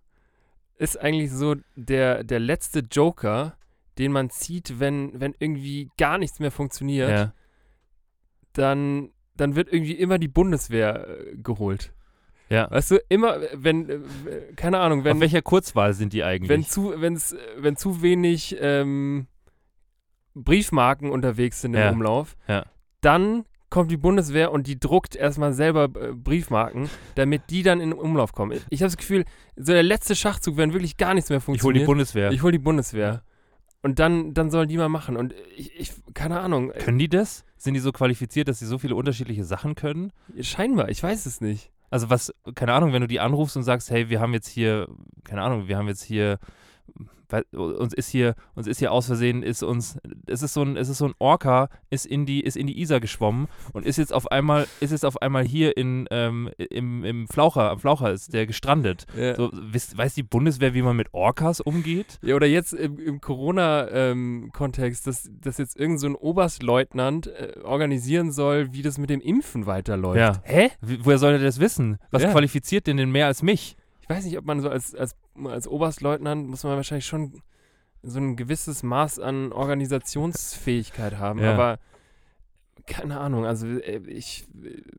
ist 0.78 0.98
eigentlich 1.00 1.30
so 1.32 1.56
der, 1.74 2.24
der 2.24 2.40
letzte 2.40 2.80
Joker, 2.80 3.56
den 3.98 4.12
man 4.12 4.30
zieht, 4.30 4.78
wenn, 4.80 5.18
wenn 5.20 5.34
irgendwie 5.38 5.90
gar 5.98 6.18
nichts 6.18 6.38
mehr 6.38 6.50
funktioniert, 6.50 7.10
Ja. 7.10 7.32
dann, 8.52 9.10
dann 9.36 9.56
wird 9.56 9.72
irgendwie 9.72 9.94
immer 9.94 10.18
die 10.18 10.28
Bundeswehr 10.28 11.06
äh, 11.08 11.36
geholt. 11.36 11.92
ja. 12.48 12.70
Weißt 12.70 12.90
du, 12.90 12.98
immer, 13.08 13.38
wenn, 13.54 13.88
äh, 13.88 14.00
keine 14.54 14.78
Ahnung, 14.80 15.04
wenn, 15.04 15.16
Auf 15.16 15.20
welcher 15.20 15.42
Kurzwahl 15.42 15.92
sind 15.94 16.12
die 16.12 16.24
eigentlich? 16.24 16.48
wenn 16.48 16.64
zu, 16.64 16.94
wenn's, 17.00 17.32
äh, 17.32 17.38
wenn 17.58 17.76
zu 17.76 18.02
wenig 18.02 18.56
ähm, 18.60 19.26
Briefmarken 20.36 21.10
unterwegs 21.10 21.60
sind 21.62 21.74
im 21.74 21.80
Ja. 21.80 21.90
Umlauf, 21.90 22.36
Ja. 22.46 22.64
dann 23.00 23.44
kommt 23.68 23.90
die 23.90 23.96
Bundeswehr 23.96 24.52
und 24.52 24.68
die 24.68 24.78
druckt 24.78 25.16
erstmal 25.16 25.52
selber 25.52 25.84
äh, 26.00 26.12
Briefmarken, 26.12 26.88
damit 27.16 27.50
die 27.50 27.62
dann 27.64 27.80
in 27.80 27.90
den 27.90 27.98
Umlauf 27.98 28.32
kommen. 28.32 28.60
Ich 28.70 28.80
habe 28.82 28.86
das 28.88 28.96
Gefühl, 28.96 29.24
so 29.56 29.72
der 29.72 29.82
letzte 29.82 30.14
Schachzug, 30.14 30.56
wenn 30.56 30.72
wirklich 30.72 30.96
gar 30.96 31.14
nichts 31.14 31.30
mehr 31.30 31.38
ich 31.38 31.46
hole 31.46 31.54
die 31.56 31.60
funktioniert. 31.60 31.86
Bundeswehr. 31.86 32.30
ich 32.30 32.42
hol 32.42 32.52
die 32.52 32.58
Bundeswehr. 32.58 33.22
Und 33.82 33.98
dann, 33.98 34.34
dann 34.34 34.50
sollen 34.50 34.68
die 34.68 34.76
mal 34.78 34.88
machen. 34.88 35.16
Und 35.16 35.34
ich, 35.56 35.72
ich 35.78 35.92
keine 36.14 36.40
Ahnung, 36.40 36.70
können 36.78 36.98
die 36.98 37.08
das? 37.08 37.44
Sind 37.56 37.74
die 37.74 37.80
so 37.80 37.92
qualifiziert, 37.92 38.48
dass 38.48 38.58
sie 38.58 38.66
so 38.66 38.78
viele 38.78 38.94
unterschiedliche 38.94 39.44
Sachen 39.44 39.74
können? 39.74 40.12
scheinbar, 40.40 40.88
ich 40.88 41.02
weiß 41.02 41.26
es 41.26 41.40
nicht. 41.40 41.70
Also 41.90 42.10
was, 42.10 42.32
keine 42.54 42.72
Ahnung, 42.72 42.92
wenn 42.92 43.00
du 43.02 43.06
die 43.08 43.20
anrufst 43.20 43.56
und 43.56 43.62
sagst, 43.62 43.90
hey, 43.90 44.08
wir 44.08 44.20
haben 44.20 44.32
jetzt 44.32 44.48
hier, 44.48 44.88
keine 45.24 45.42
Ahnung, 45.42 45.68
wir 45.68 45.76
haben 45.76 45.86
jetzt 45.88 46.02
hier, 46.02 46.38
weil, 47.28 47.44
uns 47.52 47.92
ist 47.94 48.08
hier, 48.08 48.34
uns 48.54 48.66
ist 48.66 48.78
hier 48.78 48.92
aus 48.92 49.06
Versehen, 49.06 49.42
ist 49.42 49.62
uns, 49.62 49.98
es 50.26 50.42
ist 50.42 50.54
so 50.54 50.62
ein, 50.62 50.76
es 50.76 50.88
ist 50.88 50.98
so 50.98 51.06
ein 51.06 51.14
Orca, 51.18 51.68
ist 51.90 52.06
in 52.06 52.26
die, 52.26 52.40
ist 52.40 52.56
in 52.56 52.66
die 52.66 52.80
Isar 52.80 53.00
geschwommen 53.00 53.48
und 53.72 53.86
ist 53.86 53.96
jetzt 53.96 54.12
auf 54.12 54.30
einmal, 54.30 54.66
ist 54.80 54.90
jetzt 54.92 55.04
auf 55.04 55.20
einmal 55.22 55.44
hier 55.44 55.76
in, 55.76 56.06
ähm, 56.10 56.50
im, 56.58 57.04
im 57.04 57.28
Flaucher, 57.28 57.70
am 57.70 57.78
Flaucher 57.78 58.12
ist 58.12 58.32
der 58.32 58.46
gestrandet. 58.46 59.06
Ja. 59.16 59.34
So, 59.36 59.50
wisst, 59.52 59.96
weiß 59.96 60.14
die 60.14 60.22
Bundeswehr, 60.22 60.74
wie 60.74 60.82
man 60.82 60.96
mit 60.96 61.12
Orcas 61.14 61.60
umgeht? 61.60 62.18
Ja, 62.22 62.34
oder 62.34 62.46
jetzt 62.46 62.72
im, 62.72 62.98
im 62.98 63.20
Corona-Kontext, 63.20 65.06
dass, 65.06 65.30
dass 65.40 65.58
jetzt 65.58 65.78
irgend 65.78 66.00
so 66.00 66.06
ein 66.06 66.14
Oberstleutnant 66.14 67.26
äh, 67.28 67.60
organisieren 67.62 68.32
soll, 68.32 68.72
wie 68.72 68.82
das 68.82 68.98
mit 68.98 69.10
dem 69.10 69.20
Impfen 69.20 69.66
weiterläuft. 69.66 70.18
Ja. 70.18 70.40
Hä? 70.44 70.70
Wie, 70.80 71.04
woher 71.04 71.18
soll 71.18 71.32
er 71.32 71.38
das 71.38 71.60
wissen? 71.60 71.98
Was 72.10 72.22
Ja. 72.22 72.30
qualifiziert 72.30 72.86
denn 72.86 72.96
den 72.96 73.10
mehr 73.10 73.26
als 73.26 73.42
mich? 73.42 73.76
Ich 74.08 74.14
weiß 74.14 74.24
nicht, 74.24 74.38
ob 74.38 74.44
man 74.44 74.60
so 74.60 74.68
als, 74.68 74.94
als, 74.94 75.16
als 75.44 75.66
Oberstleutnant 75.66 76.48
muss 76.48 76.62
man 76.64 76.76
wahrscheinlich 76.76 77.06
schon 77.06 77.42
so 78.02 78.20
ein 78.20 78.36
gewisses 78.36 78.82
Maß 78.84 79.18
an 79.18 79.52
Organisationsfähigkeit 79.52 81.18
haben, 81.18 81.40
Ja. 81.40 81.54
aber 81.54 81.78
keine 82.86 83.18
Ahnung, 83.18 83.44
also 83.46 83.66
äh, 83.66 83.98
ich, 84.06 84.46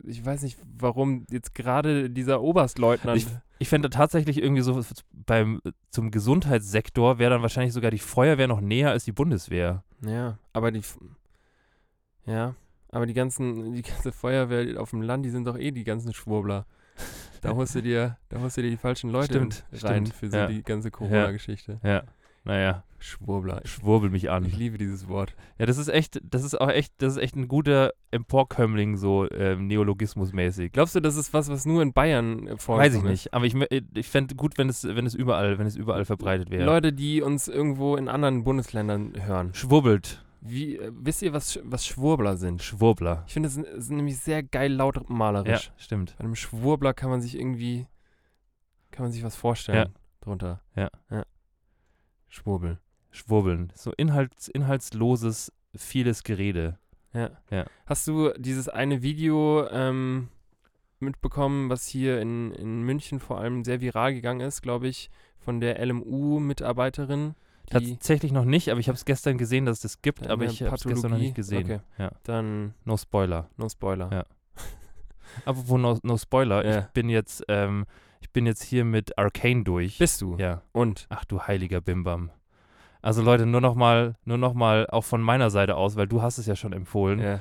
ich 0.04 0.26
weiß 0.26 0.42
nicht, 0.42 0.58
warum 0.78 1.26
jetzt 1.32 1.56
gerade 1.56 2.10
dieser 2.10 2.42
Oberstleutnant. 2.42 3.18
Ich- 3.18 3.28
Ich 3.60 3.70
fände 3.70 3.90
tatsächlich 3.90 4.38
irgendwie 4.44 4.62
so 4.62 4.84
beim 5.26 5.62
zum 5.90 6.12
Gesundheitssektor 6.12 7.18
wäre 7.18 7.32
dann 7.32 7.42
wahrscheinlich 7.42 7.74
sogar 7.74 7.90
die 7.92 7.98
Feuerwehr 8.00 8.48
noch 8.48 8.60
näher 8.62 8.92
als 8.92 9.06
die 9.06 9.14
Bundeswehr. 9.14 9.84
ja, 10.02 10.38
aber 10.54 10.72
die. 10.72 10.82
Ja, 12.26 12.56
aber 12.92 13.06
die 13.06 13.14
ganzen, 13.14 13.74
die 13.74 13.82
ganze 13.84 14.12
Feuerwehr 14.12 14.80
auf 14.82 14.90
dem 14.92 15.02
Land, 15.02 15.26
die 15.26 15.30
sind 15.30 15.46
doch 15.48 15.58
eh 15.58 15.72
die 15.72 15.86
ganzen 15.86 16.14
Schwurbler. 16.14 16.66
Da 17.42 17.56
holst 17.56 17.76
du 17.76 17.82
dir, 17.82 18.18
da 18.30 18.40
holst 18.40 18.58
du 18.58 18.62
dir 18.62 18.70
die 18.70 18.78
falschen 18.78 19.10
Leute 19.10 19.34
Stimmt, 19.34 19.66
rein 19.84 20.06
stimmt, 20.06 20.14
für 20.14 20.30
so 20.30 20.38
ja. 20.38 20.48
die 20.48 20.64
ganze 20.64 20.92
Corona-Geschichte. 20.92 21.80
Ja. 21.84 22.04
Naja, 22.44 22.84
Schwurbler. 23.00 23.62
Ich, 23.64 23.72
schwurbel 23.72 24.10
mich 24.10 24.30
an. 24.30 24.46
ich 24.46 24.58
liebe 24.58 24.78
dieses 24.78 25.08
Wort. 25.08 25.36
Ja, 25.60 25.66
das 25.66 25.78
ist 25.78 25.90
echt, 25.90 26.22
das 26.24 26.44
ist 26.44 26.60
auch 26.60 26.70
echt, 26.70 26.94
das 27.00 27.18
ist 27.18 27.22
echt 27.22 27.36
ein 27.36 27.48
guter 27.48 27.94
Emporkömmling, 28.12 28.96
so 28.96 29.30
ähm, 29.32 29.68
Neologismusmäßig. 29.68 30.72
Glaubst 30.72 30.96
du, 30.96 31.00
das 31.00 31.18
ist 31.18 31.34
was, 31.34 31.50
was 31.50 31.66
nur 31.66 31.82
in 31.82 31.94
Bayern 31.94 32.48
äh, 32.48 32.58
vorkommt? 32.58 32.86
Weiß 32.86 32.96
ich 32.96 33.04
nicht, 33.04 33.34
aber 33.34 33.46
ich, 33.46 33.56
ich 33.94 34.08
fände 34.08 34.36
gut, 34.36 34.58
wenn 34.58 34.70
es, 34.70 34.84
wenn 34.84 35.06
es 35.06 35.14
überall, 35.14 35.60
wenn 35.60 35.68
es 35.68 35.76
überall 35.76 36.06
verbreitet 36.06 36.50
wäre. 36.50 36.66
Leute, 36.66 36.94
die 36.94 37.22
uns 37.22 37.48
irgendwo 37.48 37.98
in 37.98 38.08
anderen 38.08 38.44
Bundesländern 38.44 39.14
hören. 39.22 39.54
Schwurbelt, 39.54 40.24
Wie, 40.42 40.78
äh, 40.78 40.92
wisst 40.94 41.22
ihr, 41.22 41.34
was, 41.34 41.60
was 41.64 41.86
Schwurbler 41.86 42.38
sind? 42.38 42.62
Schwurbler. 42.62 43.24
Ich 43.28 43.34
finde, 43.34 43.48
es 43.48 43.56
sind, 43.56 43.68
sind 43.76 43.98
nämlich 43.98 44.20
sehr 44.20 44.44
geil 44.44 44.72
laut 44.74 44.98
Ja, 45.68 45.74
stimmt. 45.78 46.16
Bei 46.18 46.24
einem 46.24 46.36
Schwurbler 46.36 46.94
kann 46.94 47.10
man 47.10 47.22
sich 47.22 47.38
irgendwie, 47.38 47.88
kann 48.92 49.06
man 49.06 49.12
sich 49.12 49.24
was 49.24 49.36
vorstellen 49.36 49.94
drunter. 50.28 50.62
Ja. 50.76 50.90
ja. 51.10 51.24
Schwurbel. 52.28 52.80
Schwurbeln. 53.10 53.72
So 53.74 53.92
inhalts, 53.98 54.48
inhaltsloses, 54.48 55.52
vieles 55.76 56.24
Gerede. 56.24 56.78
Ja. 57.14 57.32
Ja. 57.50 57.66
Hast 57.86 58.06
du 58.08 58.32
dieses 58.38 58.70
eine 58.70 59.02
Video 59.02 59.68
ähm, 59.70 60.28
mitbekommen, 61.00 61.70
was 61.70 61.88
hier 61.88 62.22
in, 62.22 62.52
in 62.52 62.84
München 62.84 63.20
vor 63.20 63.40
allem 63.40 63.64
sehr 63.64 63.82
viral 63.82 64.14
gegangen 64.14 64.42
ist, 64.42 64.62
glaube 64.62 64.88
ich, 64.88 65.10
von 65.40 65.60
der 65.62 65.84
LMU-Mitarbeiterin? 65.84 67.36
Tatsächlich 67.70 68.32
noch 68.32 68.46
nicht, 68.46 68.70
aber 68.70 68.80
ich 68.80 68.88
habe 68.88 68.96
es 68.96 69.06
gestern 69.06 69.38
gesehen, 69.38 69.66
dass 69.66 69.78
es 69.78 69.82
das 69.82 70.02
gibt, 70.02 70.26
aber 70.28 70.46
ich 70.46 70.64
habe 70.64 70.76
es 70.76 70.84
gestern 70.84 71.12
noch 71.12 71.18
nicht 71.18 71.36
gesehen. 71.36 71.64
Okay. 71.66 71.80
Ja. 71.98 72.12
dann, 72.24 72.74
No 72.86 72.96
Spoiler. 72.98 73.50
no 73.58 73.68
Spoiler. 73.70 74.10
Ja. 74.12 74.24
Apropos 75.46 75.80
no, 75.80 76.00
no 76.04 76.18
Spoiler, 76.18 76.66
Ja. 76.66 76.80
ich 76.80 76.86
bin 76.88 77.10
jetzt, 77.10 77.44
ähm, 77.50 77.86
ich 78.22 78.32
bin 78.32 78.46
jetzt 78.46 78.64
hier 78.64 78.86
mit 78.86 79.18
Arcane 79.18 79.64
durch. 79.64 79.98
Bist 79.98 80.22
du? 80.22 80.38
ja. 80.38 80.62
Und? 80.72 81.08
Ach 81.10 81.26
du 81.26 81.42
heiliger 81.42 81.82
Bimbam. 81.82 82.32
Also 83.02 83.22
Leute, 83.22 83.46
nur 83.46 83.62
noch 83.62 83.76
mal, 83.76 84.16
nur 84.26 84.38
noch 84.38 84.54
mal 84.54 84.88
auch 84.90 85.04
von 85.04 85.22
meiner 85.22 85.50
Seite 85.50 85.76
aus, 85.76 85.96
weil 85.96 86.08
du 86.08 86.22
hast 86.22 86.38
es 86.40 86.46
ja 86.46 86.56
schon 86.56 86.74
empfohlen. 86.74 87.20
Ja. 87.20 87.40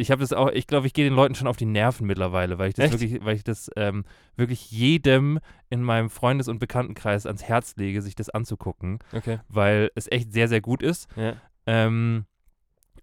Ich 0.00 0.10
habe 0.10 0.20
das 0.20 0.32
auch, 0.32 0.48
ich 0.50 0.66
glaube, 0.66 0.86
ich 0.86 0.92
gehe 0.94 1.04
den 1.04 1.14
Leuten 1.14 1.34
schon 1.34 1.46
auf 1.46 1.56
die 1.56 1.66
Nerven 1.66 2.06
mittlerweile, 2.06 2.58
weil 2.58 2.68
ich 2.70 2.74
das 2.74 2.86
Echt? 2.86 3.00
wirklich, 3.00 3.24
weil 3.24 3.36
ich 3.36 3.44
das 3.44 3.70
ähm, 3.76 4.04
wirklich 4.36 4.70
jedem 4.70 5.38
in 5.68 5.82
meinem 5.82 6.10
Freundes- 6.10 6.48
und 6.48 6.58
Bekanntenkreis 6.58 7.26
ans 7.26 7.42
Herz 7.44 7.76
lege, 7.76 8.00
sich 8.02 8.14
das 8.14 8.30
anzugucken, 8.30 8.98
Okay. 9.12 9.38
weil 9.48 9.90
es 9.94 10.10
echt 10.10 10.32
sehr, 10.32 10.48
sehr 10.48 10.60
gut 10.60 10.82
ist. 10.82 11.08
Ja. 11.16 11.34
Ähm, 11.66 12.24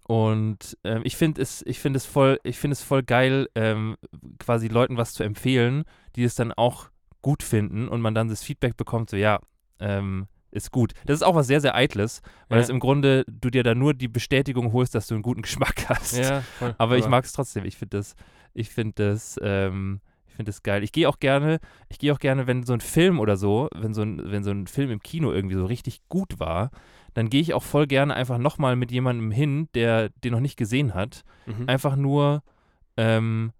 und 0.06 0.76
ähm, 0.84 1.02
ich 1.04 1.16
finde 1.16 1.42
es, 1.42 1.62
ich 1.66 1.80
finde 1.80 1.98
es 1.98 2.06
voll, 2.06 2.40
ich 2.42 2.58
finde 2.58 2.72
es 2.72 2.82
voll 2.82 3.02
geil, 3.02 3.48
ähm, 3.54 3.96
quasi 4.38 4.68
Leuten 4.68 4.96
was 4.96 5.12
zu 5.12 5.22
empfehlen, 5.22 5.84
die 6.16 6.24
es 6.24 6.34
dann 6.34 6.52
auch 6.52 6.88
gut 7.20 7.42
finden 7.42 7.88
und 7.88 8.00
man 8.00 8.14
dann 8.14 8.28
das 8.28 8.42
Feedback 8.42 8.76
bekommt, 8.76 9.10
so 9.10 9.16
ja, 9.16 9.38
ähm, 9.80 10.26
ist 10.50 10.70
gut. 10.70 10.92
Das 11.06 11.16
ist 11.16 11.22
auch 11.22 11.34
was 11.34 11.46
sehr, 11.46 11.60
sehr 11.60 11.74
Eitles, 11.74 12.22
weil 12.48 12.58
Ja. 12.58 12.62
es 12.64 12.68
im 12.70 12.80
Grunde 12.80 13.24
du 13.28 13.50
dir 13.50 13.62
da 13.62 13.74
nur 13.74 13.94
die 13.94 14.08
Bestätigung 14.08 14.72
holst, 14.72 14.94
dass 14.94 15.06
du 15.06 15.14
einen 15.14 15.22
guten 15.22 15.42
Geschmack 15.42 15.84
hast. 15.88 16.16
Ja, 16.16 16.40
voll. 16.58 16.74
Aber 16.78 16.96
ich 16.96 17.06
mag 17.08 17.24
es 17.24 17.32
trotzdem. 17.32 17.64
Ich 17.64 17.76
finde 17.76 17.98
das, 17.98 18.14
ich 18.54 18.70
finde 18.70 19.10
das, 19.10 19.38
ähm, 19.42 20.00
ich 20.26 20.34
finde 20.34 20.50
das 20.50 20.62
geil. 20.62 20.82
Ich 20.84 20.92
gehe 20.92 21.08
auch 21.08 21.18
gerne, 21.18 21.58
ich 21.88 21.98
gehe 21.98 22.12
auch 22.12 22.18
gerne, 22.18 22.46
wenn 22.46 22.62
so 22.62 22.72
ein 22.72 22.80
Film 22.80 23.20
oder 23.20 23.36
so, 23.36 23.68
wenn 23.74 23.92
so 23.92 24.02
ein, 24.02 24.20
wenn 24.30 24.42
so 24.44 24.50
ein 24.50 24.66
Film 24.66 24.90
im 24.90 25.00
Kino 25.00 25.32
irgendwie 25.32 25.56
so 25.56 25.66
richtig 25.66 26.00
gut 26.08 26.38
war, 26.40 26.70
dann 27.14 27.28
gehe 27.28 27.40
ich 27.40 27.52
auch 27.54 27.62
voll 27.62 27.86
gerne 27.86 28.14
einfach 28.14 28.38
nochmal 28.38 28.76
mit 28.76 28.90
jemandem 28.92 29.30
hin, 29.32 29.68
der 29.74 30.08
den 30.10 30.32
noch 30.32 30.40
nicht 30.40 30.56
gesehen 30.56 30.94
hat. 30.94 31.24
Mhm. 31.46 31.68
Einfach 31.68 31.96
nur, 31.96 32.42
ähm, 32.96 33.52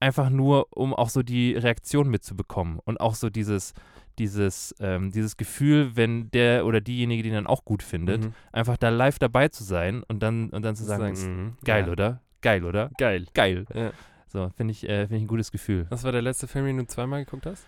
einfach 0.00 0.30
nur, 0.30 0.66
um 0.70 0.92
auch 0.94 1.08
so 1.08 1.22
die 1.22 1.54
Reaktion 1.54 2.08
mitzubekommen 2.10 2.80
und 2.84 3.00
auch 3.00 3.14
so 3.14 3.30
dieses, 3.30 3.72
dieses, 4.18 4.74
ähm, 4.80 5.10
dieses 5.12 5.36
Gefühl, 5.36 5.96
wenn 5.96 6.30
der 6.30 6.64
oder 6.66 6.80
diejenige 6.80 7.22
den 7.22 7.32
dann 7.34 7.46
auch 7.46 7.64
gut 7.64 7.82
findet, 7.82 8.24
Mhm. 8.24 8.34
einfach 8.52 8.76
da 8.76 8.88
live 8.88 9.18
dabei 9.18 9.48
zu 9.48 9.64
sein 9.64 10.02
und 10.04 10.22
dann, 10.22 10.50
und 10.50 10.62
dann 10.62 10.76
zu 10.76 10.84
sagen, 10.84 11.02
Sagen, 11.02 11.12
"Ist 11.14 11.26
mhm, 11.26 11.52
geil, 11.64 11.86
ja. 11.86 11.92
oder? 11.92 12.20
Geil, 12.40 12.64
oder? 12.64 12.90
Geil. 12.98 13.26
Geil. 13.34 13.66
Ja. 13.74 13.92
So, 14.28 14.50
finde 14.56 14.72
ich, 14.72 14.88
äh, 14.88 15.06
find 15.06 15.18
ich 15.18 15.24
ein 15.24 15.28
gutes 15.28 15.52
Gefühl. 15.52 15.86
Was 15.90 16.04
war 16.04 16.12
der 16.12 16.22
letzte 16.22 16.46
Film, 16.48 16.66
den 16.66 16.78
du 16.78 16.86
zweimal 16.86 17.24
geguckt 17.24 17.46
hast? 17.46 17.66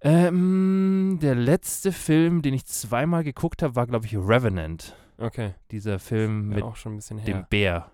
Ähm, 0.00 1.18
der 1.20 1.34
letzte 1.34 1.90
Film, 1.92 2.40
den 2.42 2.54
ich 2.54 2.64
zweimal 2.66 3.24
geguckt 3.24 3.62
habe, 3.62 3.74
war, 3.76 3.86
glaube 3.86 4.06
ich, 4.06 4.16
Revenant. 4.16 4.94
Okay. 5.18 5.54
Dieser 5.72 5.98
Film 5.98 6.52
Ja, 6.56 6.64
mit 6.64 7.26
dem. 7.26 7.44
Bär 7.50 7.90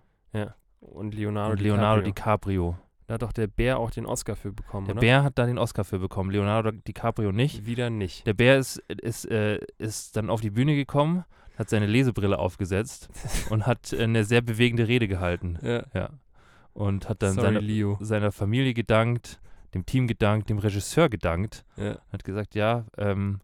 Und 0.80 1.14
Leonardo, 1.14 1.53
und 1.53 1.61
Leonardo 1.62 2.03
DiCaprio. 2.03 2.72
DiCaprio. 2.72 2.84
Da 3.07 3.14
hat 3.14 3.22
doch 3.22 3.32
der 3.32 3.46
Bär 3.46 3.78
auch 3.78 3.90
den 3.90 4.07
Oscar 4.07 4.34
für 4.34 4.52
bekommen, 4.52 4.86
Der 4.86 4.94
oder? 4.94 5.00
Bär 5.00 5.22
hat 5.22 5.38
da 5.38 5.44
den 5.46 5.59
Oscar 5.59 5.84
für 5.84 5.98
bekommen, 5.98 6.30
Leonardo 6.30 6.70
DiCaprio 6.70 7.32
nicht. 7.32 7.66
Wieder 7.66 7.90
nicht. 7.90 8.26
Der 8.26 8.32
Bär 8.32 8.57
ist, 8.59 8.78
ist, 8.88 9.26
äh, 9.30 9.59
ist 9.78 10.16
dann 10.16 10.30
auf 10.30 10.40
die 10.40 10.50
Bühne 10.50 10.74
gekommen, 10.74 11.24
hat 11.59 11.68
seine 11.68 11.86
Lesebrille 11.86 12.38
aufgesetzt 12.38 13.11
und 13.50 13.66
hat 13.66 13.92
eine 13.92 14.24
sehr 14.24 14.40
bewegende 14.40 14.88
Rede 14.88 15.07
gehalten. 15.07 15.59
Ja. 15.62 15.84
Ja. 15.92 16.11
Und 16.72 17.09
hat 17.09 17.22
dann 17.22 17.34
Sorry, 17.34 17.55
seine, 17.55 17.96
seiner 18.00 18.32
Familie 18.32 18.72
gedankt, 18.74 19.38
dem 19.74 19.84
Team 19.84 20.07
gedankt, 20.07 20.48
dem 20.48 20.59
Regisseur 20.59 21.09
gedankt. 21.09 21.64
Ja. 21.76 21.98
Hat 22.11 22.24
gesagt, 22.24 22.55
ja, 22.55 22.86
ähm, 22.96 23.40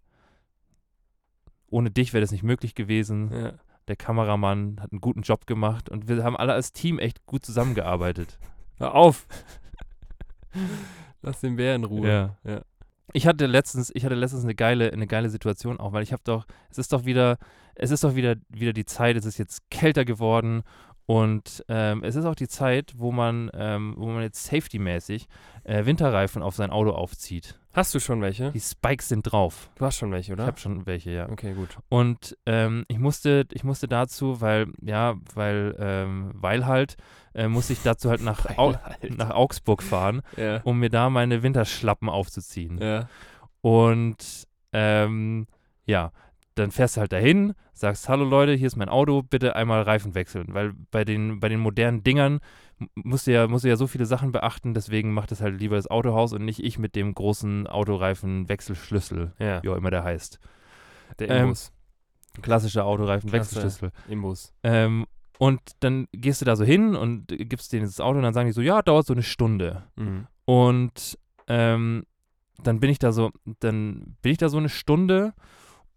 ohne 1.68 1.90
dich 1.90 2.12
wäre 2.12 2.22
das 2.22 2.32
nicht 2.32 2.42
möglich 2.42 2.74
gewesen. 2.74 3.30
Ja. 3.32 3.52
Der 3.88 3.96
Kameramann 3.96 4.80
hat 4.80 4.92
einen 4.92 5.00
guten 5.00 5.22
Job 5.22 5.46
gemacht 5.46 5.88
und 5.88 6.08
wir 6.08 6.24
haben 6.24 6.36
alle 6.36 6.54
als 6.54 6.72
Team 6.72 6.98
echt 6.98 7.26
gut 7.26 7.44
zusammengearbeitet. 7.44 8.38
Hör 8.80 8.94
auf! 8.94 9.26
Lass 11.22 11.40
den 11.40 11.56
Bär 11.56 11.74
in 11.74 11.84
Ruhe. 11.84 12.08
Ja. 12.08 12.36
Ja. 12.50 12.62
Ich 13.12 13.26
hatte 13.26 13.44
letztens, 13.44 13.92
ich 13.94 14.06
hatte 14.06 14.14
letztens 14.14 14.42
eine 14.42 14.54
geile, 14.54 14.90
eine 14.90 15.06
geile 15.06 15.28
Situation 15.28 15.78
auch, 15.78 15.92
weil 15.92 16.02
ich 16.02 16.12
habe 16.12 16.22
doch, 16.24 16.46
es 16.70 16.78
ist 16.78 16.92
doch 16.94 17.04
wieder, 17.04 17.36
es 17.74 17.90
ist 17.90 18.04
doch 18.04 18.14
wieder, 18.14 18.36
wieder 18.48 18.72
die 18.72 18.86
Zeit, 18.86 19.16
es 19.16 19.26
ist 19.26 19.36
jetzt 19.36 19.68
kälter 19.70 20.06
geworden 20.06 20.62
und 21.04 21.62
ähm, 21.68 22.02
es 22.04 22.16
ist 22.16 22.24
auch 22.24 22.34
die 22.34 22.48
Zeit, 22.48 22.94
wo 22.96 23.12
man, 23.12 23.50
ähm, 23.52 23.96
wo 23.98 24.06
man 24.06 24.22
jetzt 24.22 24.44
safety-mäßig 24.44 25.26
äh, 25.64 25.84
Winterreifen 25.84 26.42
auf 26.42 26.54
sein 26.56 26.70
Auto 26.70 26.92
aufzieht. 26.92 27.59
Hast 27.72 27.94
du 27.94 28.00
schon 28.00 28.20
welche? 28.20 28.50
Die 28.50 28.60
Spikes 28.60 29.08
sind 29.08 29.22
drauf. 29.30 29.70
Du 29.76 29.84
hast 29.86 29.96
schon 29.96 30.10
welche, 30.10 30.32
Ich 30.32 30.38
oder? 30.38 30.46
habe 30.46 30.58
schon 30.58 30.86
welche, 30.86 31.12
ja. 31.12 31.28
Okay, 31.28 31.54
gut. 31.54 31.68
Und 31.88 32.36
ähm, 32.44 32.84
ich 32.88 32.98
musste, 32.98 33.46
ich 33.52 33.62
musste 33.62 33.86
dazu, 33.86 34.40
weil, 34.40 34.66
ja, 34.82 35.14
weil, 35.34 35.76
ähm, 35.78 36.32
weil 36.34 36.66
halt, 36.66 36.96
äh, 37.32 37.46
musste 37.46 37.72
ich 37.74 37.82
dazu 37.84 38.10
halt 38.10 38.22
nach, 38.22 38.44
Au 38.58 38.74
nach 39.08 39.30
Augsburg 39.30 39.84
fahren, 39.84 40.22
Ja. 40.36 40.60
um 40.64 40.80
mir 40.80 40.90
da 40.90 41.10
meine 41.10 41.44
Winterschlappen 41.44 42.08
aufzuziehen. 42.08 42.78
Ja. 42.78 43.08
Und 43.60 44.48
ähm, 44.72 45.46
ja, 45.86 46.10
dann 46.60 46.70
fährst 46.70 46.96
du 46.96 47.00
halt 47.00 47.12
dahin, 47.12 47.54
sagst, 47.72 48.08
hallo 48.08 48.24
Leute, 48.24 48.52
hier 48.54 48.66
ist 48.66 48.76
mein 48.76 48.88
Auto, 48.88 49.22
bitte 49.22 49.56
einmal 49.56 49.82
Reifen 49.82 50.14
wechseln. 50.14 50.46
Weil 50.54 50.72
bei 50.90 51.04
den, 51.04 51.40
bei 51.40 51.48
den 51.48 51.60
modernen 51.60 52.02
Dingern 52.02 52.40
musst 52.94 53.26
du, 53.26 53.32
ja, 53.32 53.46
musst 53.48 53.64
du 53.64 53.68
ja 53.68 53.76
so 53.76 53.86
viele 53.86 54.06
Sachen 54.06 54.32
beachten, 54.32 54.72
deswegen 54.74 55.12
macht 55.12 55.32
es 55.32 55.40
halt 55.40 55.58
lieber 55.60 55.76
das 55.76 55.90
Autohaus 55.90 56.32
und 56.32 56.44
nicht 56.44 56.62
ich 56.62 56.78
mit 56.78 56.94
dem 56.96 57.12
großen 57.14 57.66
Autoreifen-Wechselschlüssel, 57.66 59.32
Ja. 59.38 59.62
wie 59.62 59.68
auch 59.68 59.76
immer 59.76 59.90
der 59.90 60.04
heißt. 60.04 60.38
Der 61.18 61.30
Ähm, 61.30 61.42
Imbus. 61.44 61.72
Klassischer 62.42 62.84
Autoreifen-Wechselschlüssel. 62.84 63.90
Imbus. 64.08 64.52
Ähm, 64.62 65.06
und 65.38 65.60
dann 65.80 66.06
gehst 66.12 66.40
du 66.40 66.44
da 66.44 66.54
so 66.54 66.64
hin 66.64 66.94
und 66.94 67.26
gibst 67.28 67.72
denen 67.72 67.86
das 67.86 68.00
Auto 68.00 68.18
und 68.18 68.22
dann 68.24 68.34
sagen 68.34 68.46
die 68.46 68.52
so, 68.52 68.60
ja, 68.60 68.82
dauert 68.82 69.06
so 69.06 69.14
eine 69.14 69.22
Stunde. 69.22 69.84
Mhm. 69.96 70.26
Und 70.44 71.18
ähm, 71.48 72.04
dann 72.62 72.78
bin 72.78 72.90
ich 72.90 72.98
da 72.98 73.10
so, 73.12 73.30
dann 73.60 74.16
bin 74.22 74.32
ich 74.32 74.38
da 74.38 74.48
so 74.48 74.58
eine 74.58 74.68
Stunde 74.68 75.32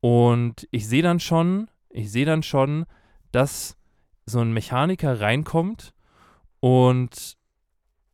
und 0.03 0.67
ich 0.69 0.89
sehe 0.89 1.01
dann 1.01 1.21
schon, 1.21 1.69
ich 1.89 2.11
sehe 2.11 2.25
dann 2.25 2.43
schon, 2.43 2.85
dass 3.31 3.77
so 4.25 4.41
ein 4.41 4.51
Mechaniker 4.51 5.21
reinkommt 5.21 5.93
und 6.59 7.37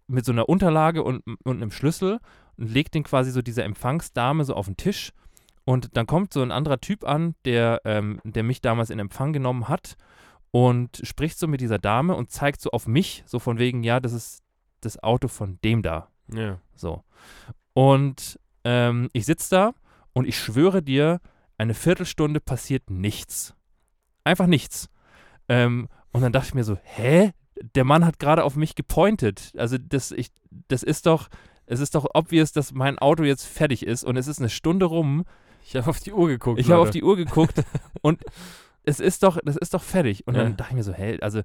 mit 0.05 0.23
so 0.23 0.31
einer 0.31 0.47
Unterlage 0.47 1.01
und, 1.01 1.23
und 1.25 1.57
einem 1.57 1.71
Schlüssel 1.71 2.19
und 2.57 2.69
legt 2.69 2.93
den 2.93 3.01
quasi 3.01 3.31
so 3.31 3.41
dieser 3.41 3.63
Empfangsdame 3.63 4.45
so 4.45 4.53
auf 4.53 4.67
den 4.67 4.77
Tisch. 4.77 5.13
Und 5.65 5.97
dann 5.97 6.05
kommt 6.05 6.31
so 6.31 6.43
ein 6.43 6.51
anderer 6.51 6.79
Typ 6.79 7.03
an, 7.05 7.33
der, 7.43 7.81
ähm, 7.85 8.21
der 8.23 8.43
mich 8.43 8.61
damals 8.61 8.91
in 8.91 8.99
Empfang 8.99 9.33
genommen 9.33 9.67
hat 9.67 9.97
und 10.51 11.01
spricht 11.03 11.39
so 11.39 11.47
mit 11.47 11.59
dieser 11.59 11.79
Dame 11.79 12.13
und 12.13 12.29
zeigt 12.29 12.61
so 12.61 12.69
auf 12.69 12.85
mich, 12.85 13.23
so 13.25 13.39
von 13.39 13.57
wegen, 13.57 13.81
ja, 13.81 13.99
das 13.99 14.13
ist 14.13 14.43
das 14.81 15.01
Auto 15.01 15.27
von 15.27 15.57
dem 15.63 15.81
da. 15.81 16.09
Ja. 16.31 16.59
So. 16.75 17.03
Und 17.73 18.39
ähm, 18.63 19.09
ich 19.11 19.25
sitze 19.25 19.49
da 19.49 19.73
und 20.13 20.27
ich 20.27 20.37
schwöre 20.37 20.83
dir, 20.83 21.19
eine 21.59 21.73
Viertelstunde 21.75 22.39
passiert 22.39 22.89
nichts. 22.89 23.53
Einfach 24.23 24.47
nichts. 24.47 24.89
Ähm, 25.47 25.87
und 26.11 26.21
dann 26.21 26.31
dachte 26.31 26.47
ich 26.47 26.53
mir 26.55 26.63
so, 26.63 26.77
hä? 26.81 27.31
Der 27.75 27.83
Mann 27.83 28.05
hat 28.05 28.19
gerade 28.19 28.43
auf 28.45 28.55
mich 28.55 28.73
gepointet. 28.75 29.51
Also 29.57 29.77
das, 29.77 30.11
ich, 30.11 30.29
das 30.69 30.81
ist 30.81 31.05
doch, 31.05 31.27
es 31.65 31.81
ist 31.81 31.93
doch 31.95 32.07
obvious, 32.13 32.53
dass 32.53 32.71
mein 32.71 32.97
Auto 32.97 33.23
jetzt 33.23 33.45
fertig 33.45 33.85
ist 33.85 34.03
und 34.05 34.15
es 34.17 34.27
ist 34.27 34.39
eine 34.39 34.49
Stunde 34.49 34.85
rum. 34.85 35.25
Ich 35.65 35.75
habe 35.75 35.89
auf 35.89 35.99
die 35.99 36.13
Uhr 36.13 36.27
geguckt. 36.29 36.59
Ich 36.59 36.71
habe 36.71 36.81
auf 36.81 36.89
die 36.91 37.03
Uhr 37.03 37.17
geguckt 37.17 37.61
und 38.01 38.23
es 38.83 38.99
ist 39.01 39.23
doch, 39.23 39.37
das 39.43 39.57
ist 39.57 39.73
doch 39.73 39.83
fertig. 39.83 40.25
Und 40.25 40.35
Ja. 40.35 40.43
dann 40.43 40.55
dachte 40.55 40.71
ich 40.71 40.77
mir 40.77 40.83
so, 40.83 40.93
hä, 40.93 41.19
also, 41.21 41.41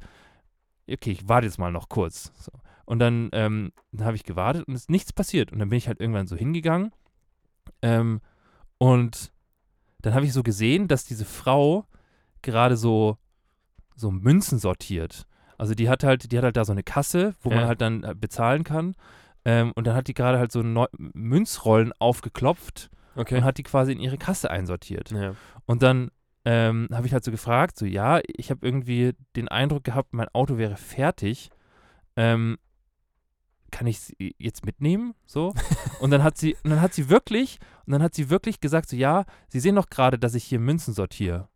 okay, 0.89 1.11
ich 1.11 1.29
warte 1.29 1.47
jetzt 1.49 1.59
mal 1.59 1.73
noch 1.73 1.89
kurz. 1.89 2.33
So. 2.39 2.53
Und 2.87 3.01
dann, 3.01 3.31
ähm, 3.33 3.73
dann 3.91 4.07
habe 4.07 4.17
ich 4.17 4.23
gewartet 4.23 4.69
und 4.69 4.75
es 4.75 4.83
ist 4.83 4.91
nichts 4.91 5.13
passiert. 5.13 5.51
Und 5.53 5.59
dann 5.59 5.69
bin 5.69 5.79
ich 5.79 5.89
halt 5.89 6.01
irgendwann 6.01 6.29
so 6.29 6.37
hingegangen. 6.37 6.93
Ähm, 7.83 8.21
und 8.79 9.33
dann 10.05 10.15
habe 10.15 10.25
ich 10.27 10.33
so 10.33 10.43
gesehen, 10.43 10.89
dass 10.89 11.05
diese 11.05 11.25
Frau 11.25 11.87
gerade 12.43 12.77
so, 12.77 13.17
so 13.97 14.11
Münzen 14.11 14.59
sortiert. 14.59 15.27
Also 15.57 15.75
die 15.75 15.89
hat 15.89 16.03
halt, 16.05 16.31
die 16.33 16.37
hat 16.37 16.45
halt 16.45 16.57
da 16.57 16.65
so 16.65 16.73
eine 16.73 16.83
Kasse, 16.83 17.35
wo 17.41 17.51
Ja. 17.51 17.57
man 17.57 17.67
halt 17.67 17.81
dann 17.81 18.03
äh, 18.03 18.15
bezahlen 18.19 18.65
kann. 18.65 18.95
Ähm, 19.45 19.73
und 19.75 19.87
dann 19.87 19.95
hat 19.95 20.09
die 20.09 20.15
gerade 20.15 20.39
halt 20.39 20.53
so 20.53 20.63
Neu 20.63 20.87
Münzrollen 20.99 21.93
aufgeklopft 21.99 22.91
Okay. 23.17 23.37
und 23.37 23.45
hat 23.45 23.59
die 23.59 23.63
quasi 23.63 23.93
in 23.93 24.01
ihre 24.01 24.19
Kasse 24.19 24.51
einsortiert. 24.51 25.11
ja. 25.11 25.35
Und 25.67 25.83
dann 25.83 26.11
ähm, 26.45 26.89
habe 26.93 27.07
ich 27.07 27.13
halt 27.15 27.25
so 27.25 27.31
gefragt, 27.31 27.79
so 27.79 27.87
ja, 27.87 28.21
ich 28.27 28.51
habe 28.51 28.67
irgendwie 28.67 29.13
den 29.37 29.49
Eindruck 29.49 29.85
gehabt, 29.85 30.13
mein 30.13 30.29
Auto 30.35 30.59
wäre 30.59 30.77
fertig. 30.77 31.51
Ähm, 32.17 32.59
kann 33.75 33.89
ich 33.89 33.97
es 33.97 34.13
jetzt 34.39 34.65
mitnehmen? 34.65 35.15
So. 35.27 35.53
Und 35.99 36.13
dann 36.13 36.23
hat 36.23 36.39
sie, 36.39 36.57
und 36.63 36.71
dann 36.71 36.81
hat 36.81 36.95
sie 36.95 37.09
wirklich, 37.09 37.59
und 37.85 37.93
dann 37.93 38.03
hat 38.03 38.15
sie 38.15 38.31
wirklich 38.31 38.61
gesagt, 38.61 38.89
so 38.89 38.95
ja, 38.95 39.25
Sie 39.49 39.59
sehen 39.59 39.75
doch 39.75 39.91
gerade, 39.91 40.17
dass 40.17 40.35
ich 40.35 40.45
hier 40.45 40.61
Münzen 40.61 40.95
sortiere. 40.95 41.49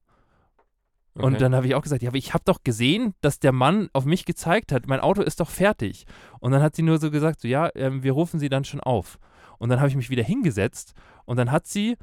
Okay. 1.14 1.24
Und 1.24 1.40
dann 1.40 1.54
habe 1.54 1.68
ich 1.68 1.76
auch 1.76 1.82
gesagt, 1.82 2.02
ja, 2.02 2.08
aber 2.08 2.18
ich 2.18 2.34
habe 2.34 2.42
doch 2.44 2.64
gesehen, 2.64 3.14
dass 3.20 3.38
der 3.38 3.52
Mann 3.52 3.88
auf 3.92 4.04
mich 4.04 4.24
gezeigt 4.24 4.72
hat, 4.72 4.88
mein 4.88 4.98
Auto 4.98 5.22
ist 5.22 5.38
doch 5.38 5.48
fertig. 5.48 6.06
Und 6.40 6.50
dann 6.50 6.60
hat 6.60 6.74
sie 6.74 6.82
nur 6.82 6.98
so 6.98 7.12
gesagt, 7.12 7.40
so 7.40 7.46
ja, 7.46 7.70
ähm, 7.76 8.02
wir 8.02 8.12
rufen 8.12 8.40
sie 8.40 8.48
dann 8.48 8.64
schon 8.64 8.80
auf. 8.80 9.20
Und 9.58 9.68
dann 9.68 9.78
habe 9.78 9.88
ich 9.88 9.96
mich 9.96 10.10
wieder 10.10 10.24
hingesetzt 10.24 10.94
und 11.24 11.36
dann 11.36 11.52
hat 11.52 11.68
sie, 11.68 11.96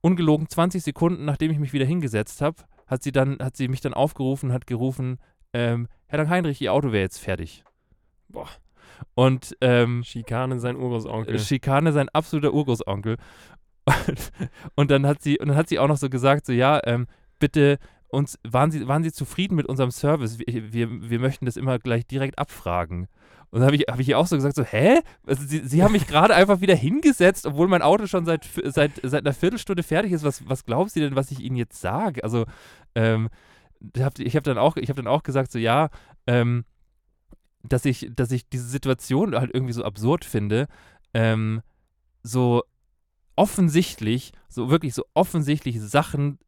ungelogen 0.00 0.48
20 0.48 0.82
Sekunden, 0.82 1.24
nachdem 1.24 1.52
ich 1.52 1.60
mich 1.60 1.72
wieder 1.72 1.86
hingesetzt 1.86 2.40
habe, 2.40 2.56
hat 2.88 3.04
sie 3.04 3.12
dann, 3.12 3.38
hat 3.40 3.56
sie 3.56 3.68
mich 3.68 3.80
dann 3.80 3.94
aufgerufen 3.94 4.50
und 4.50 4.54
hat 4.54 4.66
gerufen, 4.66 5.18
ähm, 5.52 5.86
Herr 6.06 6.18
Dank 6.18 6.28
Heinrich, 6.28 6.60
Ihr 6.60 6.72
Auto 6.72 6.90
wäre 6.90 7.02
jetzt 7.02 7.18
fertig. 7.18 7.62
Boah. 8.28 8.48
Und 9.14 9.56
ähm, 9.60 10.02
Schikane 10.04 10.58
sein 10.60 10.76
Urgroßonkel. 10.76 11.34
Schikane 11.38 11.92
sein 11.92 12.08
absoluter 12.10 12.52
Urgroßonkel. 12.52 13.16
Und, 13.84 14.32
und 14.74 14.90
dann 14.90 15.06
hat 15.06 15.22
sie, 15.22 15.38
und 15.38 15.48
dann 15.48 15.56
hat 15.56 15.68
sie 15.68 15.78
auch 15.78 15.88
noch 15.88 15.96
so 15.96 16.08
gesagt, 16.10 16.46
so 16.46 16.52
ja, 16.52 16.80
ähm, 16.84 17.06
bitte 17.38 17.78
uns, 18.10 18.38
waren 18.48 18.70
Sie, 18.70 18.88
waren 18.88 19.02
Sie 19.02 19.12
zufrieden 19.12 19.54
mit 19.54 19.66
unserem 19.66 19.90
Service? 19.90 20.38
Wir, 20.38 20.72
wir, 20.72 21.10
wir 21.10 21.18
möchten 21.20 21.44
das 21.44 21.56
immer 21.56 21.78
gleich 21.78 22.06
direkt 22.06 22.38
abfragen. 22.38 23.06
Und 23.50 23.60
dann 23.60 23.66
habe 23.66 23.76
ich, 23.76 23.82
hab 23.82 23.98
ich 23.98 24.08
ihr 24.08 24.18
auch 24.18 24.26
so 24.26 24.36
gesagt, 24.36 24.56
so, 24.56 24.62
hä? 24.64 25.00
Also 25.26 25.42
sie, 25.46 25.60
sie 25.60 25.82
haben 25.82 25.92
mich 25.92 26.06
gerade 26.08 26.34
einfach 26.34 26.60
wieder 26.60 26.74
hingesetzt, 26.74 27.46
obwohl 27.46 27.68
mein 27.68 27.82
Auto 27.82 28.06
schon 28.06 28.24
seit, 28.24 28.48
seit, 28.64 28.92
seit 29.02 29.24
einer 29.26 29.34
Viertelstunde 29.34 29.82
fertig 29.82 30.12
ist. 30.12 30.24
Was, 30.24 30.46
was 30.48 30.64
glauben 30.64 30.88
Sie 30.88 31.00
denn, 31.00 31.16
was 31.16 31.30
ich 31.30 31.40
Ihnen 31.40 31.56
jetzt 31.56 31.80
sage? 31.80 32.24
Also, 32.24 32.44
ähm, 32.94 33.28
ich 34.18 34.34
habe 34.34 34.42
dann, 34.42 34.58
auch- 34.58 34.76
ich 34.76 34.88
hab 34.88 34.96
dann 34.96 35.06
auch 35.06 35.22
gesagt, 35.22 35.52
so, 35.52 35.58
ja, 35.58 35.88
ähm, 36.26 36.64
dass 37.62 37.84
ich, 37.84 38.10
dass 38.14 38.30
ich 38.30 38.48
diese 38.48 38.68
Situation 38.68 39.34
halt 39.34 39.52
irgendwie 39.52 39.72
so 39.72 39.84
absurd 39.84 40.24
finde, 40.24 40.68
ähm, 41.14 41.62
so 42.22 42.62
offensichtlich, 43.36 44.32
so 44.48 44.70
wirklich 44.70 44.94
so 44.94 45.04
offensichtlich 45.14 45.80
Sachen 45.80 46.38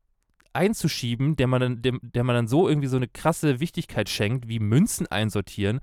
einzuschieben, 0.52 1.36
der 1.36 1.46
man 1.46 1.60
dann, 1.60 1.82
dem, 1.82 2.00
der 2.02 2.24
man 2.24 2.34
dann 2.34 2.48
so 2.48 2.68
irgendwie 2.68 2.88
so 2.88 2.96
eine 2.96 3.08
krasse 3.08 3.60
Wichtigkeit 3.60 4.08
schenkt, 4.08 4.48
wie 4.48 4.58
Münzen 4.58 5.06
einsortieren, 5.06 5.80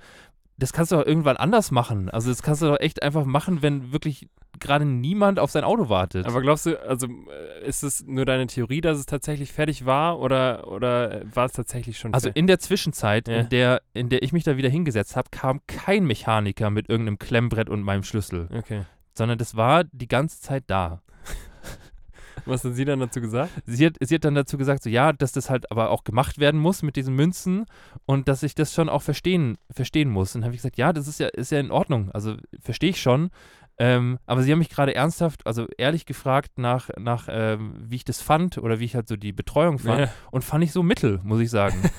das 0.58 0.74
kannst 0.74 0.92
du 0.92 0.98
doch 0.98 1.06
irgendwann 1.06 1.38
anders 1.38 1.72
machen. 1.72 2.10
Also 2.10 2.30
das 2.30 2.42
kannst 2.42 2.62
du 2.62 2.68
doch 2.68 2.80
echt 2.80 3.04
einfach 3.04 3.26
machen, 3.26 3.62
wenn 3.62 3.92
wirklich 3.92 4.28
gerade 4.60 4.86
niemand 4.86 5.40
auf 5.40 5.52
sein 5.52 5.64
Auto 5.64 5.90
wartet. 5.90 6.26
Aber 6.26 6.42
glaubst 6.42 6.66
du, 6.66 6.80
also 6.82 7.08
äh, 7.08 7.68
ist 7.68 7.84
es 7.84 8.06
nur 8.06 8.26
deine 8.26 8.48
Theorie, 8.48 8.82
dass 8.82 8.98
es 8.98 9.06
tatsächlich 9.06 9.52
fertig 9.52 9.86
war 9.86 10.20
oder, 10.20 10.68
oder 10.68 11.22
war 11.34 11.46
es 11.46 11.54
tatsächlich 11.54 11.98
schon 11.98 12.14
also 12.14 12.30
in 12.34 12.48
der 12.48 12.60
Zwischenzeit, 12.60 13.28
Ja. 13.28 13.38
in, 13.42 13.50
der, 13.50 13.82
in 13.94 14.10
der 14.10 14.24
ich 14.24 14.34
mich 14.34 14.44
da 14.44 14.58
wieder 14.58 14.70
hingesetzt 14.70 15.16
habe, 15.16 15.30
kam 15.32 15.62
kein 15.68 16.06
Mechaniker 16.06 16.70
mit 16.70 16.90
irgendeinem 16.90 17.20
Klemmbrett 17.20 17.70
und 17.70 17.82
meinem 17.82 18.04
Schlüssel, 18.04 18.48
Okay. 18.54 18.84
sondern 19.14 19.38
das 19.38 19.56
war 19.56 19.84
die 19.86 20.08
ganze 20.08 20.42
Zeit 20.42 20.64
da. 20.68 21.02
Was 22.46 22.64
hat 22.64 22.76
sie 22.76 22.86
dann 22.86 23.00
dazu 23.00 23.20
gesagt? 23.20 23.52
sie 23.66 23.86
hat, 23.88 23.96
sie 24.00 24.16
hat 24.16 24.24
dann 24.24 24.36
dazu 24.36 24.58
gesagt, 24.58 24.84
so 24.84 24.90
ja, 24.90 25.12
dass 25.12 25.34
das 25.34 25.50
halt 25.50 25.70
aber 25.72 25.90
auch 25.90 26.04
gemacht 26.06 26.40
werden 26.40 26.60
muss 26.60 26.82
mit 26.82 26.96
diesen 26.96 27.14
Münzen 27.16 27.66
und 28.06 28.28
dass 28.30 28.42
ich 28.44 28.56
das 28.56 28.74
schon 28.74 28.88
auch 28.90 29.02
verstehen, 29.02 29.58
verstehen 29.70 30.10
muss. 30.10 30.34
Und 30.34 30.42
dann 30.42 30.46
habe 30.46 30.56
ich 30.56 30.60
gesagt, 30.62 30.78
ja, 30.78 30.94
das 30.94 31.08
ist 31.08 31.20
ja, 31.20 31.28
ist 31.28 31.52
ja 31.52 31.60
in 31.60 31.72
Ordnung. 31.72 32.10
Also 32.12 32.36
verstehe 32.62 32.92
ich 32.92 33.02
schon. 33.02 33.32
Ähm, 33.80 34.18
aber 34.26 34.42
sie 34.42 34.52
haben 34.52 34.60
mich 34.60 34.70
gerade 34.70 34.96
ernsthaft, 34.96 35.46
also 35.46 35.68
ehrlich 35.78 36.06
gefragt 36.06 36.58
nach, 36.58 36.90
nach 36.98 37.28
ähm, 37.30 37.76
wie 37.80 37.98
ich 37.98 38.06
das 38.06 38.22
fand 38.22 38.58
oder 38.58 38.80
wie 38.80 38.86
ich 38.86 38.96
halt 38.96 39.08
so 39.08 39.16
die 39.16 39.34
Betreuung 39.34 39.80
fand. 39.80 40.02
Ja. 40.02 40.14
Und 40.32 40.44
fand 40.44 40.64
ich 40.64 40.72
so 40.72 40.82
mittel, 40.82 41.20
muss 41.24 41.40
ich 41.40 41.50
sagen. 41.50 41.78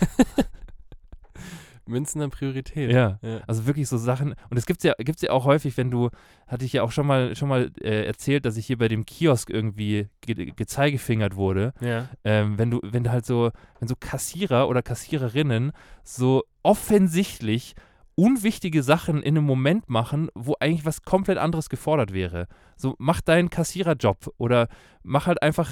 Münzen 1.89 2.21
an 2.21 2.31
Priorität. 2.31 2.93
ja. 2.93 3.19
Ja. 3.23 3.41
Also 3.47 3.67
wirklich 3.67 3.89
so 3.89 3.97
Sachen. 3.97 4.35
Und 4.51 4.57
es 4.57 4.67
gibt 4.67 4.85
ja, 4.85 4.95
gibt's 4.99 5.23
ja 5.23 5.31
auch 5.31 5.45
häufig, 5.45 5.77
wenn 5.77 5.91
du, 5.91 6.11
hatte 6.47 6.65
ich 6.65 6.75
ja 6.75 6.83
auch 6.83 6.93
schon 6.93 7.07
mal, 7.07 7.35
schon 7.35 7.49
mal 7.49 7.71
äh, 7.81 8.05
erzählt, 8.05 8.45
dass 8.45 8.57
ich 8.57 8.67
hier 8.67 8.79
bei 8.79 8.89
dem 8.89 9.07
Kiosk 9.07 9.51
irgendwie 9.51 10.09
ge 10.21 10.53
gezeigefingert 10.55 11.37
wurde. 11.37 11.73
Ja. 11.81 12.09
ähm, 12.25 12.59
wenn 12.59 12.71
du, 12.71 12.81
wenn 12.83 13.05
du 13.05 13.11
halt 13.11 13.27
so, 13.27 13.51
wenn 13.81 13.89
so 13.89 13.95
Kassierer 13.99 14.69
oder 14.69 14.83
Kassiererinnen 14.83 15.73
so 16.05 16.45
offensichtlich 16.63 17.75
unwichtige 18.19 18.83
Sachen 18.83 19.23
in 19.23 19.37
einem 19.37 19.45
Moment 19.45 19.89
machen, 19.89 20.29
wo 20.35 20.57
eigentlich 20.59 20.85
was 20.85 21.03
komplett 21.03 21.39
anderes 21.39 21.69
gefordert 21.69 22.13
wäre. 22.13 22.49
So, 22.77 22.97
mach 22.99 23.21
deinen 23.21 23.49
Kassiererjob 23.49 24.35
oder 24.39 24.67
mach 25.05 25.29
halt 25.29 25.41
einfach, 25.41 25.71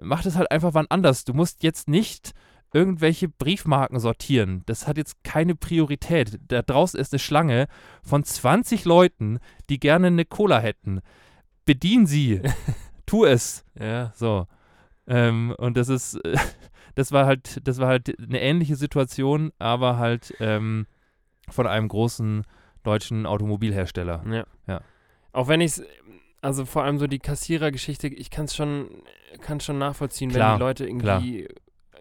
mach 0.00 0.22
das 0.22 0.36
halt 0.36 0.52
einfach 0.52 0.74
wann 0.74 0.86
anders. 0.88 1.24
Du 1.24 1.34
musst 1.34 1.64
jetzt 1.64 1.88
nicht 1.88 2.30
irgendwelche 2.72 3.28
Briefmarken 3.28 3.98
sortieren. 3.98 4.62
Das 4.66 4.86
hat 4.86 4.98
jetzt 4.98 5.24
keine 5.24 5.56
Priorität. 5.56 6.38
Da 6.46 6.62
draußen 6.62 6.98
ist 6.98 7.12
eine 7.12 7.18
Schlange 7.18 7.66
von 8.04 8.22
20 8.22 8.84
Leuten, 8.84 9.40
die 9.68 9.80
gerne 9.80 10.06
eine 10.06 10.24
Cola 10.24 10.60
hätten. 10.60 11.00
Bedien 11.64 12.06
sie. 12.06 12.40
tu 13.06 13.24
es. 13.24 13.64
Ja. 13.76 14.12
So. 14.14 14.46
Ähm, 15.08 15.52
und 15.58 15.76
das 15.76 15.88
ist, 15.88 16.20
das 16.94 17.10
war 17.10 17.26
halt, 17.26 17.66
das 17.66 17.78
war 17.78 17.88
halt 17.88 18.16
eine 18.20 18.40
ähnliche 18.40 18.76
Situation, 18.76 19.50
aber 19.58 19.98
halt 19.98 20.34
ähm, 20.38 20.86
von 21.50 21.66
einem 21.66 21.88
großen 21.88 22.44
deutschen 22.82 23.26
Automobilhersteller. 23.26 24.24
Ja. 24.30 24.44
Ja. 24.66 24.80
Auch 25.32 25.48
wenn 25.48 25.60
ich 25.60 25.72
es, 25.78 25.82
also 26.42 26.64
vor 26.64 26.84
allem 26.84 26.98
so 26.98 27.06
die 27.06 27.18
Kassierergeschichte, 27.18 28.08
ich 28.08 28.30
kann 28.30 28.44
es 28.44 28.54
schon, 28.54 28.88
kann 29.40 29.60
schon 29.60 29.78
nachvollziehen, 29.78 30.30
wenn 30.30 30.36
Klar, 30.36 30.56
die 30.56 30.60
Leute 30.60 30.86
irgendwie 30.86 31.48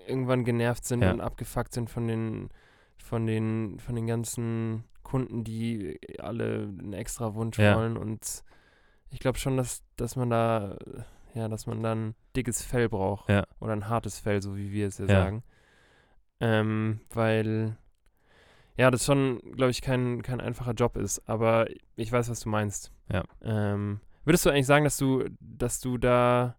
irgendwann 0.07 0.43
genervt 0.43 0.85
sind 0.85 1.01
Ja. 1.01 1.11
und 1.11 1.21
abgefuckt 1.21 1.73
sind 1.73 1.89
von 1.89 2.07
den, 2.07 2.49
von 2.97 3.25
den, 3.25 3.79
von 3.79 3.95
den 3.95 4.05
ganzen 4.07 4.83
Kunden, 5.03 5.43
die 5.43 5.99
alle 6.19 6.63
einen 6.79 6.93
extra 6.93 7.33
Wunsch 7.35 7.57
Ja. 7.57 7.77
wollen. 7.77 7.95
Und 7.97 8.43
ich 9.09 9.19
glaube 9.19 9.37
schon, 9.39 9.55
dass, 9.57 9.83
dass 9.95 10.15
man 10.15 10.29
da, 10.29 10.77
ja, 11.33 11.47
dass 11.47 11.65
man 11.67 11.81
dann 11.81 12.15
dickes 12.35 12.61
Fell 12.63 12.89
braucht. 12.89 13.29
Ja. 13.29 13.45
Oder 13.61 13.73
ein 13.73 13.87
hartes 13.87 14.19
Fell, 14.19 14.41
so 14.41 14.57
wie 14.57 14.71
wir 14.73 14.87
es 14.87 14.97
ja, 14.97 15.05
Ja. 15.05 15.23
sagen. 15.23 15.43
Ähm, 16.41 16.99
weil 17.13 17.77
ja, 18.77 18.89
das 18.91 19.05
schon, 19.05 19.39
glaube 19.53 19.71
ich, 19.71 19.81
kein, 19.81 20.21
kein 20.23 20.41
einfacher 20.41 20.73
Job 20.73 20.97
ist, 20.97 21.27
aber 21.27 21.67
ich 21.95 22.11
weiß, 22.11 22.29
was 22.29 22.39
du 22.41 22.49
meinst. 22.49 22.91
Ja. 23.11 23.23
Ähm, 23.43 23.99
würdest 24.25 24.45
du 24.45 24.49
eigentlich 24.49 24.65
sagen, 24.65 24.83
dass 24.83 24.97
du, 24.97 25.25
dass 25.39 25.79
du 25.79 25.97
da, 25.97 26.55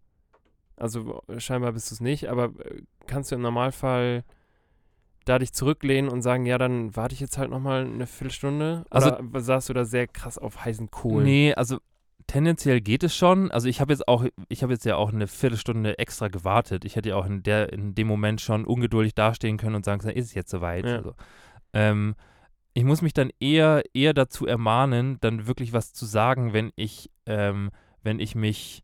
also 0.76 1.22
scheinbar 1.38 1.72
bist 1.72 1.90
du 1.90 1.94
es 1.96 2.00
nicht, 2.00 2.28
aber 2.28 2.44
äh, 2.64 2.82
kannst 3.06 3.30
du 3.30 3.34
im 3.36 3.42
Normalfall 3.42 4.24
da 5.24 5.38
dich 5.38 5.52
zurücklehnen 5.52 6.10
und 6.10 6.22
sagen, 6.22 6.44
ja, 6.46 6.58
dann 6.58 6.94
warte 6.96 7.14
ich 7.14 7.20
jetzt 7.20 7.38
halt 7.38 7.50
nochmal 7.50 7.84
eine 7.86 8.06
Viertelstunde? 8.06 8.84
Also- 8.90 9.16
Oder 9.16 9.40
saßt 9.40 9.68
du 9.68 9.72
da 9.72 9.84
sehr 9.84 10.06
krass 10.06 10.38
auf 10.38 10.64
heißen 10.64 10.90
Kohlen? 10.90 11.24
Nee, 11.24 11.54
also 11.54 11.78
tendenziell 12.26 12.80
geht 12.80 13.02
es 13.02 13.16
schon. 13.16 13.50
Also 13.50 13.68
ich 13.68 13.80
habe 13.80 13.92
jetzt 13.92 14.06
auch, 14.06 14.24
ich 14.48 14.62
habe 14.62 14.72
jetzt 14.72 14.84
ja 14.84 14.96
auch 14.96 15.12
eine 15.12 15.26
Viertelstunde 15.26 15.98
extra 15.98 16.28
gewartet. 16.28 16.84
Ich 16.84 16.96
hätte 16.96 17.10
ja 17.10 17.16
auch 17.16 17.26
in, 17.26 17.42
der, 17.42 17.72
in 17.72 17.94
dem 17.94 18.06
Moment 18.06 18.40
schon 18.40 18.64
ungeduldig 18.66 19.14
dastehen 19.14 19.56
können 19.56 19.74
und 19.76 19.84
sagen 19.84 20.06
ist 20.10 20.26
es 20.26 20.34
jetzt 20.34 20.50
soweit? 20.50 20.84
Ja. 20.84 20.96
Also, 20.96 21.14
ähm, 21.74 22.14
ich 22.72 22.84
muss 22.84 23.02
mich 23.02 23.12
dann 23.12 23.30
eher, 23.38 23.82
eher 23.94 24.14
dazu 24.14 24.46
ermahnen, 24.46 25.18
dann 25.20 25.46
wirklich 25.46 25.72
was 25.72 25.92
zu 25.92 26.06
sagen, 26.06 26.52
wenn 26.52 26.72
ich, 26.76 27.10
ähm, 27.26 27.70
wenn 28.02 28.18
ich 28.18 28.34
mich 28.34 28.82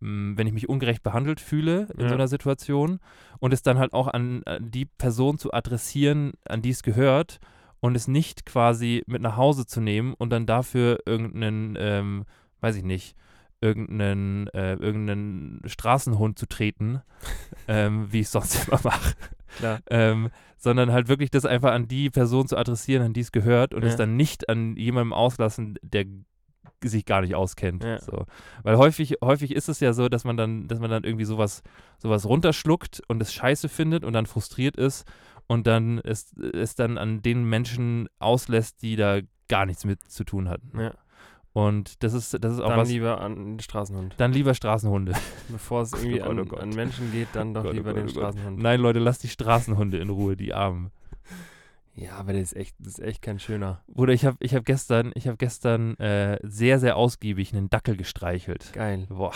mh, 0.00 0.36
wenn 0.36 0.46
ich 0.46 0.52
mich 0.52 0.68
ungerecht 0.68 1.02
behandelt 1.02 1.40
fühle 1.40 1.88
in 1.94 2.02
Ja. 2.02 2.08
so 2.08 2.14
einer 2.14 2.28
Situation 2.28 2.98
und 3.38 3.52
es 3.52 3.62
dann 3.62 3.78
halt 3.78 3.92
auch 3.94 4.08
an, 4.08 4.42
an 4.44 4.70
die 4.70 4.84
Person 4.84 5.38
zu 5.38 5.52
adressieren, 5.52 6.32
an 6.44 6.60
die 6.62 6.70
es 6.70 6.82
gehört 6.82 7.38
und 7.80 7.96
es 7.96 8.06
nicht 8.08 8.44
quasi 8.46 9.02
mit 9.06 9.22
nach 9.22 9.36
Hause 9.36 9.66
zu 9.66 9.80
nehmen 9.80 10.14
und 10.14 10.30
dann 10.30 10.46
dafür 10.46 10.98
irgendeinen, 11.06 11.76
ähm, 11.78 12.24
weiß 12.60 12.76
ich 12.76 12.84
nicht, 12.84 13.16
irgendeinen, 13.62 14.48
äh, 14.48 14.74
irgendeinen 14.74 15.62
Straßenhund 15.66 16.38
zu 16.38 16.46
treten, 16.46 17.00
ähm, 17.68 18.12
wie 18.12 18.20
ich 18.20 18.26
es 18.26 18.32
sonst 18.32 18.68
immer 18.68 18.80
mache. 18.84 19.14
Ähm, 19.90 20.30
sondern 20.58 20.92
halt 20.92 21.08
wirklich 21.08 21.30
das 21.30 21.44
einfach 21.44 21.72
an 21.72 21.88
die 21.88 22.10
Person 22.10 22.46
zu 22.48 22.56
adressieren, 22.56 23.02
an 23.04 23.12
die 23.12 23.20
es 23.20 23.32
gehört 23.32 23.74
und 23.74 23.82
Ja. 23.82 23.88
es 23.88 23.96
dann 23.96 24.16
nicht 24.16 24.48
an 24.48 24.76
jemandem 24.76 25.12
auslassen, 25.12 25.78
der 25.82 26.06
sich 26.84 27.04
gar 27.04 27.20
nicht 27.20 27.34
auskennt. 27.34 27.84
Ja. 27.84 28.00
So. 28.00 28.26
Weil 28.62 28.76
häufig, 28.76 29.16
häufig 29.22 29.54
ist 29.54 29.68
es 29.68 29.78
ja 29.80 29.92
so, 29.92 30.08
dass 30.08 30.24
man 30.24 30.36
dann, 30.36 30.66
dass 30.68 30.80
man 30.80 30.90
dann 30.90 31.04
irgendwie 31.04 31.24
sowas, 31.24 31.62
sowas 31.98 32.26
runterschluckt 32.26 33.02
und 33.08 33.20
es 33.22 33.32
scheiße 33.32 33.68
findet 33.68 34.04
und 34.04 34.12
dann 34.14 34.26
frustriert 34.26 34.76
ist 34.76 35.06
und 35.46 35.66
dann 35.66 35.98
es, 35.98 36.32
es 36.36 36.74
dann 36.74 36.98
an 36.98 37.22
den 37.22 37.44
Menschen 37.44 38.08
auslässt, 38.18 38.82
die 38.82 38.96
da 38.96 39.20
gar 39.48 39.66
nichts 39.66 39.84
mit 39.84 40.00
zu 40.10 40.24
tun 40.24 40.48
hatten. 40.48 40.78
Ja. 40.80 40.92
Und 41.52 42.02
das 42.02 42.14
ist, 42.14 42.32
das 42.42 42.54
ist 42.54 42.60
auch 42.60 42.68
Dann 42.68 42.78
was. 42.78 42.88
lieber 42.88 43.20
an 43.20 43.36
den 43.36 43.60
Straßenhund. 43.60 44.14
dann 44.16 44.32
lieber 44.32 44.54
Straßenhunde. 44.54 45.12
Bevor 45.48 45.82
es 45.82 45.92
irgendwie 45.92 46.18
Gott, 46.18 46.28
an, 46.28 46.40
oh 46.40 46.44
Gott. 46.46 46.60
an 46.60 46.70
Menschen 46.70 47.12
geht, 47.12 47.28
dann 47.34 47.52
doch 47.52 47.62
Gott, 47.62 47.72
oh 47.72 47.74
lieber 47.74 47.92
Gott, 47.92 47.98
den 47.98 48.08
oh 48.08 48.12
Gott. 48.12 48.22
Straßenhund. 48.22 48.58
Nein, 48.58 48.80
Leute, 48.80 48.98
lasst 49.00 49.22
die 49.22 49.28
Straßenhunde 49.28 49.98
in 49.98 50.08
Ruhe, 50.08 50.36
die 50.36 50.54
Armen. 50.54 50.90
Ja, 51.94 52.12
aber 52.14 52.32
das 52.32 52.42
ist 52.42 52.56
echt, 52.56 52.74
das 52.78 52.94
ist 52.94 53.04
echt 53.04 53.20
kein 53.20 53.38
schöner. 53.38 53.82
Bruder, 53.86 54.14
ich 54.14 54.24
habe 54.24 54.38
ich 54.40 54.54
hab 54.54 54.64
gestern, 54.64 55.12
ich 55.14 55.28
hab 55.28 55.38
gestern 55.38 55.94
äh, 55.98 56.38
sehr, 56.42 56.78
sehr 56.78 56.96
ausgiebig 56.96 57.52
einen 57.52 57.68
Dackel 57.68 57.96
gestreichelt. 57.98 58.72
Geil. 58.72 59.06
Boah, 59.10 59.34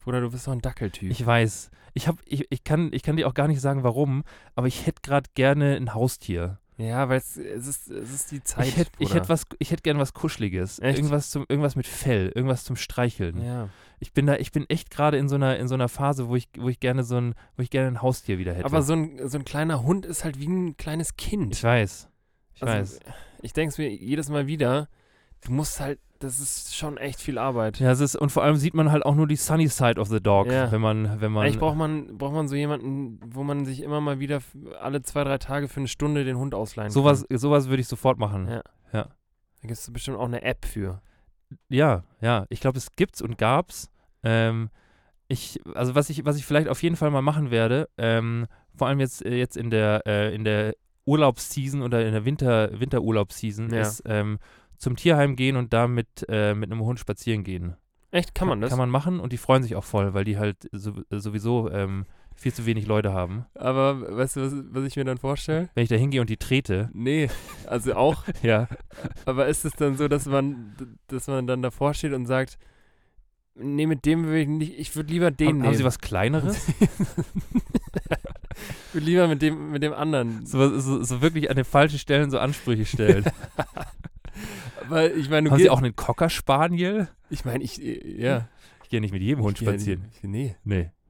Bruder, 0.00 0.20
du 0.20 0.30
bist 0.30 0.46
doch 0.46 0.52
ein 0.52 0.60
Dackeltyp. 0.60 1.10
ich 1.10 1.24
weiß. 1.24 1.70
Ich, 1.94 2.08
hab, 2.08 2.18
ich, 2.26 2.46
ich, 2.50 2.64
kann, 2.64 2.90
ich 2.92 3.02
kann 3.02 3.16
dir 3.16 3.26
auch 3.26 3.34
gar 3.34 3.48
nicht 3.48 3.60
sagen, 3.62 3.82
warum, 3.84 4.24
aber 4.54 4.66
ich 4.66 4.86
hätte 4.86 5.00
gerade 5.00 5.30
gerne 5.34 5.76
ein 5.76 5.94
Haustier. 5.94 6.58
Ja, 6.76 7.08
weil 7.08 7.18
es, 7.18 7.36
es, 7.36 7.66
ist, 7.66 7.88
es 7.90 8.12
ist 8.12 8.32
die 8.32 8.42
Zeit. 8.42 8.66
ich 8.66 8.76
hätte 8.76 8.90
ich 8.98 9.14
hätt 9.14 9.28
was, 9.28 9.46
ich 9.58 9.70
hätt 9.70 9.84
gerne 9.84 10.00
was 10.00 10.12
Kuscheliges. 10.12 10.78
Echt? 10.80 10.98
Irgendwas, 10.98 11.30
zum, 11.30 11.44
irgendwas 11.48 11.76
mit 11.76 11.86
Fell, 11.86 12.32
irgendwas 12.34 12.64
zum 12.64 12.76
Streicheln. 12.76 13.42
Ja. 13.44 13.68
Ich 14.00 14.12
bin 14.12 14.26
da, 14.26 14.36
ich 14.36 14.50
bin 14.52 14.68
echt 14.68 14.90
gerade 14.90 15.16
in 15.16 15.28
so 15.28 15.36
einer, 15.36 15.56
in 15.58 15.68
so 15.68 15.74
einer 15.74 15.88
Phase, 15.88 16.28
wo 16.28 16.36
ich, 16.36 16.48
wo 16.58 16.68
ich 16.68 16.80
gerne 16.80 17.04
so 17.04 17.16
ein, 17.16 17.34
wo 17.56 17.62
ich 17.62 17.70
gerne 17.70 17.88
ein 17.88 18.02
Haustier 18.02 18.38
wieder 18.38 18.52
hätte. 18.54 18.64
Aber 18.64 18.82
so 18.82 18.92
ein, 18.94 19.28
so 19.28 19.38
ein 19.38 19.44
kleiner 19.44 19.82
Hund 19.82 20.04
ist 20.04 20.24
halt 20.24 20.40
wie 20.40 20.48
ein 20.48 20.76
kleines 20.76 21.16
Kind. 21.16 21.54
ich 21.54 21.62
weiß. 21.62 22.08
Ich 22.54 22.62
Also, 22.62 22.74
weiß. 22.74 23.00
Ich 23.42 23.52
denke 23.52 23.70
es 23.70 23.78
mir 23.78 23.90
jedes 23.90 24.28
Mal 24.28 24.46
wieder, 24.46 24.88
du 25.42 25.52
musst 25.52 25.78
halt, 25.80 26.00
das 26.24 26.38
ist 26.40 26.74
schon 26.74 26.96
echt 26.96 27.20
viel 27.20 27.38
Arbeit. 27.38 27.78
Ja, 27.78 27.90
es 27.92 28.00
ist, 28.00 28.16
und 28.16 28.30
vor 28.30 28.42
allem 28.42 28.56
sieht 28.56 28.74
man 28.74 28.90
halt 28.90 29.04
auch 29.06 29.14
nur 29.14 29.26
die 29.28 29.36
sunny 29.36 29.68
side 29.68 30.00
of 30.00 30.08
the 30.08 30.20
dog, 30.20 30.46
Ja. 30.50 30.72
wenn 30.72 30.80
man, 30.80 31.20
wenn 31.20 31.30
man. 31.32 31.44
Eigentlich 31.44 31.58
braucht 31.58 31.76
man, 31.76 32.16
braucht 32.18 32.34
man 32.34 32.48
so 32.48 32.56
jemanden, 32.56 33.20
wo 33.24 33.42
man 33.44 33.64
sich 33.64 33.82
immer 33.82 34.00
mal 34.00 34.18
wieder 34.20 34.40
alle 34.80 35.02
zwei, 35.02 35.22
drei 35.24 35.38
Tage 35.38 35.68
für 35.68 35.80
eine 35.80 35.88
Stunde 35.88 36.24
den 36.24 36.36
Hund 36.36 36.54
ausleihen 36.54 36.90
sowas, 36.90 37.24
kann. 37.28 37.38
sowas 37.38 37.68
würde 37.68 37.80
ich 37.82 37.88
sofort 37.88 38.18
machen. 38.18 38.48
Ja. 38.48 38.62
Ja. 38.92 39.02
Da 39.04 39.68
gibt 39.68 39.72
es 39.72 39.92
bestimmt 39.92 40.16
auch 40.18 40.26
eine 40.26 40.42
App 40.42 40.64
für. 40.64 41.00
Ja, 41.68 42.04
ja. 42.20 42.46
Ich 42.48 42.60
glaube, 42.60 42.78
es 42.78 42.90
gibt's 42.92 43.22
und 43.22 43.38
gab's. 43.38 43.88
Ähm, 44.22 44.70
ich, 45.28 45.60
also 45.74 45.94
was 45.94 46.10
ich, 46.10 46.24
was 46.24 46.36
ich 46.36 46.44
vielleicht 46.44 46.68
auf 46.68 46.82
jeden 46.82 46.96
Fall 46.96 47.10
mal 47.10 47.22
machen 47.22 47.50
werde, 47.50 47.88
ähm, 47.98 48.46
vor 48.76 48.88
allem 48.88 49.00
jetzt, 49.00 49.24
äh, 49.24 49.36
jetzt 49.36 49.56
in 49.56 49.70
der, 49.70 50.02
äh, 50.06 50.34
in 50.34 50.44
der 50.44 50.74
Urlaubsseason 51.06 51.82
oder 51.82 52.04
in 52.06 52.12
der 52.12 52.24
Winter, 52.24 52.78
Winterurlaubsseason 52.80 53.70
Ja. 53.72 53.82
ist 53.82 54.02
ähm, 54.06 54.38
zum 54.78 54.96
Tierheim 54.96 55.36
gehen 55.36 55.56
und 55.56 55.72
da 55.72 55.86
mit, 55.86 56.26
äh, 56.28 56.54
mit 56.54 56.70
einem 56.70 56.82
Hund 56.82 56.98
spazieren 56.98 57.44
gehen. 57.44 57.76
Echt, 58.10 58.34
kann 58.34 58.46
man 58.48 58.60
das? 58.60 58.70
Kann 58.70 58.78
man 58.78 58.90
machen 58.90 59.18
und 59.20 59.32
die 59.32 59.38
freuen 59.38 59.62
sich 59.62 59.74
auch 59.74 59.84
voll, 59.84 60.14
weil 60.14 60.24
die 60.24 60.38
halt 60.38 60.68
so, 60.70 60.94
sowieso 61.10 61.70
ähm, 61.70 62.06
viel 62.36 62.52
zu 62.52 62.64
wenig 62.64 62.86
Leute 62.86 63.12
haben. 63.12 63.46
Aber 63.54 64.16
weißt 64.16 64.36
du, 64.36 64.40
was, 64.42 64.52
was 64.70 64.84
ich 64.84 64.96
mir 64.96 65.04
dann 65.04 65.18
vorstelle? 65.18 65.68
Wenn 65.74 65.82
ich 65.82 65.88
da 65.88 65.96
hingehe 65.96 66.20
und 66.20 66.30
die 66.30 66.36
trete, 66.36 66.90
Nee, 66.92 67.28
also 67.66 67.94
auch. 67.94 68.24
ja, 68.42 68.68
aber 69.24 69.46
ist 69.46 69.64
es 69.64 69.72
dann 69.72 69.96
so, 69.96 70.06
dass 70.08 70.26
man, 70.26 70.74
dass 71.08 71.26
man 71.26 71.46
dann 71.46 71.62
davor 71.62 71.94
steht 71.94 72.12
und 72.12 72.26
sagt, 72.26 72.58
nee, 73.56 73.86
mit 73.86 74.04
dem 74.04 74.24
würde 74.24 74.40
ich 74.42 74.48
nicht, 74.48 74.78
ich 74.78 74.94
würde 74.94 75.12
lieber 75.12 75.30
den 75.30 75.48
haben, 75.48 75.56
nehmen. 75.56 75.66
haben 75.66 75.76
sie 75.76 75.84
was 75.84 75.98
Kleineres? 75.98 76.66
Ich 78.88 78.94
würde 78.94 79.06
lieber 79.06 79.26
mit 79.26 79.42
dem, 79.42 79.72
mit 79.72 79.82
dem 79.82 79.92
anderen. 79.92 80.46
so, 80.46 80.78
so, 80.78 81.02
so 81.02 81.20
wirklich 81.20 81.50
an 81.50 81.56
den 81.56 81.64
falschen 81.64 81.98
Stellen 81.98 82.30
so 82.30 82.38
Ansprüche 82.38 82.86
stellen. 82.86 83.24
Weil 84.88 85.16
ich 85.16 85.28
meine, 85.30 85.48
du 85.48 85.52
haben 85.52 85.60
sie 85.60 85.70
auch 85.70 85.78
einen 85.78 85.96
Cocker 85.96 86.28
Spaniel? 86.30 87.08
Ich 87.30 87.44
meine, 87.44 87.62
ich, 87.64 87.82
äh, 87.82 88.20
ja. 88.20 88.48
Ich 88.82 88.90
gehe 88.90 89.00
nicht 89.00 89.12
mit 89.12 89.22
jedem 89.22 89.42
Hund 89.42 89.60
ja 89.60 89.68
spazieren. 89.70 90.04
Ich, 90.12 90.22
nee, 90.22 90.56
Nee. 90.64 90.90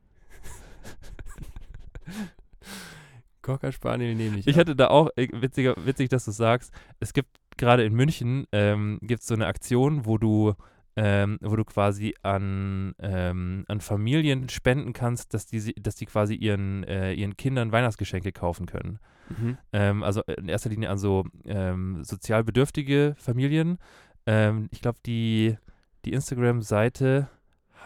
Cocker 3.42 3.72
Spaniel 3.72 4.14
nehme 4.14 4.38
ich. 4.38 4.46
Ich 4.46 4.56
ja. 4.56 4.60
hatte 4.60 4.74
da 4.74 4.88
auch, 4.88 5.10
witziger, 5.16 5.74
witzig, 5.84 6.08
dass 6.08 6.24
du 6.24 6.30
sagst, 6.30 6.72
es 6.98 7.12
gibt 7.12 7.28
gerade 7.56 7.84
in 7.84 7.92
München, 7.94 8.46
ähm, 8.52 8.98
gibt 9.02 9.20
es 9.20 9.26
so 9.26 9.34
eine 9.34 9.46
Aktion, 9.46 10.06
wo 10.06 10.16
du 10.16 10.54
ähm, 10.96 11.38
wo 11.40 11.56
du 11.56 11.64
quasi 11.64 12.14
an, 12.22 12.94
ähm, 13.00 13.64
an 13.68 13.80
Familien 13.80 14.48
spenden 14.48 14.92
kannst, 14.92 15.34
dass 15.34 15.46
die, 15.46 15.74
dass 15.74 15.96
die 15.96 16.06
quasi 16.06 16.34
ihren, 16.34 16.84
äh, 16.84 17.12
ihren 17.12 17.36
Kindern 17.36 17.72
Weihnachtsgeschenke 17.72 18.32
kaufen 18.32 18.66
können. 18.66 19.00
Mhm. 19.28 19.58
Ähm, 19.72 20.02
also 20.02 20.22
in 20.22 20.48
erster 20.48 20.70
Linie 20.70 20.90
an 20.90 20.98
so 20.98 21.24
ähm, 21.46 22.04
sozial 22.04 22.44
bedürftige 22.44 23.14
Familien. 23.18 23.78
Ähm, 24.26 24.68
ich 24.70 24.80
glaube, 24.80 24.98
die, 25.04 25.56
die 26.04 26.12
Instagram-Seite 26.12 27.28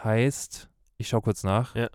heißt, 0.03 0.69
ich 0.97 1.07
schaue 1.07 1.21
kurz 1.21 1.43
nach. 1.43 1.75
Ja. 1.75 1.89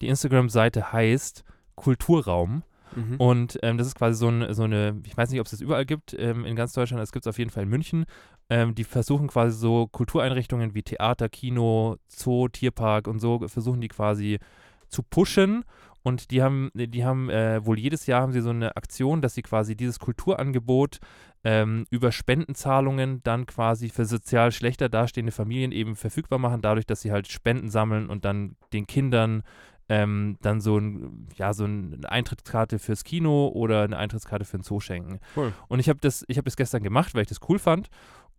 Die 0.00 0.08
Instagram-Seite 0.08 0.92
heißt 0.92 1.44
Kulturraum. 1.74 2.64
Mhm. 2.94 3.16
Und 3.16 3.58
ähm, 3.62 3.78
das 3.78 3.86
ist 3.86 3.94
quasi 3.94 4.18
so, 4.18 4.28
ein, 4.28 4.52
so 4.52 4.64
eine, 4.64 5.00
ich 5.06 5.16
weiß 5.16 5.30
nicht, 5.30 5.40
ob 5.40 5.46
es 5.46 5.52
das 5.52 5.60
überall 5.60 5.86
gibt 5.86 6.14
ähm, 6.18 6.44
in 6.44 6.56
ganz 6.56 6.72
Deutschland, 6.72 7.02
es 7.02 7.12
gibt 7.12 7.24
es 7.24 7.30
auf 7.30 7.38
jeden 7.38 7.50
Fall 7.50 7.62
in 7.62 7.68
München. 7.68 8.04
Ähm, 8.52 8.74
die 8.74 8.84
versuchen 8.84 9.28
quasi 9.28 9.56
so 9.56 9.86
Kultureinrichtungen 9.86 10.74
wie 10.74 10.82
Theater, 10.82 11.30
Kino, 11.30 11.96
Zoo, 12.06 12.48
Tierpark 12.48 13.08
und 13.08 13.18
so, 13.18 13.48
versuchen 13.48 13.80
die 13.80 13.88
quasi 13.88 14.40
zu 14.88 15.02
pushen. 15.02 15.64
Und 16.02 16.30
die 16.30 16.42
haben, 16.42 16.70
die 16.74 17.02
haben 17.02 17.30
äh, 17.30 17.64
wohl 17.64 17.78
jedes 17.78 18.06
Jahr 18.06 18.20
haben 18.20 18.32
sie 18.32 18.42
so 18.42 18.50
eine 18.50 18.76
Aktion, 18.76 19.22
dass 19.22 19.34
sie 19.34 19.40
quasi 19.40 19.74
dieses 19.74 19.98
Kulturangebot 20.00 20.98
ähm, 21.44 21.86
über 21.88 22.12
Spendenzahlungen 22.12 23.22
dann 23.22 23.46
quasi 23.46 23.88
für 23.88 24.04
sozial 24.04 24.52
schlechter 24.52 24.90
dastehende 24.90 25.32
Familien 25.32 25.72
eben 25.72 25.96
verfügbar 25.96 26.38
machen, 26.38 26.60
dadurch, 26.60 26.84
dass 26.84 27.00
sie 27.00 27.10
halt 27.10 27.28
Spenden 27.28 27.70
sammeln 27.70 28.10
und 28.10 28.26
dann 28.26 28.56
den 28.74 28.86
Kindern 28.86 29.44
ähm, 29.88 30.36
dann 30.42 30.60
so, 30.60 30.78
ein, 30.78 31.28
ja, 31.36 31.52
so 31.52 31.64
eine 31.64 31.98
Eintrittskarte 32.08 32.78
fürs 32.78 33.04
Kino 33.04 33.48
oder 33.48 33.82
eine 33.82 33.96
Eintrittskarte 33.96 34.44
für 34.44 34.58
ein 34.58 34.62
Zoo 34.62 34.80
schenken. 34.80 35.20
Cool. 35.36 35.52
Und 35.68 35.80
ich 35.80 35.88
habe 35.88 36.00
das, 36.00 36.24
ich 36.28 36.38
hab 36.38 36.44
das 36.44 36.56
gestern 36.56 36.82
gemacht, 36.82 37.14
weil 37.14 37.22
ich 37.22 37.28
das 37.28 37.40
cool 37.48 37.58
fand. 37.58 37.88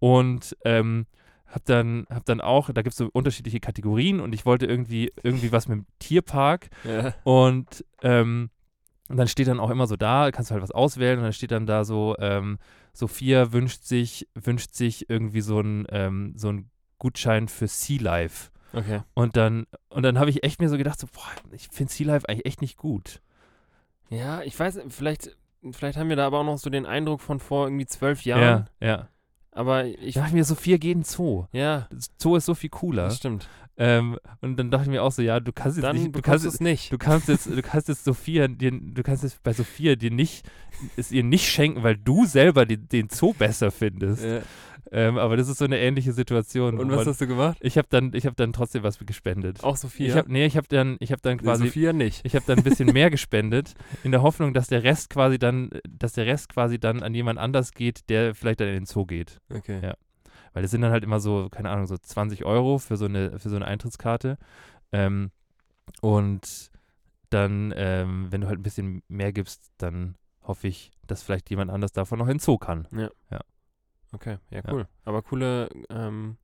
Und 0.03 0.57
ähm, 0.65 1.05
habe 1.47 1.61
dann, 1.63 2.05
hab 2.09 2.25
dann 2.25 2.41
auch, 2.41 2.69
da 2.69 2.81
gibt 2.81 2.91
es 2.91 2.97
so 2.97 3.09
unterschiedliche 3.13 3.61
Kategorien 3.61 4.19
und 4.19 4.35
ich 4.35 4.45
wollte 4.45 4.65
irgendwie, 4.65 5.13
irgendwie 5.23 5.53
was 5.53 5.69
mit 5.69 5.77
dem 5.77 5.85
Tierpark. 5.99 6.69
Ja. 6.83 7.13
Und 7.23 7.85
ähm, 8.01 8.49
und 9.07 9.15
dann 9.15 9.29
steht 9.29 9.47
dann 9.47 9.61
auch 9.61 9.69
immer 9.69 9.87
so 9.87 9.95
da, 9.95 10.31
kannst 10.31 10.49
du 10.49 10.53
halt 10.53 10.63
was 10.63 10.71
auswählen 10.71 11.19
und 11.19 11.23
dann 11.23 11.31
steht 11.33 11.51
dann 11.51 11.65
da 11.65 11.85
so, 11.85 12.17
ähm, 12.19 12.57
Sophia 12.91 13.53
wünscht 13.53 13.83
sich, 13.83 14.27
wünscht 14.33 14.73
sich 14.73 15.09
irgendwie 15.09 15.41
so 15.41 15.61
ein, 15.61 15.85
ähm, 15.89 16.33
so 16.35 16.49
ein 16.49 16.69
Gutschein 16.97 17.47
für 17.47 17.67
Sea 17.67 18.01
Life. 18.01 18.49
Okay. 18.73 19.03
Und 19.13 19.37
dann, 19.37 19.67
und 19.89 20.03
dann 20.03 20.19
habe 20.19 20.29
ich 20.29 20.43
echt 20.43 20.59
mir 20.59 20.67
so 20.67 20.77
gedacht, 20.77 20.99
so, 20.99 21.07
boah, 21.07 21.29
ich 21.53 21.69
finde 21.71 21.93
Sea 21.93 22.07
Life 22.07 22.27
eigentlich 22.27 22.45
echt 22.45 22.61
nicht 22.61 22.75
gut. 22.75 23.21
Ja, 24.09 24.41
ich 24.41 24.59
weiß, 24.59 24.81
vielleicht, 24.89 25.37
vielleicht 25.71 25.97
haben 25.97 26.09
wir 26.09 26.17
da 26.17 26.27
aber 26.27 26.39
auch 26.39 26.45
noch 26.45 26.57
so 26.57 26.69
den 26.69 26.85
Eindruck 26.85 27.21
von 27.21 27.39
vor 27.39 27.67
irgendwie 27.67 27.85
zwölf 27.85 28.25
Jahren. 28.25 28.67
Ja, 28.81 28.87
ja. 28.87 29.09
Aber 29.55 29.85
Ich 29.85 30.01
ich. 30.01 30.15
dachte 30.15 30.33
mir, 30.33 30.43
Sophia 30.43 30.77
geht 30.77 30.91
in 30.93 30.99
den 30.99 31.03
Zoo. 31.03 31.45
Ja, 31.51 31.87
Zoo 32.17 32.35
ist 32.35 32.45
so 32.45 32.55
viel 32.55 32.69
cooler. 32.69 33.05
das 33.05 33.17
stimmt. 33.17 33.47
Ähm, 33.75 34.19
und 34.41 34.57
dann 34.57 34.69
dachte 34.69 34.83
ich 34.83 34.89
mir 34.91 35.01
auch 35.01 35.11
so, 35.11 35.23
ja, 35.23 35.39
du 35.39 35.51
kannst 35.51 35.77
jetzt 35.77 35.83
Dann 35.83 35.95
nicht, 35.95 36.15
du 36.15 36.21
kannst 36.21 36.45
es 36.45 36.59
nicht. 36.59 36.91
Du 36.91 36.99
kannst 36.99 37.27
jetzt, 37.27 37.47
du 37.47 37.61
kannst 37.63 37.87
jetzt 37.87 38.03
Sophia, 38.03 38.47
dir, 38.47 38.71
du 38.71 39.01
kannst 39.01 39.23
jetzt 39.23 39.41
bei 39.41 39.51
Sophia 39.51 39.95
dir 39.95 40.11
nicht, 40.11 40.45
es 40.95 41.11
ihr 41.11 41.23
nicht 41.23 41.49
schenken, 41.49 41.81
weil 41.81 41.97
du 41.97 42.25
selber 42.25 42.67
den, 42.67 42.87
den 42.89 43.09
Zoo 43.09 43.33
besser 43.33 43.71
findest. 43.71 44.23
Ja. 44.23 44.41
Ähm, 44.91 45.17
aber 45.17 45.37
das 45.37 45.47
ist 45.47 45.57
so 45.57 45.65
eine 45.65 45.79
ähnliche 45.79 46.13
Situation. 46.13 46.77
Und 46.77 46.91
was 46.91 47.07
hast 47.07 47.21
du 47.21 47.27
gemacht? 47.27 47.57
ich 47.61 47.77
habe 47.77 47.87
dann, 47.89 48.11
ich 48.13 48.25
habe 48.25 48.35
dann 48.35 48.53
trotzdem 48.53 48.83
was 48.83 48.99
gespendet. 48.99 49.63
Auch 49.63 49.77
Sophia? 49.77 50.07
Ich 50.07 50.15
habe, 50.15 50.31
nee, 50.31 50.45
ich 50.45 50.57
habe 50.57 50.67
dann, 50.67 50.97
ich 50.99 51.11
habe 51.11 51.21
dann 51.21 51.37
Nee, 51.37 51.43
quasi, 51.43 51.65
Sophia 51.67 51.93
nicht. 51.93 52.21
ich 52.25 52.35
habe 52.35 52.45
dann 52.45 52.59
ein 52.59 52.63
bisschen 52.63 52.91
mehr 52.93 53.09
gespendet, 53.09 53.73
in 54.03 54.11
der 54.11 54.21
Hoffnung, 54.21 54.53
dass 54.53 54.67
der 54.67 54.83
Rest 54.83 55.09
quasi 55.09 55.39
dann, 55.39 55.69
dass 55.89 56.13
der 56.13 56.25
Rest 56.25 56.49
quasi 56.49 56.79
dann 56.79 57.01
an 57.01 57.13
jemand 57.13 57.39
anders 57.39 57.71
geht, 57.71 58.09
der 58.09 58.35
vielleicht 58.35 58.59
dann 58.59 58.67
in 58.67 58.73
den 58.75 58.85
Zoo 58.85 59.05
geht. 59.05 59.39
Okay. 59.53 59.79
Ja. 59.81 59.95
Weil 60.53 60.61
das 60.61 60.71
sind 60.71 60.81
dann 60.81 60.91
halt 60.91 61.03
immer 61.03 61.19
so, 61.19 61.49
keine 61.49 61.69
Ahnung, 61.71 61.87
so 61.87 61.97
20 61.97 62.45
Euro 62.45 62.77
für 62.77 62.97
so 62.97 63.05
eine, 63.05 63.39
für 63.39 63.49
so 63.49 63.55
eine 63.55 63.65
Eintrittskarte. 63.65 64.37
Ähm, 64.91 65.31
und 66.01 66.71
dann, 67.29 67.73
ähm, 67.75 68.27
wenn 68.29 68.41
du 68.41 68.47
halt 68.47 68.59
ein 68.59 68.63
bisschen 68.63 69.01
mehr 69.07 69.33
gibst, 69.33 69.71
dann 69.77 70.15
hoffe 70.43 70.67
ich, 70.67 70.91
dass 71.07 71.23
vielleicht 71.23 71.49
jemand 71.49 71.71
anders 71.71 71.93
davon 71.93 72.19
noch 72.19 72.27
in 72.27 72.33
den 72.35 72.39
Zoo 72.39 72.57
kann. 72.57 72.87
Okay, 72.91 73.09
ja, 73.31 73.39
Ja. 74.49 74.61
cool. 74.71 74.87
Aber 75.05 75.21
coole, 75.21 75.69
ähm, 75.89 76.37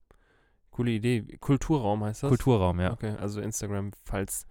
coole 0.72 0.92
Idee. 0.92 1.22
Kulturraum 1.40 2.04
heißt 2.04 2.24
das? 2.24 2.30
Kulturraum, 2.30 2.80
ja. 2.80 2.92
Okay, 2.92 3.16
also 3.20 3.42
Instagram, 3.42 3.92
falls 4.06 4.46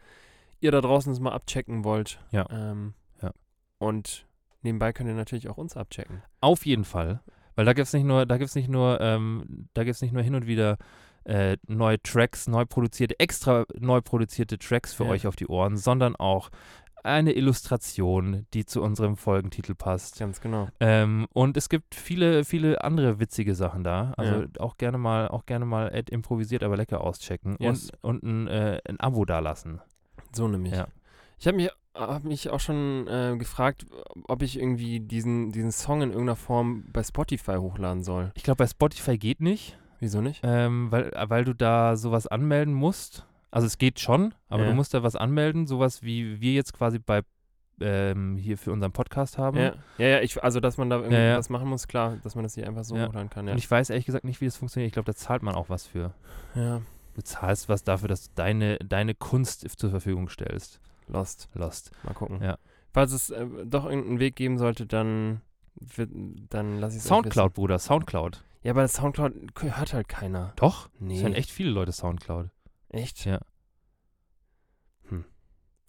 ihr 0.61 0.71
da 0.73 0.81
draußen 0.81 1.13
es 1.13 1.21
mal 1.21 1.33
abchecken 1.33 1.85
wollt. 1.85 2.21
Ja. 2.31 2.47
Ähm, 2.51 2.95
Ja. 3.23 3.33
Und 3.79 4.27
nebenbei 4.63 4.93
könnt 4.93 5.09
ihr 5.09 5.15
natürlich 5.15 5.49
auch 5.49 5.57
uns 5.59 5.77
abchecken. 5.77 6.23
Auf 6.41 6.67
jeden 6.67 6.85
Fall. 6.85 7.21
Weil 7.55 7.65
da 7.65 7.73
gibt 7.73 7.87
es 7.89 7.93
nicht 7.93 8.05
nur, 8.05 8.25
da 8.27 8.39
gibt's 8.39 8.55
nicht 8.55 8.69
nur, 8.69 9.01
ähm, 9.01 9.69
da 9.75 9.83
gibt's 9.85 10.01
nicht 10.03 10.13
nur 10.13 10.23
hin 10.23 10.35
und 10.35 10.47
wieder 10.47 10.77
äh, 11.25 11.57
neue 11.67 12.01
Tracks, 12.03 12.47
neu 12.49 12.65
produzierte, 12.65 13.19
extra 13.21 13.67
neu 13.79 14.01
produzierte 14.01 14.59
Tracks 14.59 14.95
für 14.95 15.05
Ja. 15.05 15.11
euch 15.11 15.27
auf 15.27 15.37
die 15.37 15.47
Ohren, 15.49 15.77
sondern 15.77 16.17
auch 16.17 16.51
eine 17.05 17.33
Illustration, 17.33 18.47
die 18.55 18.65
zu 18.65 18.83
unserem 18.83 19.17
Folgentitel 19.17 19.75
passt. 19.75 20.19
Ganz 20.19 20.41
genau. 20.41 20.69
Ähm, 20.81 21.27
und 21.33 21.57
es 21.57 21.69
gibt 21.69 21.95
viele, 21.95 22.45
viele 22.45 22.83
andere 22.85 23.21
witzige 23.21 23.55
Sachen 23.55 23.85
da. 23.85 24.13
Also 24.17 24.43
Ja. 24.43 24.47
auch 24.59 24.77
gerne 24.79 24.99
mal, 24.99 25.29
auch 25.29 25.47
gerne 25.47 25.65
mal 25.65 25.89
Ed 25.95 26.11
improvisiert, 26.11 26.63
aber 26.63 26.77
lecker 26.77 27.01
auschecken 27.03 27.57
Yes. 27.61 27.91
und, 28.03 28.23
und 28.23 28.23
ein, 28.23 28.49
äh, 28.49 28.81
ein 28.89 29.01
Abo 29.01 29.25
dalassen. 29.25 29.81
So 30.35 30.49
nämlich. 30.49 30.75
Ja. 30.75 30.89
Ich 31.39 31.47
habe 31.47 31.57
mich, 31.57 31.71
hab 31.95 32.25
mich 32.25 32.51
auch 32.51 32.61
schon 32.61 33.07
äh, 33.07 33.37
gefragt, 33.39 33.87
ob 34.27 34.43
ich 34.43 34.59
irgendwie 34.59 35.01
diesen, 35.01 35.53
diesen 35.53 35.73
Song 35.73 36.03
in 36.03 36.11
irgendeiner 36.11 36.37
Form 36.37 36.85
bei 36.93 37.03
Spotify 37.03 37.57
hochladen 37.57 38.03
soll. 38.03 38.33
Ich 38.35 38.43
glaube, 38.43 38.57
bei 38.59 38.67
Spotify 38.67 39.19
geht 39.19 39.41
nicht, 39.41 39.79
Wieso 40.01 40.21
nicht? 40.21 40.41
ähm, 40.45 40.91
weil, 40.91 41.13
weil 41.29 41.45
du 41.45 41.55
da 41.55 41.97
sowas 41.97 42.27
anmelden 42.27 42.75
musst. 42.75 43.25
Also 43.51 43.67
es 43.67 43.79
geht 43.79 43.99
schon, 44.01 44.35
aber 44.49 44.65
Ja. 44.65 44.71
du 44.71 44.75
musst 44.75 44.93
da 44.95 45.03
was 45.03 45.17
anmelden, 45.17 45.67
sowas 45.67 46.03
wie 46.03 46.41
wir 46.41 46.53
jetzt 46.53 46.73
quasi 46.73 46.99
bei 46.99 47.23
ähm, 47.81 48.37
hier 48.37 48.59
für 48.59 48.73
unseren 48.73 48.91
Podcast 48.93 49.39
haben. 49.39 49.57
Ja, 49.57 49.75
ja, 49.99 50.07
ja 50.09 50.21
ich, 50.21 50.43
also 50.43 50.59
dass 50.61 50.77
man 50.79 50.91
da 50.91 50.97
irgendwie 50.97 51.15
Ja, 51.17 51.39
was 51.39 51.49
machen 51.49 51.69
muss, 51.69 51.87
klar, 51.87 52.17
dass 52.25 52.35
man 52.35 52.43
das 52.43 52.57
nicht 52.57 52.67
einfach 52.67 52.83
so 52.85 52.97
hochladen 52.97 53.31
kann. 53.31 53.47
Ja. 53.47 53.53
Und 53.53 53.59
ich 53.59 53.71
weiß 53.71 53.91
ehrlich 53.91 54.05
gesagt 54.07 54.25
nicht, 54.25 54.41
wie 54.41 54.47
das 54.47 54.57
funktioniert. 54.57 54.89
Ich 54.89 54.93
glaube, 54.95 55.07
da 55.07 55.15
zahlt 55.15 55.43
man 55.43 55.55
auch 55.55 55.69
was 55.69 55.87
für. 55.87 56.13
ja, 56.55 56.83
Du 57.15 57.23
zahlst 57.23 57.69
was 57.69 57.83
dafür, 57.85 58.09
dass 58.09 58.25
du 58.29 58.31
deine, 58.37 58.79
deine 58.79 59.15
Kunst 59.15 59.69
zur 59.79 59.91
Verfügung 59.91 60.29
stellst. 60.29 60.81
lost. 61.09 61.49
Lost. 61.55 61.91
Mal 62.05 62.15
gucken. 62.15 62.41
Ja. 62.43 62.59
Falls 62.93 63.13
es 63.13 63.31
äh, 63.31 63.47
doch 63.65 63.87
irgendeinen 63.87 64.19
Weg 64.21 64.37
geben 64.37 64.59
sollte, 64.59 64.87
dann, 64.87 65.41
dann 66.51 66.79
lasse 66.79 66.97
ich 66.97 67.03
es 67.03 67.09
Soundcloud, 67.09 67.55
Bruder, 67.55 67.79
Soundcloud. 67.79 68.43
Ja, 68.63 68.73
aber 68.73 68.83
das 68.83 68.95
Soundcloud 68.95 69.33
hört 69.61 69.95
halt 69.95 70.09
keiner. 70.09 70.53
Doch? 70.57 70.89
Nee. 70.99 71.17
Es 71.17 71.23
hören 71.23 71.35
echt 71.35 71.51
viele 71.51 71.71
Leute 71.71 71.93
Soundcloud. 71.93 72.51
Echt? 72.91 73.25
Ja. 73.25 73.41
Hm. 75.09 75.25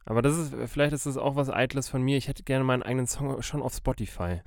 Aber 0.05 0.21
das 0.21 0.37
ist, 0.37 0.53
vielleicht 0.67 0.93
ist 0.93 1.05
das 1.05 1.17
auch 1.17 1.35
was 1.35 1.49
Eitles 1.49 1.87
von 1.89 2.01
mir. 2.01 2.17
Ich 2.17 2.27
hätte 2.27 2.43
gerne 2.43 2.63
meinen 2.63 2.83
eigenen 2.83 3.07
Song 3.07 3.41
schon 3.41 3.61
auf 3.61 3.73
Spotify. 3.73 4.41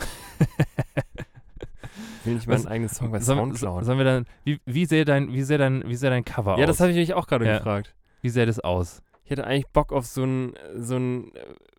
Will 2.25 2.35
nicht 2.35 2.47
meinen 2.47 2.67
eigenen 2.69 2.89
Song 2.89 3.11
bei 3.11 3.19
Sollen, 3.21 3.39
Soundcloud. 3.39 3.85
sollen 3.85 3.99
wir 3.99 4.05
dann, 4.05 4.27
wie, 4.45 4.61
wie 4.65 4.87
sähe 4.87 5.05
dein, 5.05 5.33
wie 5.33 5.43
sähe 5.43 5.59
dein, 5.59 5.83
wie 5.89 5.97
sähe 5.97 6.11
dein 6.11 6.25
Cover 6.25 6.57
ja, 6.57 6.65
aus? 6.65 6.69
das 6.69 6.81
habe 6.81 6.91
ich 6.93 6.97
mich 6.97 7.15
auch 7.15 7.27
gerade 7.27 7.45
Ja. 7.47 7.59
gefragt. 7.59 7.95
wie 8.21 8.29
sähe 8.29 8.47
das 8.47 8.61
aus? 8.61 9.03
Ich 9.25 9.31
hätte 9.31 9.45
eigentlich 9.47 9.67
Bock 9.69 9.93
auf 9.93 10.07
so 10.07 10.25
ein, 10.25 10.55
so 10.77 10.97
ein, 10.97 11.33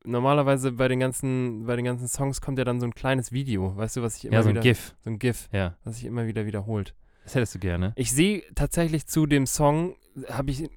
normalerweise 0.04 0.72
bei 0.74 0.88
den 0.88 1.00
ganzen, 1.00 1.66
bei 1.66 1.76
den 1.76 1.86
ganzen 1.86 2.08
Songs 2.08 2.42
kommt 2.42 2.58
ja 2.58 2.66
dann 2.66 2.80
so 2.80 2.86
ein 2.86 2.94
kleines 2.94 3.32
Video, 3.32 3.76
weißt 3.78 3.98
du, 3.98 4.02
was 4.02 4.18
ich 4.18 4.26
immer 4.26 4.36
Ja, 4.36 4.44
so 4.44 4.50
ein 4.50 4.56
wieder, 4.56 4.62
GIF. 4.62 4.96
so 5.04 5.10
ein 5.10 5.20
GIF, 5.20 5.50
Ja, 5.52 5.76
was 5.84 5.96
sich 5.96 6.06
immer 6.06 6.26
wieder 6.26 6.46
wiederholt. 6.46 6.94
Das 7.24 7.36
hättest 7.36 7.56
du 7.56 7.60
gerne. 7.60 7.94
Ich 7.96 8.12
sehe 8.12 8.44
tatsächlich 8.56 9.06
zu 9.08 9.26
dem 9.26 9.46
Song, 9.46 9.96
habe 10.30 10.52
ich 10.52 10.70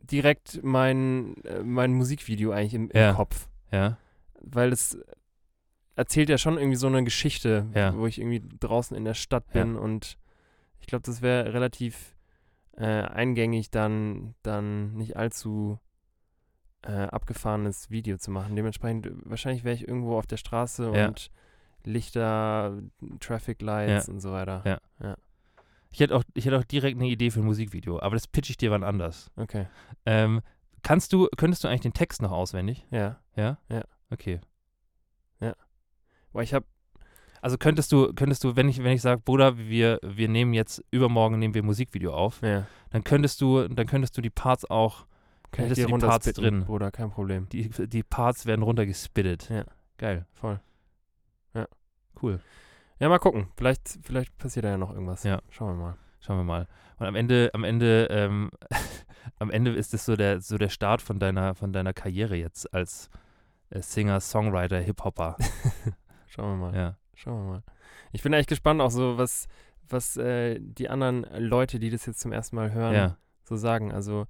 direkt 0.00 0.62
mein, 0.62 1.36
äh, 1.44 1.62
mein 1.62 1.92
Musikvideo 1.92 2.50
eigentlich 2.52 2.74
im, 2.74 2.90
im 2.90 3.00
Ja. 3.00 3.12
Kopf. 3.14 3.48
Ja, 3.70 3.98
Weil 4.40 4.72
es 4.72 4.98
erzählt 5.94 6.28
ja 6.28 6.38
schon 6.38 6.58
irgendwie 6.58 6.76
so 6.76 6.86
eine 6.88 7.04
Geschichte, 7.04 7.66
Ja. 7.74 7.96
wo 7.96 8.06
ich 8.06 8.18
irgendwie 8.20 8.42
draußen 8.60 8.96
in 8.96 9.04
der 9.04 9.14
Stadt 9.14 9.44
Ja. 9.54 9.62
bin 9.64 9.76
und 9.76 10.18
ich 10.80 10.86
glaube, 10.86 11.02
das 11.04 11.22
wäre 11.22 11.54
relativ 11.54 12.14
äh, 12.78 12.84
eingängig, 12.86 13.70
dann, 13.70 14.34
dann 14.42 14.94
nicht 14.94 15.16
allzu 15.16 15.78
äh, 16.84 16.90
abgefahrenes 16.92 17.90
Video 17.90 18.16
zu 18.16 18.30
machen. 18.30 18.56
Dementsprechend, 18.56 19.06
äh, 19.06 19.10
wahrscheinlich 19.24 19.62
wäre 19.62 19.74
ich 19.76 19.86
irgendwo 19.86 20.16
auf 20.18 20.26
der 20.26 20.38
Straße 20.38 20.90
Ja. 20.94 21.08
und 21.08 21.30
Lichter, 21.84 22.78
Traffic 23.20 23.60
Lights 23.62 24.06
Ja. 24.06 24.12
und 24.12 24.20
so 24.20 24.32
weiter. 24.32 24.62
Ja. 25.00 25.16
Ich 25.92 26.00
hätte, 26.00 26.16
auch, 26.16 26.24
ich 26.34 26.46
hätte 26.46 26.58
auch 26.58 26.64
direkt 26.64 26.98
eine 26.98 27.08
Idee 27.08 27.30
für 27.30 27.40
ein 27.40 27.46
Musikvideo, 27.46 28.00
aber 28.00 28.16
das 28.16 28.26
pitch 28.26 28.50
ich 28.50 28.56
dir 28.56 28.70
wann 28.70 28.82
anders. 28.82 29.30
Okay. 29.36 29.66
Ähm, 30.06 30.40
kannst 30.82 31.12
du, 31.12 31.28
könntest 31.36 31.62
du 31.62 31.68
eigentlich 31.68 31.82
den 31.82 31.92
Text 31.92 32.22
noch 32.22 32.32
auswendig? 32.32 32.86
Ja. 32.90 33.20
Ja? 33.36 33.58
Ja. 33.68 33.82
Okay. 34.10 34.40
Boah, 36.32 36.42
ich 36.42 36.54
habe 36.54 36.66
Also 37.40 37.58
könntest 37.58 37.92
du, 37.92 38.12
könntest 38.14 38.44
du, 38.44 38.56
wenn 38.56 38.68
ich, 38.68 38.82
wenn 38.82 38.92
ich 38.92 39.02
sage, 39.02 39.20
Bruder, 39.20 39.58
wir, 39.58 39.98
wir 40.02 40.28
nehmen 40.28 40.54
jetzt, 40.54 40.82
übermorgen 40.90 41.38
nehmen 41.38 41.54
wir 41.54 41.62
ein 41.62 41.66
Musikvideo 41.66 42.14
auf, 42.14 42.40
ja. 42.42 42.66
dann 42.90 43.04
könntest 43.04 43.40
du, 43.40 43.66
dann 43.68 43.86
könntest 43.86 44.16
du 44.16 44.22
die 44.22 44.30
Parts 44.30 44.64
auch, 44.64 45.06
Kann 45.50 45.68
dir 45.68 45.74
du 45.74 45.74
die 45.74 45.82
Parts 45.82 45.92
runterspitten, 46.04 46.42
drin. 46.42 46.64
Bruder, 46.64 46.90
kein 46.90 47.10
Problem. 47.10 47.48
Die, 47.50 47.68
die 47.68 48.02
Parts 48.02 48.46
werden 48.46 48.62
runtergespittet. 48.62 49.50
Ja. 49.50 49.64
Geil. 49.98 50.26
Voll. 50.32 50.60
Cool. 52.20 52.38
Ja, 53.02 53.08
mal 53.08 53.18
gucken. 53.18 53.48
Vielleicht, 53.56 53.98
vielleicht 54.02 54.38
passiert 54.38 54.64
da 54.64 54.68
ja 54.68 54.78
noch 54.78 54.92
irgendwas. 54.92 55.24
Ja. 55.24 55.42
Schauen 55.50 55.76
wir 55.76 55.82
mal. 55.82 55.96
Schauen 56.20 56.36
wir 56.36 56.44
mal. 56.44 56.68
Und 57.00 57.06
am 57.08 57.16
Ende, 57.16 57.50
am 57.52 57.64
Ende, 57.64 58.06
ähm, 58.12 58.48
am 59.40 59.50
Ende 59.50 59.74
ist 59.74 59.92
es 59.92 60.04
so 60.04 60.14
der, 60.14 60.40
so 60.40 60.56
der 60.56 60.68
Start 60.68 61.02
von 61.02 61.18
deiner, 61.18 61.56
von 61.56 61.72
deiner 61.72 61.92
Karriere 61.92 62.36
jetzt 62.36 62.72
als 62.72 63.10
äh, 63.70 63.82
Singer, 63.82 64.20
Songwriter, 64.20 64.78
Hip-Hopper. 64.78 65.36
Schauen 66.28 66.60
wir 66.60 66.70
mal. 66.70 66.76
ja. 66.76 66.96
Schauen 67.14 67.44
wir 67.44 67.52
mal. 67.54 67.62
Ich 68.12 68.22
bin 68.22 68.32
echt 68.34 68.48
gespannt, 68.48 68.80
auch 68.80 68.92
so, 68.92 69.18
was, 69.18 69.48
was 69.88 70.16
äh, 70.16 70.60
die 70.60 70.88
anderen 70.88 71.26
Leute, 71.36 71.80
die 71.80 71.90
das 71.90 72.06
jetzt 72.06 72.20
zum 72.20 72.30
ersten 72.30 72.54
Mal 72.54 72.70
hören, 72.70 72.94
ja. 72.94 73.16
so 73.42 73.56
sagen. 73.56 73.90
Also 73.90 74.28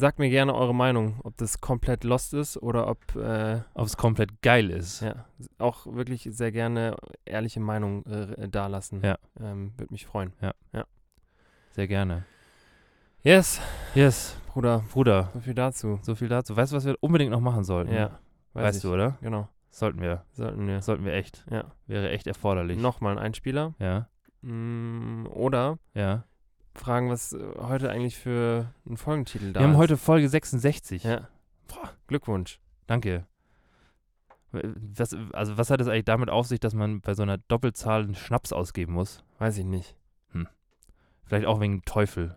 sagt 0.00 0.18
mir 0.18 0.30
gerne 0.30 0.54
eure 0.54 0.74
Meinung, 0.74 1.20
ob 1.22 1.36
das 1.36 1.60
komplett 1.60 2.02
lost 2.04 2.34
ist 2.34 2.56
oder 2.56 2.88
ob 2.88 3.14
äh, 3.16 3.60
Ob 3.74 3.86
es 3.86 3.96
komplett 3.96 4.42
geil 4.42 4.70
ist. 4.70 5.02
ja, 5.02 5.26
auch 5.58 5.86
wirklich 5.86 6.28
sehr 6.32 6.50
gerne 6.52 6.96
ehrliche 7.24 7.60
Meinung 7.60 8.04
äh, 8.06 8.48
dalassen. 8.48 9.02
Ja. 9.04 9.16
Ähm, 9.38 9.72
Würde 9.76 9.92
mich 9.92 10.06
freuen. 10.06 10.32
Sehr 11.72 11.86
gerne. 11.86 12.24
Yes, 13.22 13.60
Yes, 13.94 14.36
Bruder, 14.48 14.82
Bruder, 14.92 15.30
so 15.34 15.40
viel 15.40 15.54
dazu. 15.54 15.98
so 16.02 16.14
viel 16.14 16.28
dazu. 16.28 16.56
Weißt 16.56 16.72
du, 16.72 16.76
was 16.76 16.84
wir 16.84 16.96
unbedingt 17.00 17.30
noch 17.30 17.40
machen 17.40 17.62
sollten? 17.64 17.92
Ja, 17.94 18.18
weiß 18.54 18.64
Weißt 18.64 18.76
ich. 18.78 18.82
du, 18.82 18.92
oder? 18.94 19.18
Genau, 19.20 19.48
Sollten 19.70 20.00
wir. 20.00 20.24
sollten 20.32 20.66
wir. 20.66 20.82
Sollten 20.82 21.04
wir 21.04 21.12
echt. 21.12 21.44
Ja. 21.50 21.64
Wäre 21.86 22.10
echt 22.10 22.26
erforderlich. 22.26 22.78
Nochmal 22.80 23.12
ein 23.12 23.18
Einspieler. 23.22 23.74
Ja, 23.78 24.08
Mm, 24.42 25.26
oder 25.26 25.78
ja. 25.92 26.24
Fragen, 26.74 27.10
was 27.10 27.32
äh, 27.32 27.38
heute 27.58 27.90
eigentlich 27.90 28.16
für 28.16 28.72
ein 28.86 28.96
Folgentitel 28.96 29.52
da 29.52 29.60
Wir 29.60 29.66
haben 29.66 29.72
ist. 29.74 29.78
heute 29.78 29.96
Folge 29.96 30.28
66. 30.28 31.04
Ja. 31.04 31.28
Boah. 31.68 31.90
Glückwunsch. 32.06 32.60
Danke. 32.86 33.26
Was, 34.52 35.14
also 35.32 35.56
was 35.58 35.70
hat 35.70 35.80
es 35.80 35.86
eigentlich 35.86 36.06
damit 36.06 36.28
auf 36.28 36.46
sich, 36.46 36.58
dass 36.58 36.74
man 36.74 37.00
bei 37.00 37.14
so 37.14 37.22
einer 37.22 37.38
Doppelzahl 37.38 38.02
einen 38.02 38.16
Schnaps 38.16 38.52
ausgeben 38.52 38.92
muss? 38.94 39.22
Weiß 39.38 39.56
ich 39.58 39.64
nicht. 39.64 39.96
Vielleicht 41.30 41.46
auch 41.46 41.60
wegen 41.60 41.82
Teufel. 41.84 42.36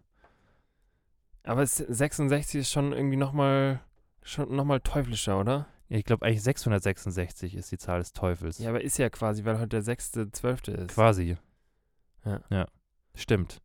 Aber 1.41 1.63
es, 1.63 1.77
66 1.77 2.61
ist 2.61 2.69
schon 2.71 2.93
irgendwie 2.93 3.17
nochmal 3.17 3.81
schon 4.21 4.55
noch 4.55 4.65
mal 4.65 4.81
teuflischer, 4.81 5.39
oder? 5.39 5.65
Ja, 5.89 5.97
ich 5.97 6.05
glaube 6.05 6.23
eigentlich 6.27 6.43
666 6.43 7.55
ist 7.55 7.71
die 7.71 7.79
Zahl 7.79 7.97
des 7.97 8.13
Teufels. 8.13 8.59
Ja, 8.59 8.69
aber 8.69 8.81
ist 8.81 8.99
ja 8.99 9.09
quasi, 9.09 9.45
weil 9.45 9.57
heute 9.57 9.81
der 9.81 9.83
6.12. 9.83 10.71
ist. 10.71 10.87
Quasi. 10.89 11.37
Ja. 12.23 12.41
Ja. 12.51 12.67
Stimmt. 13.15 13.61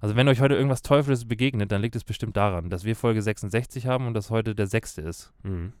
Also 0.00 0.16
wenn 0.16 0.28
euch 0.28 0.40
heute 0.40 0.54
irgendwas 0.54 0.82
Teuflisches 0.82 1.26
begegnet, 1.28 1.70
dann 1.72 1.82
liegt 1.82 1.94
es 1.96 2.04
bestimmt 2.04 2.36
daran, 2.36 2.70
dass 2.70 2.84
wir 2.84 2.96
Folge 2.96 3.20
66 3.22 3.86
haben 3.86 4.06
und 4.06 4.14
dass 4.14 4.30
heute 4.30 4.54
der 4.54 4.66
sechste 4.66 5.02
ist. 5.02 5.32
Mhm, 5.42 5.72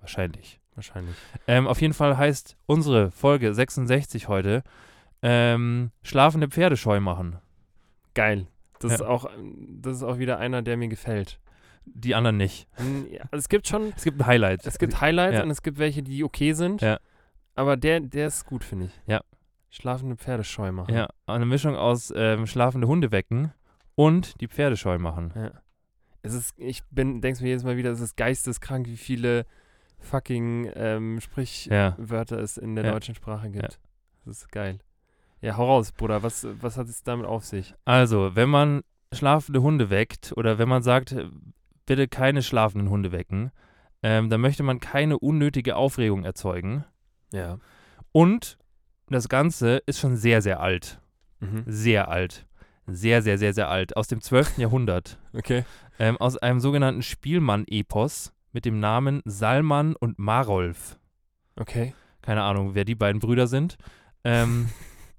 Wahrscheinlich. 0.00 0.60
wahrscheinlich. 0.74 1.16
Ähm, 1.48 1.66
auf 1.66 1.80
jeden 1.80 1.94
Fall 1.94 2.16
heißt 2.16 2.56
unsere 2.66 3.10
Folge 3.10 3.52
66 3.52 4.28
heute 4.28 4.62
ähm, 5.22 5.90
schlafende 6.02 6.48
Pferde 6.48 6.76
scheu 6.76 7.00
machen. 7.00 7.38
Geil. 8.14 8.46
Das, 8.78 8.92
Ja. 8.92 8.96
ist 8.96 9.02
auch, 9.02 9.28
das 9.80 9.96
ist 9.96 10.02
auch 10.04 10.18
wieder 10.18 10.38
einer, 10.38 10.62
der 10.62 10.76
mir 10.76 10.86
gefällt. 10.88 11.40
Die 11.84 12.14
anderen 12.14 12.36
nicht. 12.36 12.68
Ja, 13.10 13.22
also 13.32 13.38
es 13.38 13.48
gibt 13.48 13.66
schon, 13.66 13.92
Es 13.96 14.04
gibt 14.04 14.20
ein 14.20 14.26
Highlight. 14.26 14.64
es 14.66 14.78
gibt 14.78 15.00
Highlights 15.00 15.38
Ja. 15.38 15.42
und 15.42 15.50
es 15.50 15.62
gibt 15.62 15.78
welche, 15.78 16.02
die 16.04 16.22
okay 16.22 16.52
sind. 16.52 16.80
Ja. 16.82 17.00
Aber 17.56 17.76
der, 17.76 17.98
der 18.00 18.28
ist 18.28 18.46
gut, 18.46 18.62
finde 18.62 18.84
ich. 18.86 18.92
Ja. 19.06 19.20
Schlafende 19.70 20.16
Pferde 20.16 20.44
scheu 20.44 20.72
machen. 20.72 20.94
Ja, 20.94 21.08
eine 21.26 21.46
Mischung 21.46 21.76
aus 21.76 22.12
ähm, 22.16 22.46
schlafende 22.46 22.86
Hunde 22.88 23.12
wecken 23.12 23.52
und 23.94 24.40
die 24.40 24.48
Pferde 24.48 24.76
scheu 24.76 24.98
machen. 24.98 25.32
Ja. 25.36 25.50
Es 26.22 26.34
ist, 26.34 26.54
ich 26.58 26.82
bin, 26.90 27.20
denkst 27.20 27.40
mir 27.40 27.48
jedes 27.48 27.64
Mal 27.64 27.76
wieder, 27.76 27.90
es 27.90 28.00
ist 28.00 28.16
geisteskrank, 28.16 28.86
wie 28.86 28.96
viele 28.96 29.46
fucking 29.98 30.70
ähm, 30.74 31.20
Sprichwörter 31.20 32.36
Ja. 32.36 32.42
es 32.42 32.56
in 32.56 32.74
der 32.74 32.84
Ja. 32.86 32.92
deutschen 32.92 33.14
Sprache 33.14 33.50
gibt. 33.50 33.78
Das 34.24 34.38
ist 34.38 34.52
geil. 34.52 34.78
Ja, 35.40 35.56
hau 35.56 35.66
raus, 35.66 35.92
Bruder. 35.92 36.22
Was, 36.22 36.46
was 36.60 36.76
hat 36.76 36.88
es 36.88 37.02
damit 37.02 37.26
auf 37.26 37.44
sich? 37.44 37.74
Also, 37.84 38.34
wenn 38.34 38.48
man 38.48 38.82
schlafende 39.12 39.62
Hunde 39.62 39.90
weckt 39.90 40.32
oder 40.36 40.58
wenn 40.58 40.68
man 40.68 40.82
sagt, 40.82 41.14
bitte 41.86 42.08
keine 42.08 42.42
schlafenden 42.42 42.90
Hunde 42.90 43.12
wecken, 43.12 43.50
ähm, 44.02 44.30
dann 44.30 44.40
möchte 44.40 44.62
man 44.62 44.80
keine 44.80 45.18
unnötige 45.18 45.76
Aufregung 45.76 46.24
erzeugen. 46.24 46.84
Ja. 47.32 47.58
Und 48.12 48.58
das 49.14 49.28
Ganze 49.28 49.78
ist 49.86 49.98
schon 49.98 50.16
sehr, 50.16 50.42
sehr 50.42 50.60
alt. 50.60 51.00
Mhm. 51.40 51.64
Sehr 51.66 52.08
alt. 52.08 52.46
Sehr, 52.86 53.22
sehr, 53.22 53.38
sehr, 53.38 53.52
sehr 53.52 53.68
alt. 53.68 53.96
Aus 53.96 54.08
dem 54.08 54.20
12. 54.20 54.58
Jahrhundert. 54.58 55.18
Okay. 55.34 55.64
Ähm, 56.00 56.16
aus 56.16 56.36
einem 56.36 56.58
sogenannten 56.58 57.02
Spielmann-Epos 57.02 58.32
mit 58.52 58.64
dem 58.64 58.80
Namen 58.80 59.20
Salman 59.24 59.94
und 59.94 60.18
Marolf. 60.18 60.98
Okay. 61.56 61.92
Keine 62.22 62.42
Ahnung, 62.42 62.74
wer 62.74 62.84
die 62.84 62.94
beiden 62.94 63.20
Brüder 63.20 63.46
sind. 63.46 63.76
Ähm, 64.24 64.68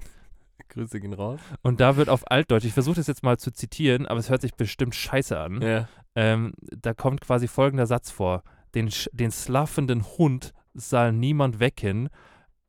Grüße 0.70 1.00
gehen 1.00 1.14
raus. 1.14 1.40
und 1.64 1.80
da 1.80 1.96
wird 1.96 2.10
auf 2.10 2.30
Altdeutsch, 2.30 2.66
ich 2.66 2.74
versuche 2.74 2.96
das 2.96 3.08
jetzt 3.08 3.24
mal 3.24 3.38
zu 3.38 3.52
zitieren, 3.52 4.06
aber 4.06 4.20
es 4.20 4.30
hört 4.30 4.42
sich 4.42 4.56
bestimmt 4.56 4.96
scheiße 4.96 5.38
an. 5.38 5.62
Ja. 5.62 5.88
Ähm, 6.16 6.54
da 6.60 6.94
kommt 6.94 7.22
quasi 7.22 7.48
folgender 7.48 7.88
Satz 7.88 8.12
vor. 8.12 8.44
Den, 8.76 8.90
den 9.14 9.32
schlafenden 9.32 10.06
Hund 10.18 10.54
soll 10.74 11.12
niemand 11.12 11.60
wecken, 11.60 12.10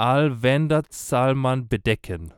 allwender 0.00 0.82
soll 0.88 1.34
man 1.34 1.68
bedecken. 1.68 2.32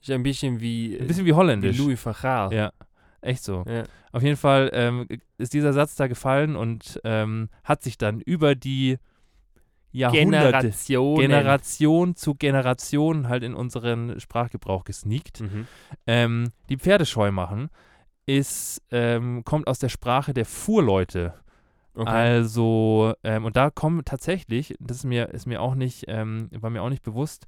Ist 0.00 0.10
ein 0.10 0.22
bisschen 0.22 0.60
wie, 0.60 0.96
Ein 0.98 1.08
bisschen 1.08 1.24
wie 1.24 1.30
wie 1.30 1.34
holländisch. 1.34 1.78
Louis 1.78 2.00
Vergaal. 2.00 2.52
Ja, 2.54 2.72
echt 3.20 3.42
so. 3.42 3.64
Ja. 3.68 3.84
Auf 4.12 4.22
jeden 4.22 4.36
Fall 4.36 4.70
ähm, 4.72 5.08
ist 5.36 5.52
dieser 5.52 5.72
Satz 5.72 5.96
da 5.96 6.06
gefallen 6.06 6.54
und 6.54 7.00
ähm, 7.04 7.48
hat 7.64 7.82
sich 7.82 7.98
dann 7.98 8.20
über 8.20 8.54
die 8.54 8.98
Jahrhunderte. 9.90 10.70
Generation 11.20 12.14
zu 12.14 12.34
Generation 12.34 13.28
halt 13.28 13.42
in 13.42 13.54
unseren 13.54 14.20
Sprachgebrauch 14.20 14.84
gesneakt. 14.84 15.40
Mhm. 15.40 15.66
Ähm, 16.06 16.52
die 16.68 16.76
Pferdescheu 16.76 17.32
machen 17.32 17.70
ist, 18.26 18.82
ähm, 18.90 19.44
kommt 19.44 19.66
aus 19.66 19.78
der 19.78 19.88
Sprache 19.88 20.34
der 20.34 20.46
Fuhrleute. 20.46 21.34
Okay. 21.96 22.08
Also, 22.10 23.14
ähm, 23.24 23.44
und 23.46 23.56
da 23.56 23.70
kommen 23.70 24.04
tatsächlich, 24.04 24.76
das 24.80 24.98
ist 24.98 25.04
mir, 25.04 25.30
ist 25.30 25.46
mir 25.46 25.60
auch 25.62 25.74
nicht, 25.74 26.04
ähm, 26.08 26.48
war 26.52 26.70
mir 26.70 26.82
auch 26.82 26.90
nicht 26.90 27.02
bewusst, 27.02 27.46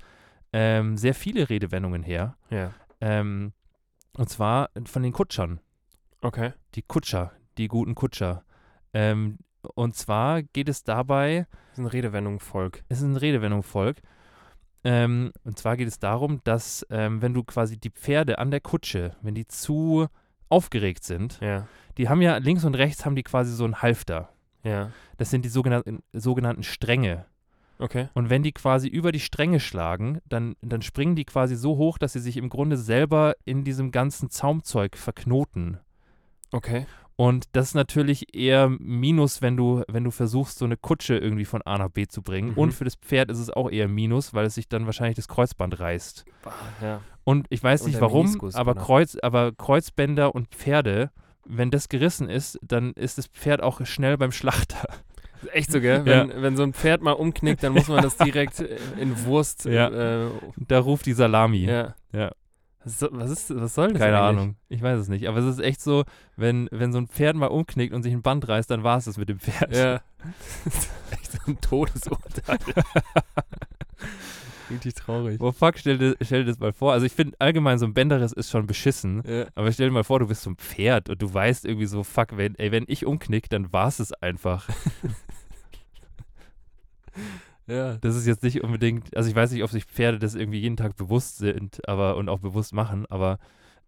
ähm, 0.53 0.97
sehr 0.97 1.15
viele 1.15 1.49
Redewendungen 1.51 2.03
her. 2.03 2.37
ja. 2.51 2.73
Ähm, 3.01 3.53
und 4.17 4.29
zwar 4.29 4.71
von 4.87 5.05
den 5.05 5.13
Kutschern. 5.13 5.61
Okay. 6.23 6.53
Die 6.75 6.83
Kutscher, 6.83 7.31
die 7.59 7.69
guten 7.69 7.95
Kutscher. 7.95 8.43
Ähm, 8.93 9.39
und 9.75 9.95
zwar 9.95 10.43
geht 10.43 10.69
es 10.69 10.83
dabei, 10.83 11.47
Das 11.71 11.75
ist 11.75 11.79
eine 11.81 11.93
Redewendung, 11.93 12.41
Volk. 12.41 12.83
es 12.89 12.99
ist 12.99 13.05
eine 13.05 13.21
Redewendung, 13.21 13.63
Volk. 13.63 13.99
Ähm, 14.83 15.33
und 15.45 15.59
zwar 15.59 15.77
geht 15.77 15.87
es 15.89 15.99
darum, 15.99 16.41
dass 16.45 16.85
ähm, 16.91 17.21
wenn 17.23 17.35
du 17.35 17.45
quasi 17.45 17.79
die 17.79 17.91
Pferde 17.91 18.39
an 18.39 18.51
der 18.51 18.61
Kutsche, 18.61 19.15
wenn 19.23 19.35
die 19.35 19.47
zu 19.47 20.09
aufgeregt 20.49 21.05
sind, 21.05 21.39
Ja. 21.41 21.69
die 21.99 22.09
haben 22.09 22.23
ja 22.23 22.39
links 22.39 22.65
und 22.65 22.75
rechts 22.75 23.05
haben 23.05 23.15
die 23.15 23.23
quasi 23.25 23.53
so 23.53 23.65
einen 23.65 23.83
Halfter. 23.83 24.31
Ja. 24.63 24.93
Das 25.17 25.31
sind 25.31 25.45
die 25.45 25.49
sogenannten, 25.49 26.03
sogenannten 26.13 26.63
Stränge. 26.63 27.27
Okay. 27.79 28.09
Und 28.15 28.29
wenn 28.29 28.43
die 28.43 28.53
quasi 28.53 28.89
über 28.89 29.13
die 29.13 29.21
Stränge 29.21 29.61
schlagen, 29.61 30.21
dann, 30.29 30.57
dann 30.63 30.83
springen 30.83 31.15
die 31.15 31.25
quasi 31.25 31.55
so 31.55 31.77
hoch, 31.77 31.99
dass 31.99 32.13
sie 32.13 32.21
sich 32.21 32.37
im 32.37 32.49
Grunde 32.49 32.77
selber 32.77 33.35
in 33.45 33.65
diesem 33.65 33.93
ganzen 33.93 34.31
Zaumzeug 34.31 34.97
verknoten. 34.97 35.79
Okay. 36.51 36.87
Und 37.21 37.47
das 37.53 37.69
ist 37.69 37.75
natürlich 37.75 38.33
eher 38.35 38.69
Minus, 38.69 39.43
wenn 39.43 39.57
du, 39.57 39.83
wenn 39.89 40.05
du 40.05 40.13
versuchst, 40.13 40.59
so 40.59 40.65
eine 40.65 40.77
Kutsche 40.77 41.17
irgendwie 41.17 41.45
von 41.45 41.63
A 41.63 41.77
nach 41.77 41.89
B 41.89 42.07
zu 42.07 42.23
bringen. 42.23 42.51
Mhm. 42.51 42.59
Und 42.59 42.75
für 42.75 42.85
das 42.85 42.95
Pferd 42.95 43.31
ist 43.31 43.41
es 43.41 43.51
auch 43.51 43.71
eher 43.71 43.89
Minus, 43.89 44.35
weil 44.35 44.47
es 44.47 44.55
sich 44.55 44.69
dann 44.69 44.87
wahrscheinlich 44.87 45.17
das 45.17 45.27
Kreuzband 45.27 45.81
reißt. 45.81 46.25
Ja. 46.81 47.01
Und 47.25 47.47
ich 47.51 47.63
weiß 47.63 47.83
Und 47.83 47.89
nicht 47.89 48.01
warum, 48.01 48.39
aber, 48.55 48.75
genau. 48.75 48.87
Kreuz, 48.87 49.17
aber 49.21 49.53
Kreuzbänder 49.53 50.33
und 50.33 50.49
Pferde, 50.49 51.11
wenn 51.49 51.71
das 51.71 51.89
gerissen 51.89 52.29
ist, 52.29 52.59
dann 52.63 52.93
ist 52.93 53.19
das 53.19 53.27
Pferd 53.27 53.63
auch 53.63 53.85
schnell 53.87 54.17
beim 54.19 54.33
Schlachter. 54.33 54.83
Das 54.87 55.43
ist 55.45 55.55
Echt 55.55 55.73
so, 55.73 55.81
gell? 55.81 56.05
Wenn, 56.05 56.43
wenn 56.43 56.57
so 56.57 56.63
ein 56.65 56.73
Pferd 56.75 57.01
mal 57.01 57.13
umknickt, 57.13 57.63
dann 57.63 57.73
muss 57.73 57.89
man 57.89 58.03
das 58.03 58.17
direkt 58.17 58.61
in 59.01 59.25
Wurst. 59.25 59.65
Ja. 59.65 59.89
Äh, 60.27 60.31
Da 60.69 60.81
ruft 60.81 61.07
die 61.07 61.13
Salami. 61.15 61.65
ja. 61.65 61.95
Ja. 62.13 62.33
So- 62.85 63.09
was, 63.11 63.31
ist, 63.31 63.55
was 63.55 63.75
soll 63.75 63.93
das 63.93 64.01
Keine 64.01 64.19
eigentlich? 64.21 64.39
Ahnung. 64.41 64.57
Ich 64.69 64.81
weiß 64.81 64.99
es 65.01 65.09
nicht. 65.09 65.29
Aber 65.29 65.39
es 65.39 65.45
ist 65.47 65.59
echt 65.61 65.81
so, 65.83 66.05
wenn, 66.37 66.69
wenn 66.71 66.93
so 66.93 66.99
ein 66.99 67.07
Pferd 67.09 67.37
mal 67.37 67.49
umknickt 67.49 67.93
und 67.93 68.03
sich 68.03 68.13
ein 68.15 68.23
Band 68.23 68.49
reißt, 68.49 68.71
dann 68.71 68.83
war 68.83 68.97
es 68.99 69.05
das 69.05 69.19
mit 69.19 69.29
dem 69.29 69.39
Pferd. 69.41 69.75
Ja. 69.77 70.01
Das 70.65 70.75
ist 70.75 70.91
echt 71.13 71.33
so 71.33 71.39
ein 71.47 71.61
Todesurteil. 71.61 72.59
Richtig 74.71 74.95
traurig. 74.95 75.41
Oh 75.41 75.53
fuck, 75.53 75.79
stell 75.79 75.99
dir, 75.99 76.17
stell 76.21 76.45
dir 76.45 76.51
das 76.51 76.59
mal 76.59 76.73
vor. 76.73 76.93
Also 76.93 77.07
ich 77.07 77.13
finde 77.13 77.37
allgemein 77.39 77.79
so 77.79 77.87
ein 77.87 77.95
Bänderriss 77.95 78.33
ist 78.33 78.51
schon 78.51 78.67
beschissen. 78.67 79.23
Ja. 79.27 79.47
Aber 79.55 79.73
stell 79.73 79.89
dir 79.89 79.93
mal 79.93 80.05
vor, 80.05 80.19
du 80.19 80.27
bist 80.27 80.43
so 80.43 80.51
ein 80.51 80.57
Pferd 80.57 81.09
und 81.09 81.23
du 81.23 81.33
weißt 81.33 81.65
irgendwie 81.65 81.87
so, 81.87 82.05
fuck, 82.05 82.37
wenn, 82.37 82.55
ey, 82.57 82.73
wenn 82.73 82.85
ich 82.89 83.07
umknick, 83.07 83.49
dann 83.49 83.73
war 83.73 83.89
es 83.89 83.99
es 83.99 84.13
einfach. 84.13 84.69
ja. 87.67 87.97
Das 87.97 88.17
ist 88.17 88.27
jetzt 88.27 88.43
nicht 88.43 88.63
unbedingt, 88.63 89.17
also 89.17 89.29
ich 89.29 89.37
weiß 89.37 89.53
nicht, 89.53 89.63
ob 89.63 89.71
sich 89.71 89.85
Pferde 89.85 90.19
das 90.19 90.35
irgendwie 90.35 90.61
jeden 90.61 90.77
Tag 90.77 90.97
bewusst 90.97 91.39
sind, 91.39 91.87
aber 91.89 92.17
und 92.17 92.29
auch 92.29 92.41
bewusst 92.41 92.73
machen, 92.73 93.07
aber 93.07 93.39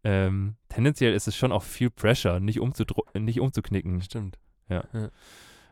ähm, 0.02 0.56
tendenziell 0.68 1.12
ist 1.12 1.28
es 1.28 1.36
schon 1.36 1.52
auch 1.52 1.62
viel 1.62 1.90
Pressure, 1.90 2.40
nicht, 2.40 2.60
umzudru 2.60 3.02
nicht 3.14 3.40
umzuknicken. 3.40 4.00
Stimmt. 4.00 4.38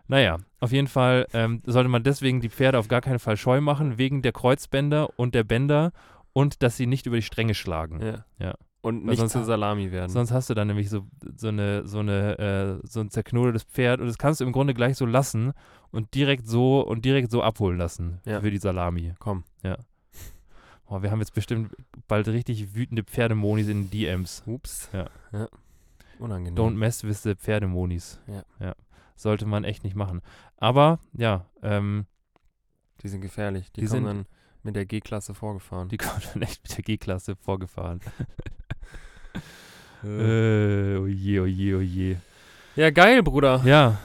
Naja, 0.08 0.38
auf 0.60 0.72
jeden 0.72 0.88
Fall 0.88 1.26
ähm, 1.34 1.62
sollte 1.66 1.88
man 1.88 2.02
deswegen 2.02 2.40
die 2.40 2.48
Pferde 2.48 2.78
auf 2.78 2.88
gar 2.88 3.00
keinen 3.02 3.18
Fall 3.18 3.36
scheu 3.36 3.60
machen, 3.60 3.98
wegen 3.98 4.22
der 4.22 4.32
Kreuzbänder 4.32 5.10
und 5.18 5.34
der 5.34 5.44
Bänder 5.44 5.92
und 6.32 6.62
dass 6.62 6.76
sie 6.76 6.86
nicht 6.86 7.06
über 7.06 7.16
die 7.16 7.22
Stränge 7.22 7.54
schlagen. 7.54 8.00
Ja. 8.00 8.24
Ja. 8.38 8.54
Und 8.80 9.02
Weil 9.02 9.10
nicht 9.10 9.18
sonst- 9.18 9.32
zur 9.32 9.44
Salami 9.44 9.90
werden. 9.92 10.08
Sonst 10.10 10.30
hast 10.32 10.48
du 10.50 10.54
dann 10.54 10.68
nämlich 10.68 10.88
so, 10.88 11.04
so, 11.36 11.48
eine, 11.48 11.86
so, 11.86 11.98
eine, 11.98 12.38
äh, 12.82 12.86
so 12.86 13.00
ein 13.00 13.10
zerknodetes 13.10 13.64
Pferd 13.64 14.00
und 14.00 14.06
das 14.06 14.18
kannst 14.18 14.40
du 14.40 14.44
im 14.44 14.52
Grunde 14.52 14.72
gleich 14.72 14.96
so 14.96 15.04
lassen 15.04 15.52
und 15.90 16.14
direkt 16.14 16.46
so 16.46 16.80
und 16.80 17.04
direkt 17.04 17.30
so 17.30 17.42
abholen 17.42 17.76
lassen 17.76 18.20
Ja. 18.24 18.40
für 18.40 18.50
die 18.50 18.58
Salami. 18.58 19.12
Komm. 19.18 19.44
Oh, 20.90 21.02
wir 21.02 21.10
haben 21.10 21.18
jetzt 21.18 21.34
bestimmt 21.34 21.74
bald 22.06 22.28
richtig 22.28 22.74
wütende 22.74 23.02
Pferdemonis 23.04 23.68
in 23.68 23.82
den 23.82 23.90
DMs. 23.90 24.42
Ups. 24.46 24.88
Ja. 24.94 25.10
Unangenehm. 26.18 26.54
Don't 26.58 26.76
mess 26.76 27.04
with 27.04 27.22
the 27.24 27.34
Pferdemonis. 27.34 28.18
Ja. 28.26 28.42
ja. 28.58 28.74
Sollte 29.18 29.46
man 29.46 29.64
echt 29.64 29.82
nicht 29.84 29.96
machen. 29.96 30.22
Aber 30.56 31.00
ja, 31.12 31.44
ähm, 31.62 32.06
Die 33.02 33.08
sind 33.08 33.20
gefährlich. 33.20 33.70
Die, 33.72 33.80
Die 33.82 33.86
kommen 33.88 33.96
sind- 33.98 34.06
dann 34.06 34.26
mit 34.62 34.76
der 34.76 34.86
G-Klasse 34.86 35.34
vorgefahren. 35.34 35.88
die 35.88 35.96
kommen 35.98 36.22
dann 36.32 36.42
echt 36.42 36.62
mit 36.62 36.76
der 36.76 36.84
G-Klasse 36.84 37.36
vorgefahren. 37.36 38.00
Äh. 40.04 40.96
oje, 40.96 41.42
oje, 41.42 41.76
oje. 41.76 42.20
Ja, 42.76 42.90
geil, 42.90 43.22
Bruder. 43.22 43.62
Ja, 43.64 43.98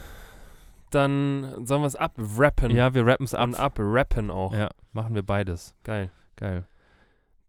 Dann 0.89 1.65
sollen 1.65 1.81
wir 1.83 1.87
es 1.87 1.95
abrappen. 1.95 2.71
ja, 2.71 2.93
wir 2.93 3.05
rappen 3.05 3.25
es 3.25 3.33
ab. 3.35 3.43
Und 3.47 3.55
abrappen 3.55 4.31
auch. 4.31 4.53
Ja, 4.53 4.69
machen 4.91 5.13
wir 5.15 5.23
beides. 5.23 5.75
Geil. 5.83 6.09
Geil. 6.35 6.65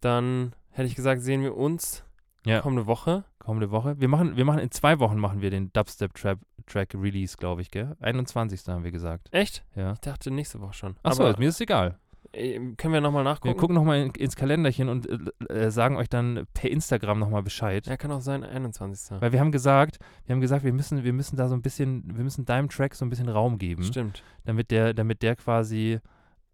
Dann 0.01 0.55
hätte 0.71 0.89
ich 0.89 0.95
gesagt, 0.95 1.23
sehen 1.23 1.43
wir 1.43 1.57
uns 1.57 2.05
Ja. 2.45 2.61
kommende 2.61 2.87
Woche. 2.87 3.25
Kommende 3.39 3.71
Woche. 3.71 3.99
Wir 3.99 4.09
machen, 4.09 4.37
wir 4.37 4.45
machen 4.45 4.59
in 4.61 4.71
zwei 4.71 4.99
Wochen 4.99 5.19
machen 5.19 5.41
wir 5.41 5.51
den 5.51 5.73
Dubstep 5.73 6.15
Trap 6.15 6.39
Track 6.67 6.95
Release, 6.95 7.37
glaube 7.37 7.63
ich, 7.63 7.71
gell? 7.71 7.97
21. 8.01 8.67
haben 8.69 8.85
wir 8.85 8.93
gesagt. 8.93 9.29
Echt? 9.33 9.65
Ja. 9.75 9.93
Ich 9.93 10.01
dachte 10.01 10.31
nächste 10.31 10.61
Woche 10.61 10.75
schon. 10.75 10.97
Achso, 11.03 11.33
mir 11.39 11.49
ist 11.49 11.61
egal. 11.61 11.99
äh, 12.33 12.59
können 12.77 12.95
wir 12.95 13.01
nochmal 13.01 13.23
nachgucken? 13.25 13.55
Wir 13.55 13.61
gucken 13.61 13.75
nochmal 13.75 13.99
in, 14.01 14.11
ins 14.13 14.35
Kalenderchen 14.37 14.89
und 14.89 15.09
äh, 15.51 15.53
äh, 15.67 15.71
sagen 15.71 15.97
euch 15.97 16.09
dann 16.09 16.47
per 16.55 16.71
Instagram 16.71 17.19
nochmal 17.19 17.43
Bescheid. 17.43 17.87
Ja, 17.87 17.97
kann 17.97 18.11
auch 18.13 18.21
sein, 18.23 18.43
21. 18.45 19.21
Weil 19.21 19.33
wir 19.33 19.41
haben 19.41 19.53
gesagt, 19.53 19.99
wir 20.27 20.35
haben 20.35 20.41
gesagt, 20.41 20.65
wir 20.65 20.73
müssen, 20.73 21.05
wir 21.05 21.13
müssen 21.13 21.37
da 21.37 21.49
so 21.49 21.55
ein 21.55 21.63
bisschen, 21.63 22.05
wir 22.17 22.25
müssen 22.25 22.45
deinem 22.45 22.69
Track 22.69 22.95
so 22.95 23.05
ein 23.05 23.11
bisschen 23.11 23.29
Raum 23.29 23.59
geben, 23.59 23.85
Stimmt. 23.85 24.23
damit 24.45 24.71
der, 24.71 24.95
damit 24.95 25.23
der 25.23 25.37
quasi, 25.37 26.01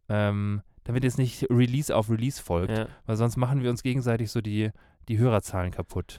ähm, 0.09 0.63
damit 0.85 1.05
jetzt 1.05 1.19
nicht 1.19 1.47
Release 1.51 1.95
auf 1.95 2.11
Release 2.11 2.43
folgt, 2.43 2.77
Ja. 2.77 2.89
weil 3.07 3.17
sonst 3.17 3.37
machen 3.37 3.63
wir 3.63 3.71
uns 3.71 3.83
gegenseitig 3.83 4.31
so 4.31 4.41
die, 4.41 4.71
die 5.09 5.19
Hörerzahlen 5.19 5.71
kaputt. 5.71 6.19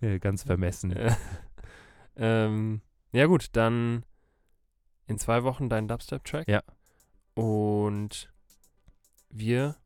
ja, 0.00 0.18
ganz 0.18 0.42
vermessen. 0.44 0.90
Ja. 0.92 1.16
Ähm, 2.22 2.80
ja 3.12 3.26
gut, 3.26 3.48
dann 3.52 4.04
in 5.06 5.18
zwei 5.18 5.42
Wochen 5.44 5.68
dein 5.68 5.88
Dubstep-Track. 5.88 6.48
Ja. 6.48 6.62
Und 7.34 8.30
wir 9.30 9.76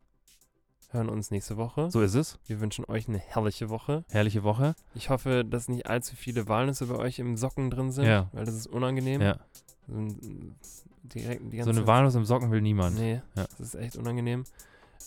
hören 0.90 1.08
uns 1.08 1.30
nächste 1.30 1.56
Woche. 1.56 1.90
So 1.90 2.00
ist 2.02 2.14
es. 2.14 2.38
Wir 2.46 2.60
wünschen 2.60 2.84
euch 2.84 3.08
eine 3.08 3.18
herrliche 3.18 3.70
Woche. 3.70 4.04
Herrliche 4.10 4.42
Woche. 4.44 4.74
Ich 4.94 5.10
hoffe, 5.10 5.44
dass 5.44 5.68
nicht 5.68 5.86
allzu 5.86 6.14
viele 6.16 6.46
Walnüsse 6.48 6.86
bei 6.86 6.96
euch 6.96 7.18
im 7.18 7.36
Socken 7.36 7.70
drin 7.70 7.90
sind, 7.90 8.04
Ja. 8.06 8.28
weil 8.32 8.44
das 8.44 8.54
ist 8.54 8.66
unangenehm. 8.66 9.20
Ja. 9.20 9.38
So, 9.88 10.08
direkt 11.02 11.42
die 11.52 11.58
So 11.60 11.64
ganze 11.66 11.80
eine 11.80 11.86
Walnuss 11.86 12.14
im 12.14 12.24
Socken 12.24 12.50
will 12.50 12.60
niemand. 12.60 12.98
Nee, 12.98 13.20
Ja. 13.34 13.46
das 13.58 13.60
ist 13.60 13.74
echt 13.74 13.96
unangenehm. 13.96 14.44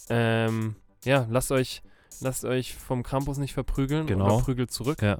Ähm, 0.09 0.75
ja, 1.05 1.25
lasst 1.29 1.51
euch, 1.51 1.81
lasst 2.21 2.45
euch 2.45 2.75
vom 2.75 3.03
Krampus 3.03 3.37
nicht 3.37 3.53
verprügeln 3.53 4.07
Genau. 4.07 4.25
oder 4.25 4.43
prügelt 4.43 4.71
zurück. 4.71 5.01
Ja. 5.01 5.19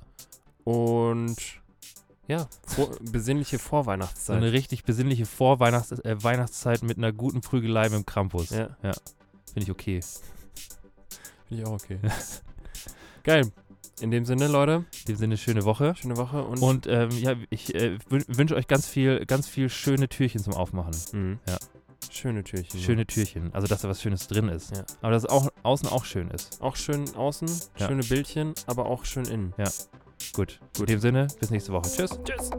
Und 0.64 1.59
ja, 2.30 2.48
vor, 2.66 2.90
besinnliche 3.02 3.58
So 3.58 3.64
Vorweihnachtszeit. 3.64 4.38
eine 4.38 4.54
richtig 4.54 4.86
besinnliche 4.86 5.26
Vorweihnachts 5.26 5.92
äh, 5.92 6.16
Weihnachtszeit 6.24 6.84
mit 6.84 6.98
einer 6.98 7.12
guten 7.12 7.42
Prügelei 7.42 7.90
mit 7.90 7.94
dem 8.00 8.06
Krampus. 8.06 8.52
ja, 8.52 8.70
Finde 8.82 9.64
ich 9.64 9.72
okay. 9.72 10.00
finde 11.48 11.62
ich 11.64 11.66
auch 11.66 11.74
okay. 11.74 12.00
Geil. 13.24 13.52
In 14.02 14.12
dem 14.12 14.24
Sinne, 14.24 14.48
Leute, 14.48 14.86
In 15.02 15.06
dem 15.10 15.16
Sinne, 15.18 15.36
schöne 15.38 15.66
Woche. 15.66 15.94
schöne 16.00 16.16
Woche 16.16 16.42
und, 16.44 16.62
Und 16.62 16.88
ähm, 16.88 17.10
ja, 17.12 17.36
ich 17.50 17.76
äh, 17.76 17.98
wün 18.10 18.24
wünsche 18.30 18.56
euch 18.56 18.68
ganz 18.68 18.88
viel, 18.88 19.26
ganz 19.26 19.46
viel 19.48 19.68
schöne 19.70 20.08
Türchen 20.08 20.42
zum 20.42 20.54
Aufmachen. 20.54 20.96
Mhm. 21.12 21.40
Ja. 21.46 21.58
schöne 22.10 22.44
Türchen. 22.46 22.80
Schöne 22.80 23.06
Türchen. 23.06 23.54
Also, 23.54 23.68
dass 23.68 23.82
da 23.82 23.90
was 23.90 24.02
Schönes 24.02 24.28
drin 24.28 24.48
ist. 24.48 24.74
Ja. 24.74 24.84
Aber 25.02 25.12
dass 25.12 25.24
es 25.26 25.30
auch 25.30 25.50
außen 25.64 25.90
auch 25.90 26.06
schön 26.06 26.30
ist. 26.32 26.62
Auch 26.62 26.78
schön 26.78 27.14
außen, 27.14 27.50
Ja. 27.78 27.88
schöne 27.88 28.04
Bildchen, 28.04 28.54
aber 28.68 28.86
auch 28.86 29.04
schön 29.04 29.26
innen. 29.26 29.54
Gut. 30.34 30.60
In 30.80 30.86
dem 30.86 31.00
Sinne, 31.00 31.28
bis 31.40 31.50
nächste 31.50 31.72
Woche. 31.72 31.90
Tschüss. 31.90 32.12
Tschüss. 32.24 32.52